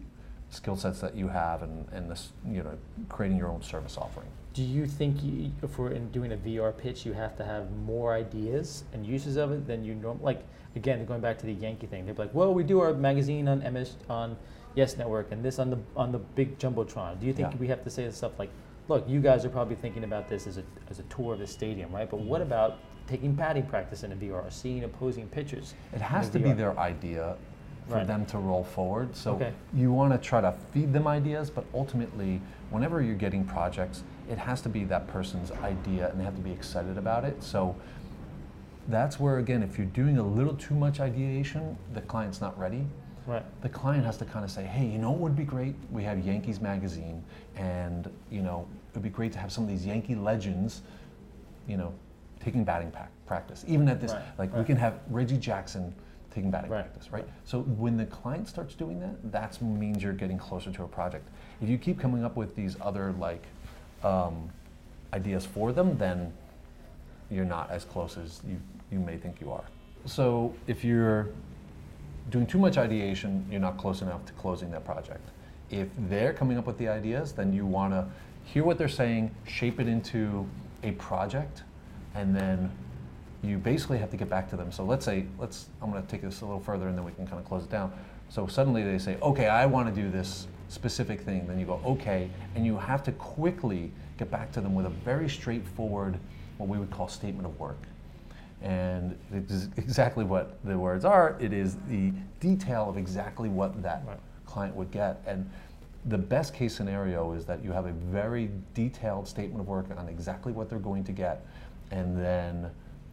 skill 0.51 0.77
sets 0.77 1.01
that 1.01 1.17
you 1.17 1.29
have, 1.29 1.63
and 1.63 1.87
and 1.93 2.11
this, 2.11 2.33
you 2.47 2.63
know, 2.63 2.77
creating 3.09 3.39
your 3.39 3.49
own 3.49 3.63
service 3.63 3.97
offering. 3.97 4.29
Do 4.53 4.63
you 4.63 4.87
think 4.87 5.23
you, 5.25 5.51
if 5.63 5.79
we're 5.79 5.93
in 5.93 6.11
doing 6.11 6.33
a 6.33 6.37
VR 6.37 6.77
pitch, 6.77 7.07
you 7.07 7.15
have 7.15 7.35
to 7.39 7.45
have 7.45 7.71
more 7.87 8.13
ideas 8.13 8.85
and 8.93 9.07
uses 9.07 9.37
of 9.37 9.51
it 9.51 9.67
than 9.67 9.83
you 9.83 9.95
normally, 9.95 10.23
Like 10.25 10.45
again, 10.77 11.07
going 11.07 11.23
back 11.23 11.39
to 11.39 11.47
the 11.47 11.55
Yankee 11.55 11.87
thing, 11.87 12.05
they're 12.05 12.15
like, 12.15 12.35
"Well, 12.35 12.53
we 12.53 12.63
do 12.63 12.81
our 12.81 12.93
magazine 12.93 13.49
on 13.49 13.63
MS 13.63 13.97
on 14.11 14.37
Yes 14.75 14.99
Network 14.99 15.33
and 15.33 15.43
this 15.43 15.59
on 15.59 15.71
the 15.71 15.79
on 15.97 16.13
the 16.13 16.19
big 16.19 16.59
jumbotron." 16.59 17.19
Do 17.21 17.27
you 17.27 17.33
think 17.33 17.53
Yeah. 17.53 17.59
we 17.59 17.69
have 17.69 17.83
to 17.85 17.91
say 17.91 18.11
stuff 18.11 18.39
like, 18.39 18.51
"Look, 18.89 19.09
you 19.09 19.21
guys 19.23 19.47
are 19.47 19.53
probably 19.59 19.77
thinking 19.77 20.05
about 20.05 20.29
this 20.29 20.47
as 20.47 20.59
a 20.59 20.65
as 20.91 20.99
a 20.99 21.05
tour 21.05 21.33
of 21.33 21.39
the 21.39 21.47
stadium, 21.47 21.91
right? 21.91 22.11
But 22.11 22.21
what 22.21 22.43
Mm-hmm. 22.43 22.53
about 22.53 22.71
taking 23.07 23.33
batting 23.35 23.65
practice 23.67 24.03
in 24.05 24.13
a 24.13 24.17
VR, 24.17 24.45
seeing 24.51 24.85
opposing 24.85 25.29
pitchers?" 25.29 25.73
It 25.95 26.03
has 26.03 26.29
to 26.29 26.39
be 26.39 26.53
their 26.53 26.79
idea 26.79 27.37
for 27.89 27.97
Right. 27.97 28.07
them 28.07 28.25
to 28.27 28.39
roll 28.39 28.65
forward. 28.65 29.15
So 29.17 29.35
Okay. 29.35 29.53
you 29.75 29.93
want 29.93 30.13
to 30.13 30.19
try 30.19 30.41
to 30.41 30.53
feed 30.73 30.93
them 30.93 31.07
ideas, 31.07 31.51
but 31.51 31.65
ultimately, 31.75 32.41
whenever 32.71 33.03
you're 33.03 33.17
getting 33.17 33.45
projects, 33.45 34.03
it 34.31 34.39
has 34.39 34.61
to 34.63 34.69
be 34.69 34.85
that 34.85 35.07
person's 35.09 35.51
idea 35.63 36.11
and 36.11 36.19
they 36.21 36.25
have 36.25 36.37
to 36.37 36.41
be 36.43 36.53
excited 36.53 36.97
about 36.97 37.25
it. 37.25 37.43
So 37.43 37.75
that's 38.89 39.19
where, 39.21 39.39
again, 39.39 39.63
if 39.63 39.79
you're 39.79 39.87
doing 39.89 40.19
a 40.19 40.23
little 40.23 40.55
too 40.55 40.75
much 40.75 41.01
ideation, 41.01 41.77
the 41.93 42.01
client's 42.03 42.41
not 42.41 42.59
ready. 42.59 42.87
Right. 43.27 43.45
The 43.63 43.69
client 43.69 44.05
has 44.05 44.17
to 44.19 44.25
kind 44.25 44.45
of 44.45 44.51
say, 44.51 44.65
hey, 44.65 44.87
you 44.87 44.99
know 44.99 45.11
what 45.11 45.21
would 45.21 45.37
be 45.37 45.45
great? 45.45 45.75
We 45.93 46.03
have 46.05 46.19
Yankees 46.19 46.61
magazine, 46.61 47.23
and 47.57 48.11
you 48.31 48.43
know, 48.43 48.67
it 48.91 48.95
would 48.97 49.03
be 49.05 49.11
great 49.11 49.33
to 49.33 49.39
have 49.39 49.53
some 49.53 49.63
of 49.65 49.71
these 49.71 49.87
Yankee 49.87 50.17
legends, 50.17 50.83
you 51.69 51.77
know, 51.77 51.95
taking 52.41 52.65
batting 52.65 52.93
practice. 53.27 53.65
Even 53.69 53.89
at 53.89 54.01
this, 54.01 54.13
Right, 54.13 54.23
like 54.39 54.57
we 54.57 54.65
can 54.65 54.77
have 54.77 54.99
Reggie 55.09 55.39
Jackson 55.39 55.95
taking 56.33 56.51
batting 56.51 56.71
Right, 56.71 56.85
practice, 56.85 57.13
right? 57.13 57.25
right. 57.25 57.33
So 57.45 57.61
when 57.63 57.97
the 57.97 58.07
client 58.07 58.49
starts 58.49 58.75
doing 58.75 59.01
that, 59.01 59.33
that 59.33 59.61
means 59.61 60.03
you're 60.03 60.13
getting 60.13 60.39
closer 60.39 60.71
to 60.73 60.85
a 60.85 60.89
project. 60.89 61.29
If 61.61 61.69
you 61.69 61.79
keep 61.79 62.01
coming 62.01 62.25
up 62.25 62.37
with 62.37 62.57
these 62.57 62.77
other 62.81 63.13
like 63.19 63.45
um, 64.03 64.51
ideas 65.13 65.47
for 65.47 65.73
them, 65.73 65.97
then 65.99 66.33
you're 67.31 67.45
not 67.45 67.71
as 67.71 67.85
close 67.85 68.17
as 68.17 68.41
you, 68.47 68.61
you 68.91 68.99
may 68.99 69.17
think 69.17 69.41
you 69.41 69.53
are. 69.53 69.65
So 70.07 70.55
if 70.67 70.85
you're 70.85 71.29
doing 72.31 72.47
too 72.47 72.59
much 72.59 72.79
ideation, 72.79 73.47
you're 73.51 73.61
not 73.61 73.79
close 73.79 74.03
enough 74.03 74.25
to 74.27 74.33
closing 74.35 74.71
that 74.73 74.85
project. 74.85 75.29
If 75.71 75.89
they're 75.97 76.33
coming 76.33 76.59
up 76.59 76.67
with 76.67 76.79
the 76.79 76.89
ideas, 76.89 77.33
then 77.33 77.53
you 77.53 77.65
want 77.65 77.93
to 77.93 78.07
hear 78.45 78.65
what 78.65 78.79
they're 78.79 78.89
saying, 78.89 79.35
shape 79.47 79.81
it 79.81 79.89
into 79.89 80.47
a 80.83 80.93
project, 80.93 81.63
and 82.15 82.35
then 82.35 82.71
you 83.43 83.59
basically 83.59 83.99
have 83.99 84.11
to 84.11 84.17
get 84.17 84.31
back 84.31 84.49
to 84.51 84.57
them. 84.57 84.71
So 84.71 84.85
let's 84.85 85.05
say, 85.05 85.27
let's, 85.39 85.67
I'm 85.81 85.91
going 85.91 86.03
to 86.03 86.09
take 86.09 86.23
this 86.23 86.41
a 86.43 86.45
little 86.45 86.61
further 86.61 86.89
and 86.89 86.97
then 86.97 87.05
we 87.05 87.13
can 87.13 87.27
kind 87.27 87.39
of 87.41 87.45
close 87.45 87.65
it 87.65 87.71
down. 87.71 87.93
So 88.29 88.47
suddenly 88.47 88.83
they 88.85 88.99
say, 88.99 89.19
okay, 89.21 89.49
I 89.49 89.67
want 89.67 89.95
to 89.95 90.03
do 90.03 90.11
this 90.11 90.47
specific 90.69 91.21
thing. 91.21 91.47
Then 91.47 91.59
you 91.59 91.67
go, 91.67 91.81
okay, 91.85 92.31
and 92.55 92.65
you 92.65 92.79
have 92.79 93.03
to 93.05 93.13
quickly 93.13 93.91
get 94.17 94.31
back 94.31 94.53
to 94.53 94.61
them 94.61 94.75
with 94.75 94.87
a 94.87 94.91
very 94.91 95.29
straightforward, 95.29 96.19
what 96.59 96.69
we 96.69 96.79
would 96.79 96.91
call 96.91 97.09
statement 97.09 97.47
of 97.47 97.59
work. 97.59 97.79
And 98.63 99.19
it 99.35 99.51
is 99.51 99.69
exactly 99.77 100.25
what 100.25 100.57
the 100.65 100.79
words 100.79 101.05
are. 101.05 101.37
It 101.41 101.53
is 101.53 101.77
the 101.89 102.13
detail 102.41 102.89
of 102.89 102.97
exactly 102.97 103.49
what 103.49 103.83
that 103.83 104.05
Right. 104.07 104.19
client 104.47 104.77
would 104.77 104.93
get. 104.93 105.21
And 105.27 105.51
the 106.07 106.19
best 106.19 106.55
case 106.55 106.75
scenario 106.75 107.33
is 107.33 107.45
that 107.47 107.63
you 107.63 107.73
have 107.73 107.87
a 107.87 107.93
very 107.93 108.51
detailed 108.75 109.27
statement 109.27 109.61
of 109.61 109.69
work 109.69 109.87
on 109.97 110.09
exactly 110.09 110.53
what 110.53 110.69
they're 110.69 110.79
going 110.79 111.05
to 111.05 111.13
get, 111.13 111.45
and 111.91 112.17
then 112.17 112.71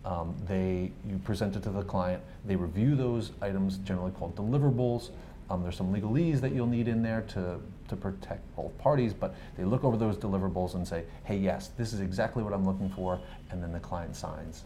um, 0.10 0.36
they 0.48 0.92
you 1.08 1.20
present 1.20 1.56
it 1.56 1.62
to 1.64 1.70
the 1.70 1.84
client. 1.84 2.22
They 2.46 2.56
review 2.56 2.96
those 2.96 3.32
items, 3.42 3.78
generally 3.78 4.12
called 4.12 4.36
deliverables. 4.36 5.12
Um, 5.52 5.62
there's 5.62 5.78
some 5.78 5.94
legalese 5.94 6.42
that 6.42 6.52
you'll 6.52 6.68
need 6.68 6.88
in 6.88 7.04
there 7.04 7.22
to 7.34 7.60
to 7.90 7.96
protect 7.96 8.56
both 8.56 8.76
parties, 8.80 9.14
but 9.14 9.36
they 9.56 9.64
look 9.64 9.84
over 9.84 9.98
those 9.98 10.18
deliverables 10.18 10.74
and 10.74 10.88
say, 10.88 11.04
"Hey, 11.26 11.38
yes, 11.38 11.70
this 11.78 11.94
is 11.94 12.02
exactly 12.02 12.44
what 12.44 12.54
I'm 12.54 12.66
looking 12.66 12.90
for," 12.90 13.20
and 13.52 13.62
then 13.62 13.72
the 13.72 13.80
client 13.80 14.16
signs. 14.16 14.64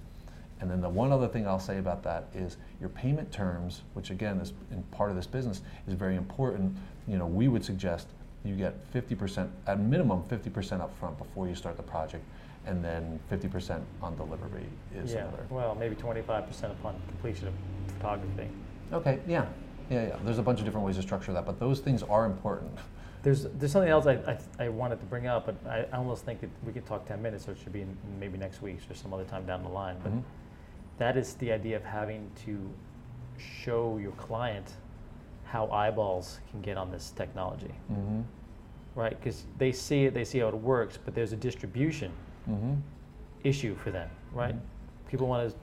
And 0.61 0.71
then 0.71 0.79
the 0.79 0.89
one 0.89 1.11
other 1.11 1.27
thing 1.27 1.45
I'll 1.45 1.59
say 1.59 1.77
about 1.77 2.03
that 2.03 2.27
is 2.33 2.55
your 2.79 2.89
payment 2.89 3.29
terms, 3.33 3.81
which 3.95 4.11
again 4.11 4.39
is 4.39 4.53
in 4.71 4.81
part 4.91 5.09
of 5.09 5.17
this 5.17 5.27
business, 5.27 5.61
is 5.87 5.93
very 5.93 6.15
important. 6.15 6.77
You 7.05 7.17
know, 7.17 7.27
we 7.27 7.49
would 7.49 7.65
suggest 7.65 8.07
you 8.45 8.55
get 8.55 8.75
50%, 8.93 9.49
at 9.67 9.79
minimum 9.79 10.23
50% 10.23 10.51
upfront 10.79 11.17
before 11.17 11.47
you 11.47 11.55
start 11.55 11.77
the 11.77 11.83
project, 11.83 12.23
and 12.65 12.83
then 12.83 13.19
50% 13.31 13.81
on 14.01 14.15
delivery 14.15 14.65
is 14.95 15.13
yeah. 15.13 15.19
another. 15.21 15.45
Well, 15.49 15.75
maybe 15.75 15.95
25% 15.95 16.71
upon 16.71 16.95
completion 17.07 17.47
of 17.47 17.53
photography. 17.95 18.47
Okay, 18.91 19.19
yeah, 19.27 19.45
yeah, 19.89 20.07
yeah. 20.07 20.15
There's 20.23 20.39
a 20.39 20.43
bunch 20.43 20.59
of 20.59 20.65
different 20.65 20.85
ways 20.85 20.95
to 20.95 21.01
structure 21.01 21.33
that, 21.33 21.45
but 21.45 21.59
those 21.59 21.79
things 21.79 22.03
are 22.03 22.25
important. 22.25 22.71
There's, 23.21 23.43
there's 23.57 23.71
something 23.71 23.89
else 23.89 24.05
I, 24.05 24.13
I, 24.59 24.65
I 24.65 24.69
wanted 24.69 24.99
to 24.99 25.05
bring 25.05 25.27
up, 25.27 25.45
but 25.45 25.55
I, 25.69 25.85
I 25.91 25.97
almost 25.97 26.25
think 26.25 26.41
that 26.41 26.49
we 26.65 26.73
could 26.73 26.85
talk 26.85 27.05
10 27.05 27.21
minutes, 27.21 27.45
so 27.45 27.51
it 27.51 27.57
should 27.63 27.73
be 27.73 27.81
in, 27.81 27.97
maybe 28.19 28.37
next 28.37 28.61
week 28.61 28.79
or 28.89 28.93
some 28.95 29.13
other 29.13 29.23
time 29.25 29.45
down 29.45 29.63
the 29.63 29.69
line. 29.69 29.97
But 30.03 30.11
Mhm. 30.13 30.23
that 30.97 31.17
is 31.17 31.35
the 31.35 31.51
idea 31.51 31.77
of 31.77 31.83
having 31.83 32.29
to 32.45 32.69
show 33.37 33.97
your 33.97 34.11
client 34.13 34.73
how 35.45 35.69
eyeballs 35.71 36.39
can 36.51 36.61
get 36.61 36.77
on 36.77 36.91
this 36.91 37.11
technology, 37.11 37.73
Mm-hmm. 37.91 38.21
right? 38.95 39.17
Because 39.19 39.45
they 39.57 39.71
see 39.71 40.05
it, 40.05 40.13
they 40.13 40.25
see 40.25 40.39
how 40.39 40.47
it 40.49 40.55
works, 40.55 40.97
but 41.03 41.13
there's 41.15 41.31
a 41.33 41.37
distribution 41.37 42.11
Mm-hmm. 42.49 42.73
issue 43.43 43.75
for 43.75 43.91
them, 43.91 44.09
right? 44.33 44.55
People 45.07 45.27
want 45.27 45.49
to, 45.49 45.55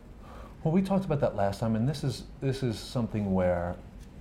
Well, 0.65 0.73
we 0.73 0.83
talked 0.83 1.05
about 1.05 1.21
that 1.21 1.35
last 1.37 1.61
time, 1.61 1.77
and 1.77 1.89
this 1.89 2.05
is 2.05 2.25
this 2.41 2.63
is 2.63 2.79
something 2.79 3.33
where, 3.35 3.75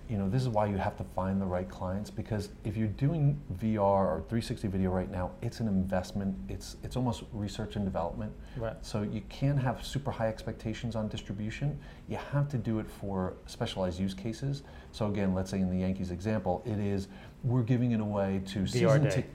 you 0.09 0.17
know, 0.17 0.27
this 0.27 0.41
is 0.41 0.49
why 0.49 0.65
you 0.65 0.77
have 0.77 0.97
to 0.97 1.03
find 1.15 1.39
the 1.39 1.45
right 1.45 1.69
clients 1.69 2.09
because 2.09 2.49
if 2.63 2.75
you're 2.75 2.87
doing 2.87 3.39
VR 3.61 3.79
or 3.79 4.23
360 4.27 4.67
video 4.69 4.89
right 4.89 5.11
now, 5.11 5.31
it's 5.41 5.59
an 5.59 5.67
investment. 5.67 6.35
It's 6.49 6.77
it's 6.83 6.95
almost 6.95 7.23
research 7.31 7.75
and 7.75 7.85
development. 7.85 8.31
right? 8.57 8.75
So 8.81 9.03
you 9.03 9.21
can't 9.29 9.59
have 9.59 9.85
super 9.85 10.09
high 10.11 10.27
expectations 10.29 10.95
on 10.95 11.07
distribution. 11.09 11.77
You 12.07 12.17
have 12.31 12.49
to 12.49 12.57
do 12.57 12.79
it 12.79 12.89
for 12.89 13.33
specialized 13.45 13.99
use 13.99 14.13
cases. 14.15 14.63
So 14.91 15.05
again, 15.07 15.33
let's 15.35 15.51
say 15.51 15.59
in 15.59 15.69
the 15.69 15.77
Yankees 15.77 16.11
example, 16.11 16.63
it 16.65 16.79
is 16.79 17.07
we're 17.43 17.63
giving 17.63 17.91
it 17.91 17.99
away 18.01 18.41
to 18.47 18.59
VR 18.61 18.69
season 18.69 19.03
day. 19.03 19.25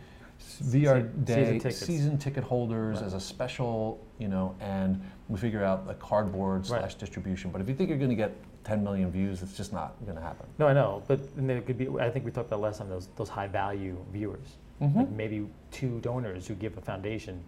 VR 0.40 1.00
Se- 1.02 1.08
day 1.24 1.58
season 1.58 1.70
season 1.72 2.18
ticket 2.18 2.44
holders 2.44 2.98
Right. 2.98 3.06
as 3.06 3.14
a 3.14 3.20
special, 3.20 3.98
you 4.18 4.28
know, 4.28 4.54
and 4.60 5.00
we 5.28 5.38
figure 5.38 5.64
out 5.64 5.86
the 5.86 5.94
cardboard 5.94 6.68
Right. 6.68 6.80
slash 6.80 6.94
distribution. 6.96 7.50
But 7.50 7.60
if 7.60 7.68
you 7.68 7.74
think 7.74 7.88
you're 7.88 7.98
going 7.98 8.10
to 8.10 8.16
get 8.16 8.32
10 8.64 8.82
million 8.84 9.10
views, 9.10 9.42
it's 9.42 9.56
just 9.56 9.72
not 9.72 9.94
going 10.04 10.16
to 10.16 10.22
happen. 10.22 10.46
No, 10.58 10.66
I 10.66 10.72
know, 10.72 11.02
but 11.06 11.20
there 11.36 11.60
could 11.62 11.78
be. 11.78 11.88
I 12.00 12.10
think 12.10 12.24
we 12.24 12.30
talked 12.30 12.48
about 12.48 12.60
last 12.60 12.78
time 12.78 12.88
those 12.88 13.08
those 13.16 13.28
high 13.28 13.46
value 13.48 13.96
viewers, 14.12 14.56
Mm-hmm. 14.80 14.98
like 14.98 15.10
maybe 15.10 15.46
two 15.70 16.00
donors 16.00 16.46
who 16.46 16.54
give 16.54 16.76
a 16.78 16.80
foundation 16.80 17.42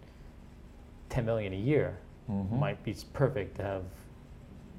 ten 1.09 1.25
million 1.25 1.53
a 1.53 1.57
year 1.57 1.97
Mhm. 2.29 2.51
might 2.59 2.83
be 2.83 2.95
perfect 3.13 3.55
to 3.57 3.63
have 3.63 3.83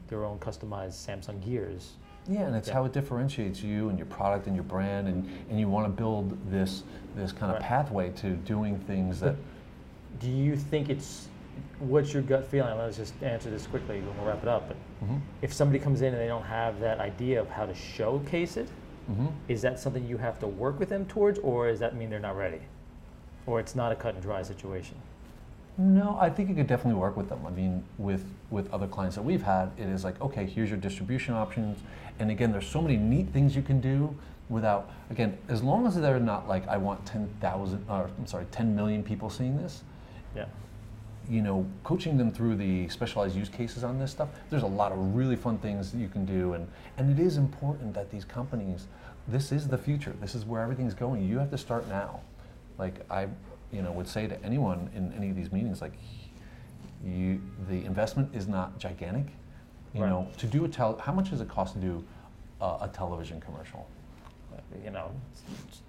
their 0.09 0.25
own 0.25 0.39
customized 0.39 0.95
Samsung 1.07 1.41
gears. 1.45 1.95
Yeah, 2.29 2.43
and 2.43 2.55
it's 2.55 2.69
Yeah. 2.69 2.75
how 2.75 2.85
it 2.85 2.93
differentiates 2.93 3.63
you 3.63 3.89
and 3.89 3.99
your 3.99 4.07
product 4.07 4.47
and 4.47 4.55
your 4.55 4.65
brand, 4.65 5.09
and, 5.09 5.27
and 5.49 5.59
you 5.59 5.69
want 5.69 5.87
to 5.87 5.91
build 5.93 6.37
this 6.51 6.85
this 7.17 7.33
kind 7.33 7.51
of 7.51 7.57
Right. 7.59 7.67
pathway 7.67 8.11
to 8.11 8.31
doing 8.37 8.79
things 8.79 9.19
that. 9.21 9.35
Do 10.21 10.31
you 10.31 10.57
think 10.57 10.89
it's 10.91 11.29
what's 11.81 12.13
your 12.15 12.23
gut 12.23 12.45
feeling? 12.45 12.77
Let's 12.79 12.97
just 12.97 13.21
answer 13.23 13.51
this 13.51 13.67
quickly. 13.67 13.99
and 13.99 14.07
We'll 14.17 14.27
wrap 14.29 14.43
it 14.43 14.49
up. 14.49 14.69
But 14.69 14.77
Mhm. 15.05 15.21
if 15.43 15.53
somebody 15.53 15.79
comes 15.81 16.03
in 16.03 16.13
and 16.13 16.21
they 16.23 16.29
don't 16.29 16.45
have 16.45 16.79
that 16.81 17.01
idea 17.01 17.41
of 17.41 17.49
how 17.49 17.67
to 17.67 17.75
showcase 17.75 18.57
it, 18.57 18.69
Mhm. 19.11 19.33
is 19.49 19.63
that 19.63 19.81
something 19.81 20.07
you 20.07 20.19
have 20.19 20.39
to 20.41 20.47
work 20.47 20.79
with 20.79 20.89
them 20.91 21.07
towards, 21.07 21.39
or 21.41 21.69
does 21.69 21.81
that 21.81 21.97
mean 21.97 22.11
they're 22.11 22.21
not 22.21 22.37
ready, 22.37 22.61
or 23.47 23.59
it's 23.59 23.75
not 23.75 23.91
a 23.91 23.97
cut 23.97 24.15
and 24.15 24.23
dry 24.23 24.43
situation? 24.43 24.97
No, 25.81 26.19
I 26.21 26.29
think 26.29 26.49
you 26.49 26.57
could 26.57 26.67
definitely 26.67 27.01
work 27.01 27.17
with 27.17 27.29
them. 27.29 27.47
I 27.47 27.51
mean, 27.51 27.85
with 27.99 28.25
with 28.51 28.73
other 28.73 28.89
clients 28.89 29.15
that 29.15 29.23
we've 29.23 29.43
had, 29.43 29.71
it 29.79 29.87
is 29.87 30.03
like, 30.03 30.21
okay, 30.21 30.45
here's 30.45 30.71
your 30.71 30.79
distribution 30.79 31.35
options, 31.35 31.79
and 32.19 32.33
again, 32.33 32.51
there's 32.51 32.67
so 32.67 32.83
many 32.83 32.97
neat 32.97 33.29
things 33.29 33.55
you 33.55 33.63
can 33.63 33.81
do 33.81 34.15
without. 34.49 34.91
Again, 35.11 35.39
as 35.49 35.63
long 35.63 35.87
as 35.87 35.95
they're 35.95 36.19
not 36.19 36.49
like, 36.49 36.67
I 36.67 36.79
want 36.79 37.07
ten 37.07 37.29
thousand, 37.41 37.85
or 37.89 38.11
I'm 38.19 38.27
sorry, 38.27 38.47
ten 38.51 38.75
million 38.75 39.05
people 39.05 39.31
seeing 39.31 39.57
this. 39.57 39.85
Yeah. 40.35 40.47
You 41.31 41.43
know, 41.43 41.65
coaching 41.85 42.17
them 42.17 42.33
through 42.33 42.57
the 42.57 42.89
specialized 42.89 43.37
use 43.37 43.49
cases 43.49 43.85
on 43.85 44.01
this 44.01 44.11
stuff. 44.11 44.31
There's 44.51 44.65
a 44.65 44.67
lot 44.67 44.91
of 44.91 45.15
really 45.15 45.37
fun 45.37 45.59
things 45.59 45.93
that 45.93 45.99
you 45.99 46.09
can 46.09 46.25
do, 46.25 46.55
and 46.55 46.67
and 46.97 47.17
it 47.17 47.23
is 47.23 47.37
important 47.37 47.95
that 47.95 48.11
these 48.11 48.25
companies. 48.25 48.89
This 49.29 49.53
is 49.53 49.69
the 49.69 49.79
future. 49.79 50.15
This 50.21 50.35
is 50.35 50.45
where 50.45 50.63
everything's 50.63 50.95
going. 50.95 51.23
You 51.29 51.39
have 51.39 51.51
to 51.51 51.59
start 51.59 51.87
now. 51.87 52.21
Like 52.79 52.95
I, 53.11 53.29
you 53.73 53.83
know, 53.83 53.93
would 53.93 54.09
say 54.09 54.27
to 54.27 54.43
anyone 54.45 54.91
in 54.95 55.13
any 55.13 55.31
of 55.31 55.37
these 55.37 55.53
meetings, 55.53 55.81
like 55.81 55.93
you, 57.05 57.41
the 57.69 57.85
investment 57.85 58.35
is 58.35 58.49
not 58.49 58.79
gigantic. 58.79 59.27
You 59.95 60.03
Right. 60.03 60.11
know, 60.11 60.29
to 60.39 60.47
do 60.47 60.65
a 60.65 60.69
tel, 60.69 60.99
how 60.99 61.13
much 61.13 61.31
does 61.31 61.41
it 61.41 61.49
cost 61.49 61.75
to 61.75 61.81
do 61.81 62.05
uh, 62.61 62.79
a 62.83 62.89
television 62.89 63.41
commercial? 63.41 63.89
You 64.85 64.91
know, 64.91 65.11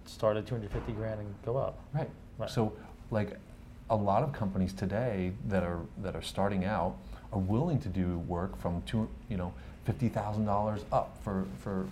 start 0.05 0.37
at 0.37 0.45
250 0.45 0.93
grand 0.93 1.19
and 1.19 1.33
go 1.45 1.57
up. 1.57 1.79
Right. 1.93 2.09
Right. 2.37 2.49
So, 2.49 2.71
like, 3.11 3.37
a 3.89 3.95
lot 3.95 4.23
of 4.23 4.31
companies 4.31 4.71
today 4.71 5.33
that 5.47 5.63
are 5.63 5.79
that 6.03 6.15
are 6.15 6.21
starting 6.21 6.63
out 6.65 6.95
are 7.33 7.39
willing 7.39 7.79
to 7.79 7.89
do 7.89 8.19
work 8.19 8.55
from 8.57 8.81
two, 8.83 9.09
you 9.27 9.35
know, 9.37 9.51
fifty 9.85 10.07
thousand 10.07 10.45
dollars 10.45 10.85
up 10.91 11.17
for 11.23 11.45
for 11.59 11.87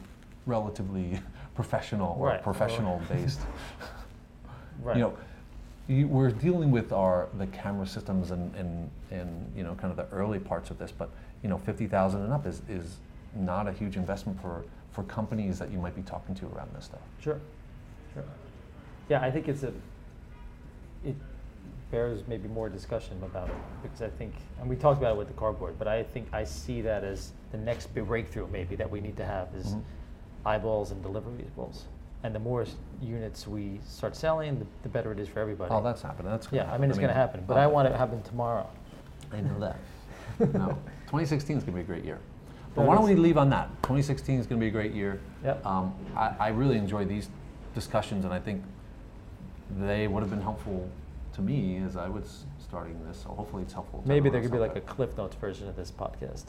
relatively 0.46 1.20
professional 1.56 2.16
or 2.20 2.28
Right. 2.30 2.44
professional 2.44 3.02
based. 3.10 3.40
Right. 4.84 4.98
You 4.98 5.02
know, 5.02 5.18
you, 5.88 6.08
we're 6.08 6.32
dealing 6.32 6.72
with 6.72 6.92
our 6.92 7.30
the 7.38 7.48
camera 7.48 7.88
systems 7.88 8.32
and, 8.32 8.54
and 8.56 8.90
and 9.12 9.52
you 9.56 9.64
know 9.64 9.74
kind 9.76 9.92
of 9.92 9.98
the 9.98 10.16
early 10.16 10.40
parts 10.40 10.70
of 10.70 10.78
this, 10.78 10.92
but 10.92 11.10
you 11.44 11.50
know, 11.50 11.58
fifty 11.58 11.88
thousand 11.88 12.24
and 12.24 12.34
up 12.34 12.46
is 12.46 12.62
is 12.70 12.98
not 13.36 13.68
a 13.68 13.72
huge 13.72 13.96
investment 13.96 14.42
for 14.42 14.64
for 14.92 15.04
companies 15.04 15.60
that 15.60 15.72
you 15.72 15.78
might 15.78 15.96
be 15.96 16.02
talking 16.02 16.36
to 16.36 16.46
around 16.48 16.70
this 16.76 16.86
stuff. 16.86 17.00
Sure. 17.22 17.40
Sure. 18.14 18.24
Yeah, 19.10 19.22
I 19.22 19.32
think 19.32 19.48
it's 19.48 19.64
a. 19.64 19.72
It 21.06 21.16
bears 21.92 22.22
maybe 22.28 22.50
more 22.50 22.68
discussion 22.68 23.18
about 23.24 23.48
it 23.48 23.56
because 23.82 24.02
I 24.02 24.10
think, 24.10 24.34
and 24.60 24.70
we 24.70 24.76
talked 24.76 25.00
about 25.00 25.16
it 25.16 25.18
with 25.18 25.28
the 25.28 25.34
cardboard, 25.36 25.76
but 25.80 25.88
I 25.88 26.04
think 26.04 26.28
I 26.34 26.44
see 26.44 26.82
that 26.82 27.04
as 27.06 27.32
the 27.52 27.58
next 27.58 27.94
big 27.94 28.08
breakthrough 28.08 28.48
maybe 28.48 28.76
that 28.76 28.90
we 28.90 29.00
need 29.00 29.16
to 29.18 29.26
have 29.26 29.48
is 29.56 29.68
Mhm. 29.68 29.82
eyeballs 30.46 30.92
and 30.92 31.02
deliverables. 31.04 31.84
And 32.28 32.36
the 32.36 32.40
more 32.40 32.66
units 33.02 33.48
we 33.48 33.80
start 33.88 34.14
selling, 34.14 34.60
the, 34.60 34.66
the 34.84 34.90
better 34.90 35.14
it 35.14 35.20
is 35.20 35.30
for 35.30 35.40
everybody. 35.40 35.74
Oh, 35.74 35.82
that's 35.82 36.02
happening. 36.02 36.30
That's 36.30 36.46
yeah, 36.52 36.70
I 36.70 36.78
mean 36.78 36.90
it's 36.90 37.00
going 37.00 37.08
to 37.08 37.14
happen, 37.14 37.42
but 37.48 37.56
oh, 37.56 37.62
I 37.62 37.68
want 37.68 37.88
it 37.88 37.92
to 37.92 37.98
happen 37.98 38.22
tomorrow. 38.22 38.68
I 39.32 39.40
know 39.40 39.58
that. 39.62 39.78
no, 40.54 40.78
2016 41.06 41.56
is 41.56 41.64
going 41.64 41.72
to 41.72 41.78
be 41.78 41.80
a 41.80 41.84
great 41.86 42.04
year. 42.04 42.20
But 42.76 42.82
That 42.82 42.88
why 42.90 42.96
don't 42.96 43.06
we 43.06 43.16
leave 43.16 43.38
on 43.38 43.50
that? 43.52 43.70
2016 43.84 44.42
is 44.42 44.46
going 44.46 44.60
to 44.60 44.62
be 44.62 44.68
a 44.68 44.72
great 44.72 44.92
year. 44.92 45.22
Yep. 45.46 45.66
Um, 45.66 45.96
I, 46.18 46.36
I 46.38 46.48
really 46.50 46.78
enjoy 46.78 47.06
these 47.06 47.30
discussions, 47.74 48.26
and 48.26 48.34
I 48.34 48.42
think 48.42 48.62
they 49.80 50.10
would 50.10 50.20
have 50.22 50.30
been 50.30 50.42
helpful 50.42 50.90
to 51.36 51.42
me 51.42 51.78
as 51.78 51.96
I 51.96 52.10
was 52.10 52.44
starting 52.60 53.02
this. 53.08 53.22
So 53.24 53.30
hopefully, 53.30 53.64
it's 53.64 53.72
helpful. 53.72 54.02
to 54.02 54.08
Maybe 54.10 54.30
there 54.30 54.42
could 54.42 54.52
be 54.52 54.58
like 54.58 54.76
a 54.76 54.82
Cliff 54.82 55.16
Notes 55.16 55.38
version 55.38 55.70
of 55.70 55.78
this 55.78 55.92
podcast. 55.92 56.48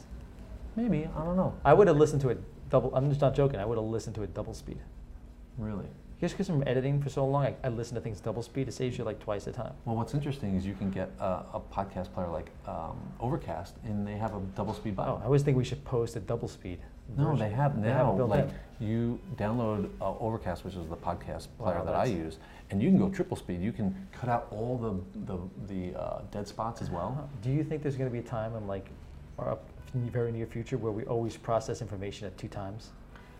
maybe 0.75 1.07
I 1.15 1.23
don't 1.23 1.37
know. 1.37 1.55
I 1.63 1.73
would 1.73 1.87
have 1.87 1.95
listened 1.95 2.19
to 2.23 2.29
it 2.31 2.43
double. 2.69 2.93
I'm 2.93 3.07
just 3.07 3.21
not 3.21 3.33
joking. 3.33 3.61
I 3.61 3.65
would 3.65 3.77
have 3.77 3.87
listened 3.87 4.15
to 4.15 4.23
it 4.23 4.33
double 4.33 4.53
speed. 4.53 4.79
Really. 5.59 5.85
Just 6.19 6.33
because 6.35 6.49
I'm 6.49 6.61
editing 6.67 7.01
for 7.01 7.09
so 7.09 7.25
long, 7.25 7.45
I, 7.45 7.55
I 7.63 7.69
listen 7.69 7.95
to 7.95 8.01
things 8.01 8.19
double 8.19 8.43
speed. 8.43 8.67
It 8.67 8.73
saves 8.73 8.97
you 8.97 9.05
like 9.05 9.19
twice 9.21 9.45
the 9.45 9.53
time. 9.53 9.71
Well, 9.85 9.95
what's 9.95 10.13
interesting 10.13 10.55
is 10.57 10.65
you 10.65 10.73
can 10.73 10.89
get 10.91 11.09
a, 11.19 11.43
a 11.53 11.61
podcast 11.71 12.11
player 12.13 12.27
like 12.27 12.49
um, 12.67 12.97
Overcast, 13.21 13.75
and 13.85 14.05
they 14.05 14.17
have 14.17 14.35
a 14.35 14.41
double 14.55 14.73
speed 14.73 14.97
button. 14.97 15.13
Oh, 15.13 15.21
I 15.21 15.25
always 15.25 15.43
think 15.43 15.55
we 15.55 15.63
should 15.63 15.83
post 15.85 16.17
a 16.17 16.19
double 16.19 16.49
speed. 16.49 16.79
No, 17.17 17.27
version. 17.29 17.39
they 17.39 17.49
have 17.55 17.81
They 17.81 17.87
have 17.89 18.05
now. 18.07 18.15
built 18.17 18.29
like 18.29 18.49
in. 18.81 18.87
you 18.87 19.19
download 19.37 19.89
uh, 20.01 20.13
Overcast, 20.19 20.65
which 20.65 20.75
is 20.75 20.87
the 20.89 20.95
podcast 20.97 21.47
player 21.57 21.77
Wow, 21.79 21.85
that 21.85 21.95
I 21.95 22.03
use, 22.05 22.37
and 22.69 22.83
you 22.83 22.89
can 22.89 22.99
go 22.99 23.09
triple 23.09 23.37
speed. 23.37 23.61
You 23.61 23.71
can 23.71 23.95
cut 24.11 24.29
out 24.29 24.47
all 24.51 24.77
the 24.77 25.33
the, 25.33 25.39
the 25.73 25.97
uh, 25.99 26.21
dead 26.31 26.49
spots 26.49 26.81
as 26.81 26.89
well. 26.91 27.29
Do 27.41 27.49
you 27.49 27.63
think 27.63 27.81
there's 27.81 27.95
going 27.95 28.09
to 28.09 28.13
be 28.13 28.19
a 28.19 28.29
time 28.29 28.55
in 28.57 28.67
like 28.67 28.87
our 29.37 29.57
very 29.95 30.33
near 30.33 30.45
future 30.45 30.77
where 30.77 30.91
we 30.91 31.03
always 31.05 31.37
process 31.37 31.81
information 31.81 32.27
at 32.27 32.37
two 32.37 32.49
times? 32.49 32.89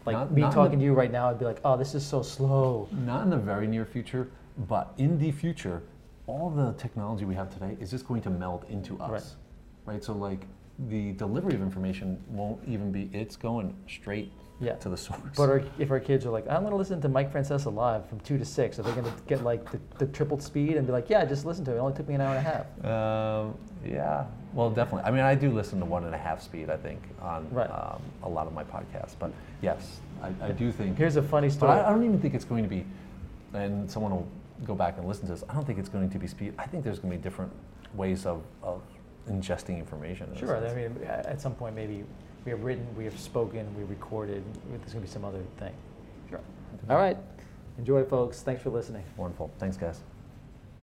Like 0.06 0.16
Not- 0.16 0.32
me 0.32 0.42
not 0.42 0.54
talking 0.54 0.80
the- 0.80 0.84
to 0.84 0.86
you 0.86 0.94
right 0.94 1.12
now, 1.12 1.30
I'd 1.30 1.40
be 1.40 1.46
like, 1.46 1.60
oh, 1.66 1.78
this 1.78 1.94
is 1.96 2.06
so 2.06 2.22
slow. 2.22 2.88
Not 3.06 3.24
in 3.24 3.30
the 3.30 3.38
very 3.38 3.68
near 3.68 3.86
future, 3.86 4.30
but 4.68 4.94
in 4.98 5.18
the 5.20 5.32
future, 5.32 5.82
all 6.28 6.50
the 6.50 6.74
technology 6.74 7.26
we 7.26 7.36
have 7.36 7.50
today 7.52 7.76
is 7.80 7.92
just 7.92 8.08
going 8.08 8.22
to 8.22 8.30
meld 8.30 8.66
into 8.70 8.98
us, 9.00 9.36
right? 9.86 10.04
So 10.04 10.14
like 10.14 10.46
the 10.88 11.12
delivery 11.14 11.56
of 11.56 11.62
information 11.62 12.22
won't 12.30 12.60
even 12.68 12.92
be. 12.92 13.10
It's 13.14 13.36
going 13.36 13.76
straight 13.90 14.32
Yeah. 14.62 14.76
to 14.76 14.90
the 14.90 14.96
source. 14.98 15.20
But 15.36 15.50
our, 15.50 15.64
if 15.78 15.92
our 15.92 16.00
kids 16.00 16.26
are 16.26 16.30
like, 16.30 16.48
I'm 16.48 16.62
going 16.62 16.72
to 16.72 16.78
listen 16.78 17.02
to 17.02 17.10
Mike 17.10 17.34
Francesa 17.34 17.74
live 17.74 18.06
from 18.08 18.20
two 18.22 18.38
to 18.38 18.46
six, 18.46 18.80
are 18.80 18.84
they 18.84 18.92
going 18.92 19.04
to 19.06 19.12
get 19.28 19.44
like 19.44 19.70
the, 19.72 19.80
the 19.98 20.06
triple 20.08 20.40
speed 20.40 20.78
and 20.78 20.88
be 20.88 20.94
like, 20.94 21.10
yeah, 21.10 21.26
just 21.26 21.46
listen 21.46 21.66
to 21.66 21.72
it. 21.72 21.76
It 21.76 21.80
only 21.80 21.94
took 21.94 22.08
me 22.08 22.16
an 22.16 22.22
hour 22.22 22.36
and 22.36 22.48
a 22.48 22.50
half. 22.50 22.86
Um, 22.86 23.58
yeah, 23.86 24.26
well, 24.54 24.70
definitely. 24.70 25.04
I 25.08 25.12
mean, 25.12 25.22
I 25.22 25.36
do 25.36 25.52
listen 25.52 25.80
to 25.80 25.86
one 25.86 26.06
and 26.06 26.14
a 26.16 26.18
half 26.18 26.42
speed, 26.42 26.70
I 26.70 26.78
think, 26.78 27.02
on 27.22 27.48
Right. 27.52 27.70
um, 27.70 28.02
a 28.24 28.30
lot 28.30 28.48
of 28.48 28.54
my 28.54 28.64
podcasts. 28.64 29.16
But 29.18 29.32
yes, 29.62 30.00
I, 30.22 30.32
I 30.42 30.52
do 30.52 30.72
think. 30.72 30.98
Here's 30.98 31.16
a 31.16 31.22
funny 31.22 31.48
but 31.48 31.54
story. 31.54 31.72
I, 31.72 31.88
I 31.88 31.92
don't 31.92 32.04
even 32.04 32.20
think 32.20 32.34
it's 32.34 32.46
going 32.46 32.64
to 32.64 32.70
be, 32.70 32.86
and 33.54 33.90
someone 33.90 34.12
will 34.12 34.28
go 34.66 34.76
back 34.76 34.98
and 34.98 35.08
listen 35.08 35.26
to 35.28 35.34
this. 35.34 35.44
I 35.50 35.54
don't 35.54 35.66
think 35.66 35.80
it's 35.80 35.90
going 35.90 36.10
to 36.10 36.20
be 36.20 36.28
speed. 36.28 36.54
I 36.58 36.66
think 36.66 36.84
there's 36.84 37.00
going 37.00 37.12
to 37.12 37.18
be 37.18 37.24
different 37.24 37.52
ways 37.94 38.26
of, 38.26 38.44
of 38.64 38.82
ingesting 39.30 39.78
information. 39.78 40.30
in 40.34 40.38
Sure. 40.40 40.58
I 40.58 40.74
mean, 40.74 40.98
at 41.06 41.40
some 41.40 41.54
point, 41.56 41.76
maybe 41.76 42.04
we 42.46 42.52
have 42.52 42.64
written, 42.64 42.86
we 42.96 43.04
have 43.06 43.18
spoken, 43.20 43.68
we 43.78 43.84
recorded. 43.84 44.44
There's 44.70 44.94
going 44.94 45.06
to 45.06 45.08
be 45.08 45.08
some 45.08 45.26
other 45.26 45.44
thing. 45.58 45.74
Sure. 46.30 46.42
All 46.90 46.98
right. 46.98 47.18
Enjoy, 47.78 48.04
folks. 48.04 48.42
Thanks 48.42 48.62
for 48.62 48.70
listening. 48.70 49.04
Wonderful. 49.16 49.52
Thanks, 49.60 49.78
guys. 49.78 50.02